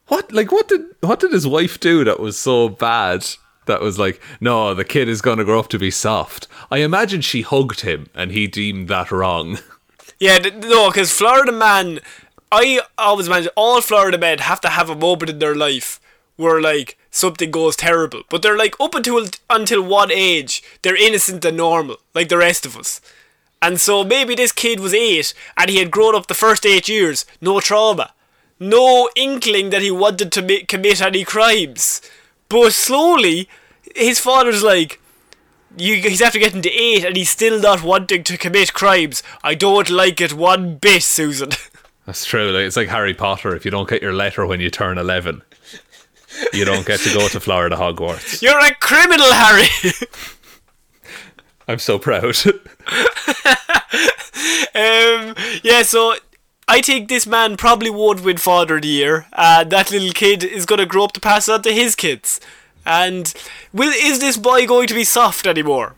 what 0.08 0.32
like 0.32 0.50
what 0.52 0.68
did 0.68 0.82
what 1.00 1.20
did 1.20 1.32
his 1.32 1.46
wife 1.46 1.78
do 1.78 2.04
that 2.04 2.20
was 2.20 2.38
so 2.38 2.68
bad? 2.68 3.26
That 3.66 3.80
was 3.80 3.98
like, 3.98 4.20
no, 4.40 4.74
the 4.74 4.84
kid 4.84 5.08
is 5.08 5.20
gonna 5.20 5.44
grow 5.44 5.60
up 5.60 5.68
to 5.68 5.78
be 5.78 5.90
soft. 5.90 6.48
I 6.70 6.78
imagine 6.78 7.20
she 7.20 7.42
hugged 7.42 7.82
him, 7.82 8.08
and 8.14 8.32
he 8.32 8.46
deemed 8.46 8.88
that 8.88 9.10
wrong. 9.10 9.58
Yeah, 10.22 10.36
no, 10.36 10.90
because 10.90 11.10
Florida 11.10 11.50
man, 11.50 12.00
I 12.52 12.80
always 12.98 13.26
imagine 13.26 13.50
all 13.56 13.80
Florida 13.80 14.18
men 14.18 14.38
have 14.38 14.60
to 14.60 14.68
have 14.68 14.90
a 14.90 14.94
moment 14.94 15.30
in 15.30 15.38
their 15.38 15.54
life 15.54 15.98
where 16.36 16.60
like 16.60 16.98
something 17.10 17.50
goes 17.50 17.74
terrible, 17.74 18.22
but 18.28 18.42
they're 18.42 18.56
like 18.56 18.74
up 18.78 18.94
until 18.94 19.26
until 19.48 19.82
one 19.82 20.10
age, 20.10 20.62
they're 20.82 20.96
innocent 20.96 21.42
and 21.46 21.56
normal, 21.56 21.96
like 22.14 22.28
the 22.28 22.36
rest 22.36 22.66
of 22.66 22.76
us. 22.76 23.00
And 23.62 23.80
so 23.80 24.04
maybe 24.04 24.34
this 24.34 24.52
kid 24.52 24.80
was 24.80 24.94
eight 24.94 25.34
and 25.56 25.68
he 25.70 25.78
had 25.78 25.90
grown 25.90 26.14
up 26.14 26.26
the 26.26 26.34
first 26.34 26.64
eight 26.64 26.88
years, 26.88 27.26
no 27.40 27.60
trauma, 27.60 28.12
no 28.58 29.10
inkling 29.14 29.70
that 29.70 29.82
he 29.82 29.90
wanted 29.90 30.32
to 30.32 30.42
mi- 30.42 30.64
commit 30.64 31.02
any 31.02 31.24
crimes. 31.24 32.00
But 32.48 32.72
slowly, 32.72 33.48
his 33.94 34.18
father's 34.18 34.62
like, 34.62 35.00
you, 35.76 35.96
he's 35.96 36.22
after 36.22 36.38
getting 36.38 36.62
to 36.62 36.70
eight 36.72 37.04
and 37.04 37.16
he's 37.16 37.30
still 37.30 37.60
not 37.60 37.82
wanting 37.82 38.24
to 38.24 38.36
commit 38.38 38.72
crimes. 38.72 39.22
I 39.44 39.54
don't 39.54 39.90
like 39.90 40.20
it 40.20 40.32
one 40.32 40.76
bit, 40.76 41.02
Susan. 41.02 41.50
That's 42.06 42.24
true. 42.24 42.50
Like, 42.50 42.66
it's 42.66 42.76
like 42.76 42.88
Harry 42.88 43.14
Potter. 43.14 43.54
If 43.54 43.64
you 43.64 43.70
don't 43.70 43.88
get 43.88 44.02
your 44.02 44.12
letter 44.12 44.44
when 44.46 44.58
you 44.58 44.68
turn 44.68 44.98
eleven, 44.98 45.42
you 46.52 46.64
don't 46.64 46.84
get 46.84 46.98
to 47.00 47.14
go 47.14 47.28
to 47.28 47.38
Florida 47.38 47.76
Hogwarts. 47.76 48.42
You're 48.42 48.58
a 48.58 48.74
criminal, 48.74 49.30
Harry. 49.32 49.68
I'm 51.70 51.78
so 51.78 51.98
proud. 52.00 52.34
um, 54.74 55.34
yeah, 55.62 55.82
so 55.82 56.14
I 56.66 56.80
think 56.82 57.08
this 57.08 57.26
man 57.26 57.56
probably 57.56 57.90
won't 57.90 58.22
win 58.24 58.38
Father 58.38 58.76
of 58.76 58.82
the 58.82 58.88
Year, 58.88 59.26
and 59.32 59.70
that 59.70 59.90
little 59.90 60.12
kid 60.12 60.42
is 60.42 60.66
going 60.66 60.80
to 60.80 60.86
grow 60.86 61.04
up 61.04 61.12
to 61.12 61.20
pass 61.20 61.48
on 61.48 61.62
to 61.62 61.72
his 61.72 61.94
kids. 61.94 62.40
And 62.84 63.32
will 63.72 63.92
is 63.94 64.18
this 64.18 64.36
boy 64.36 64.66
going 64.66 64.88
to 64.88 64.94
be 64.94 65.04
soft 65.04 65.46
anymore? 65.46 65.94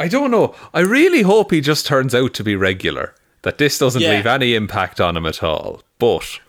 I 0.00 0.08
don't 0.08 0.30
know. 0.32 0.54
I 0.74 0.80
really 0.80 1.22
hope 1.22 1.52
he 1.52 1.60
just 1.60 1.86
turns 1.86 2.14
out 2.14 2.34
to 2.34 2.42
be 2.44 2.56
regular. 2.56 3.14
That 3.42 3.58
this 3.58 3.78
doesn't 3.78 4.02
Yeah. 4.02 4.16
leave 4.16 4.26
any 4.26 4.54
impact 4.54 5.00
on 5.00 5.16
him 5.16 5.26
at 5.26 5.42
all. 5.42 5.82
But 5.98 6.40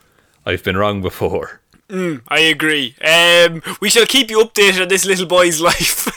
I've 0.46 0.64
been 0.64 0.78
wrong 0.78 1.02
before. 1.02 1.60
I 1.90 2.40
agree. 2.40 2.96
Um, 3.04 3.62
we 3.82 3.90
shall 3.90 4.06
keep 4.06 4.32
you 4.32 4.40
updated 4.40 4.82
on 4.82 4.88
this 4.88 5.06
little 5.06 5.26
boy's 5.28 5.60
life. 5.70 6.08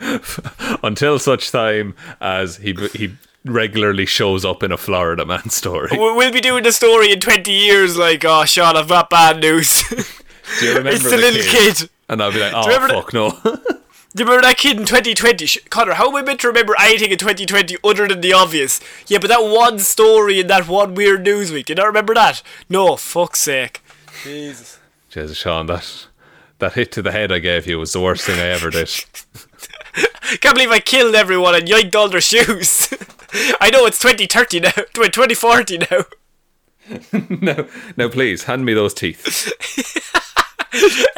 Until 0.82 1.18
such 1.18 1.50
time 1.50 1.94
as 2.20 2.56
he 2.56 2.72
he 2.94 3.14
regularly 3.44 4.06
shows 4.06 4.44
up 4.44 4.62
in 4.62 4.72
a 4.72 4.76
Florida 4.76 5.24
man 5.24 5.48
story. 5.50 5.88
We- 5.92 5.98
we'll 5.98 6.32
be 6.32 6.40
doing 6.40 6.64
the 6.64 6.72
story 6.72 7.12
in 7.12 7.20
20 7.20 7.50
years 7.50 7.96
like, 7.96 8.24
oh, 8.24 8.44
Shaun, 8.44 8.76
I've 8.76 8.88
got 8.88 9.10
bad 9.10 9.40
news. 9.40 9.82
Do 10.60 10.64
you 10.64 10.70
remember 10.70 10.90
it's 10.90 11.04
the, 11.04 11.16
little 11.16 11.42
kid. 11.42 11.90
And 12.08 12.22
I'll 12.22 12.32
be 12.32 12.40
like, 12.40 12.52
oh 12.54 12.88
fuck 12.88 13.12
no. 13.12 13.30
Do 13.42 14.22
you 14.22 14.24
remember 14.24 14.46
that 14.46 14.56
kid 14.56 14.78
in 14.78 14.86
2020? 14.86 15.46
Sh- 15.46 15.58
Connor, 15.68 15.92
how 15.92 16.08
am 16.08 16.16
I 16.16 16.22
meant 16.22 16.40
to 16.40 16.48
remember 16.48 16.74
anything 16.80 17.10
in 17.12 17.18
2020 17.18 17.76
other 17.84 18.08
than 18.08 18.22
the 18.22 18.32
obvious? 18.32 18.80
Yeah, 19.06 19.18
but 19.18 19.28
that 19.28 19.42
one 19.42 19.78
story 19.78 20.40
in 20.40 20.46
that 20.46 20.66
one 20.66 20.94
weird 20.94 21.22
news 21.24 21.52
week, 21.52 21.66
do 21.66 21.72
you 21.72 21.74
not 21.76 21.86
remember 21.86 22.14
that? 22.14 22.42
No, 22.70 22.96
fuck's 22.96 23.40
sake. 23.42 23.82
Jesus. 24.24 24.78
Jesus, 25.10 25.36
Shaun, 25.36 25.66
that 25.66 26.06
that 26.58 26.74
hit 26.74 26.92
to 26.92 27.02
the 27.02 27.12
head 27.12 27.30
I 27.32 27.38
gave 27.38 27.66
you 27.66 27.78
was 27.78 27.92
the 27.92 28.00
worst 28.00 28.24
thing 28.24 28.38
I 28.38 28.48
ever 28.48 28.70
did. 28.70 28.88
Can't 30.40 30.54
believe 30.54 30.70
I 30.70 30.80
killed 30.80 31.14
everyone 31.14 31.54
and 31.54 31.68
yanked 31.68 31.96
all 31.96 32.08
their 32.08 32.20
shoes. 32.20 32.92
I 33.60 33.70
know 33.70 33.86
it's 33.86 33.98
2030 33.98 34.60
now, 34.60 34.70
2040 34.94 35.78
now. 35.78 36.04
no, 37.40 37.68
no, 37.96 38.08
please 38.08 38.44
hand 38.44 38.64
me 38.64 38.74
those 38.74 38.94
teeth. 38.94 39.52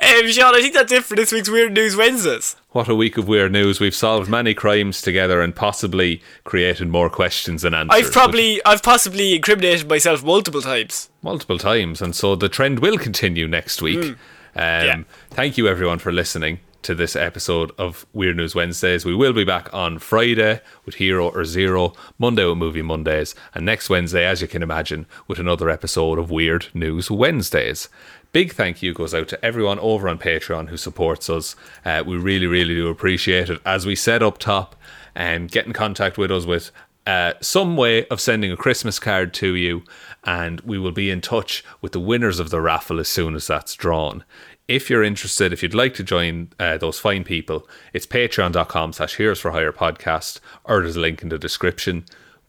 Um, 0.03 0.29
Shaun, 0.29 0.55
I 0.55 0.61
think 0.61 0.75
that's 0.75 0.93
it 0.93 1.05
for 1.05 1.17
this 1.17 1.33
week's 1.33 1.49
Weird 1.51 1.73
News 1.73 1.97
Wednesdays. 1.97 2.57
What 2.71 2.89
a 2.89 2.95
week 2.95 3.19
of 3.19 3.27
weird 3.29 3.53
news. 3.53 3.81
We've 3.81 3.95
solved 3.95 4.31
many 4.31 4.55
crimes 4.55 5.03
together 5.03 5.41
and 5.41 5.55
possibly 5.55 6.23
created 6.45 6.89
more 6.89 7.11
questions 7.11 7.63
than 7.63 7.75
answers. 7.75 8.07
I've 8.07 8.13
probably, 8.13 8.65
I've 8.65 8.83
possibly 8.83 9.35
incriminated 9.35 9.89
myself 9.89 10.23
multiple 10.25 10.63
times. 10.63 11.11
multiple 11.23 11.59
times, 11.59 12.01
and 12.01 12.15
so 12.15 12.37
the 12.37 12.49
trend 12.49 12.79
will 12.79 12.97
continue 12.97 13.49
next 13.49 13.83
week. 13.83 14.17
Um, 14.57 14.63
Yeah. 14.63 15.03
Thank 15.31 15.57
you, 15.57 15.69
everyone, 15.69 15.99
for 15.99 16.13
listening 16.13 16.61
to 16.83 16.95
this 16.95 17.15
episode 17.15 17.73
of 17.77 18.07
Weird 18.15 18.37
News 18.37 18.55
Wednesdays. 18.55 19.05
We 19.05 19.15
will 19.15 19.35
be 19.35 19.45
back 19.45 19.73
on 19.73 19.99
Friday 19.99 20.61
with 20.87 20.95
Hero 20.95 21.29
or 21.29 21.45
Zero, 21.45 21.93
Monday 22.19 22.45
with 22.47 22.57
Movie 22.57 22.83
Mondays, 22.83 23.35
and 23.55 23.67
next 23.67 23.91
Wednesday, 23.91 24.25
as 24.25 24.41
you 24.41 24.49
can 24.49 24.63
imagine, 24.63 25.05
with 25.29 25.39
another 25.39 25.69
episode 25.69 26.19
of 26.19 26.31
Weird 26.31 26.69
News 26.73 27.11
Wednesdays. 27.11 27.89
Big 28.33 28.53
thank 28.53 28.83
you 28.83 28.95
goes 28.95 29.13
out 29.13 29.29
to 29.29 29.45
everyone 29.45 29.79
over 29.81 30.09
on 30.09 30.19
Patreon 30.19 30.69
who 30.69 30.77
supports 30.77 31.29
us. 31.29 31.55
Uh, 31.85 32.03
we 32.07 32.17
really, 32.17 32.47
really 32.47 32.75
do 32.75 32.89
appreciate 32.89 33.51
it. 33.51 33.61
As 33.67 33.85
we 33.85 33.95
said 33.97 34.23
up 34.23 34.39
top, 34.39 34.75
um, 35.17 35.49
get 35.49 35.67
in 35.67 35.73
contact 35.73 36.17
with 36.17 36.31
us 36.31 36.47
with 36.47 36.71
uh, 37.07 37.33
some 37.41 37.77
way 37.77 38.07
of 38.07 38.21
sending 38.21 38.53
a 38.53 38.57
Christmas 38.57 38.99
card 39.01 39.35
to 39.35 39.55
you, 39.55 39.83
and 40.25 40.61
we 40.61 40.79
will 40.79 40.93
be 40.93 41.11
in 41.11 41.21
touch 41.21 41.65
with 41.81 41.93
the 41.93 42.01
winners 42.01 42.39
of 42.39 42.51
the 42.51 42.61
raffle 42.61 43.01
as 43.01 43.09
soon 43.09 43.35
as 43.35 43.47
that's 43.47 43.75
drawn. 43.75 44.25
If 44.69 44.89
you're 44.89 45.03
interested, 45.03 45.53
if 45.53 45.63
you'd 45.63 45.75
like 45.75 45.95
to 45.95 46.05
join 46.05 46.51
uh, 46.59 46.79
those 46.79 47.01
fine 47.01 47.25
people, 47.25 47.69
it's 47.93 48.07
patreon.com 48.07 48.93
slash 48.93 49.17
heroes 49.17 49.41
for 49.41 49.51
hire 49.51 49.73
podcast, 49.73 50.39
or 50.65 50.81
there's 50.81 50.97
a 50.97 51.01
link 51.01 51.23
in 51.23 51.29
the 51.29 51.39
description. 51.39 52.05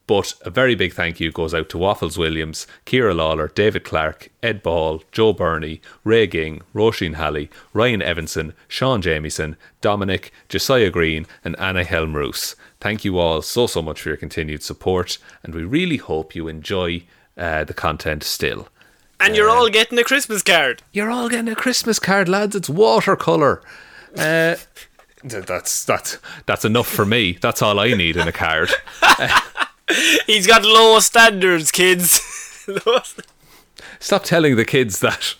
But 0.07 0.33
a 0.41 0.49
very 0.49 0.75
big 0.75 0.93
thank 0.93 1.19
you 1.19 1.31
goes 1.31 1.53
out 1.53 1.69
to 1.69 1.77
Waffles 1.77 2.17
Williams, 2.17 2.67
Ciara 2.85 3.13
Lawler, 3.13 3.47
David 3.47 3.85
Clarke, 3.85 4.29
Ed 4.43 4.61
Ball, 4.61 5.01
Joe 5.11 5.31
Bernie, 5.31 5.81
Ray 6.03 6.27
Ging, 6.27 6.61
Roisin 6.75 7.15
Hally, 7.15 7.49
Ryan 7.71 8.01
Evanson, 8.01 8.53
Shaun 8.67 9.01
Jamieson, 9.01 9.55
Dominic, 9.79 10.33
Jessiah 10.49 10.89
Green, 10.89 11.25
and 11.45 11.57
Anna 11.57 11.85
Hjelmroos. 11.85 12.55
Thank 12.81 13.05
you 13.05 13.19
all 13.19 13.41
so, 13.41 13.67
so 13.67 13.81
much 13.81 14.01
for 14.01 14.09
your 14.09 14.17
continued 14.17 14.63
support, 14.63 15.17
and 15.43 15.55
we 15.55 15.63
really 15.63 15.97
hope 15.97 16.35
you 16.35 16.47
enjoy 16.47 17.03
uh, 17.37 17.63
the 17.63 17.73
content 17.73 18.23
still. 18.23 18.67
And 19.19 19.35
you're 19.35 19.49
all 19.49 19.69
getting 19.69 19.99
a 19.99 20.03
Christmas 20.03 20.41
card. 20.41 20.81
You're 20.91 21.11
all 21.11 21.29
getting 21.29 21.49
a 21.49 21.55
Christmas 21.55 21.99
card, 21.99 22.27
lads. 22.27 22.55
It's 22.55 22.69
watercolor. 22.69 23.61
Uh, 24.17 24.55
that's 25.23 25.85
that's 25.85 26.17
that's 26.45 26.65
enough 26.65 26.87
for 26.87 27.05
me. 27.05 27.33
That's 27.33 27.61
all 27.61 27.79
I 27.79 27.93
need 27.93 28.17
in 28.17 28.27
a 28.27 28.31
card. 28.31 28.71
He's 30.27 30.47
got 30.47 30.63
low 30.63 30.99
standards, 30.99 31.71
kids. 31.71 32.21
Stop 33.99 34.23
telling 34.23 34.55
the 34.55 34.65
kids 34.65 34.99
that. 34.99 35.35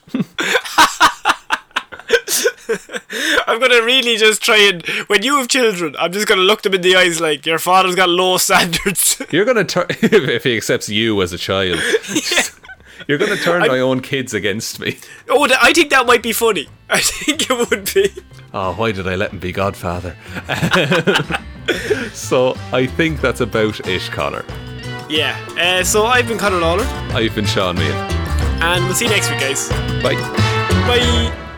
I'm 3.48 3.60
gonna 3.60 3.82
really 3.84 4.18
just 4.18 4.42
try 4.42 4.58
and 4.58 4.86
when 5.08 5.24
you 5.24 5.38
have 5.38 5.48
children, 5.48 5.96
I'm 6.00 6.12
just 6.12 6.28
gonna 6.28 6.42
look 6.42 6.62
them 6.62 6.74
in 6.74 6.82
the 6.82 6.96
eyes 6.96 7.20
like 7.22 7.46
your 7.46 7.60
father's 7.60 7.96
got 7.96 8.10
low 8.10 8.38
standards. 8.38 9.22
You're 9.32 9.46
gonna 9.46 9.64
turn 9.64 9.86
if 9.90 10.44
he 10.44 10.56
accepts 10.58 10.90
you 10.90 11.22
as 11.22 11.34
a 11.34 11.38
child. 11.38 11.80
You're 13.08 13.18
gonna 13.18 13.36
turn 13.38 13.62
my 13.62 13.80
own 13.80 14.02
kids 14.02 14.34
against 14.34 14.80
me. 14.80 14.98
oh, 15.30 15.48
I 15.62 15.74
think 15.74 15.90
that 15.90 16.06
might 16.06 16.22
be 16.24 16.34
funny. 16.34 16.68
I 16.90 17.00
think 17.00 17.50
it 17.50 17.70
would 17.70 17.92
be. 17.94 18.12
Oh, 18.54 18.74
why 18.74 18.92
did 18.92 19.08
I 19.08 19.16
let 19.16 19.32
him 19.32 19.40
be 19.40 19.52
godfather? 19.52 20.16
so 22.14 22.56
I 22.72 22.86
think 22.86 23.22
that's 23.22 23.42
about 23.42 23.86
ish, 23.88 24.10
Connor. 24.10 24.46
Yeah. 25.10 25.38
Uh, 25.60 25.84
so 25.84 26.06
I've 26.06 26.28
been 26.28 26.38
Conor 26.38 26.60
Lawler, 26.60 26.86
I've 27.14 27.34
been 27.36 27.46
Shaun 27.46 27.76
Meighan. 27.78 28.12
and 28.62 28.86
we'll 28.86 28.94
see 28.94 29.06
you 29.06 29.12
next 29.12 29.30
week, 29.32 29.40
guys. 29.40 29.70
Bye. 30.04 30.16
Bye. 30.88 31.51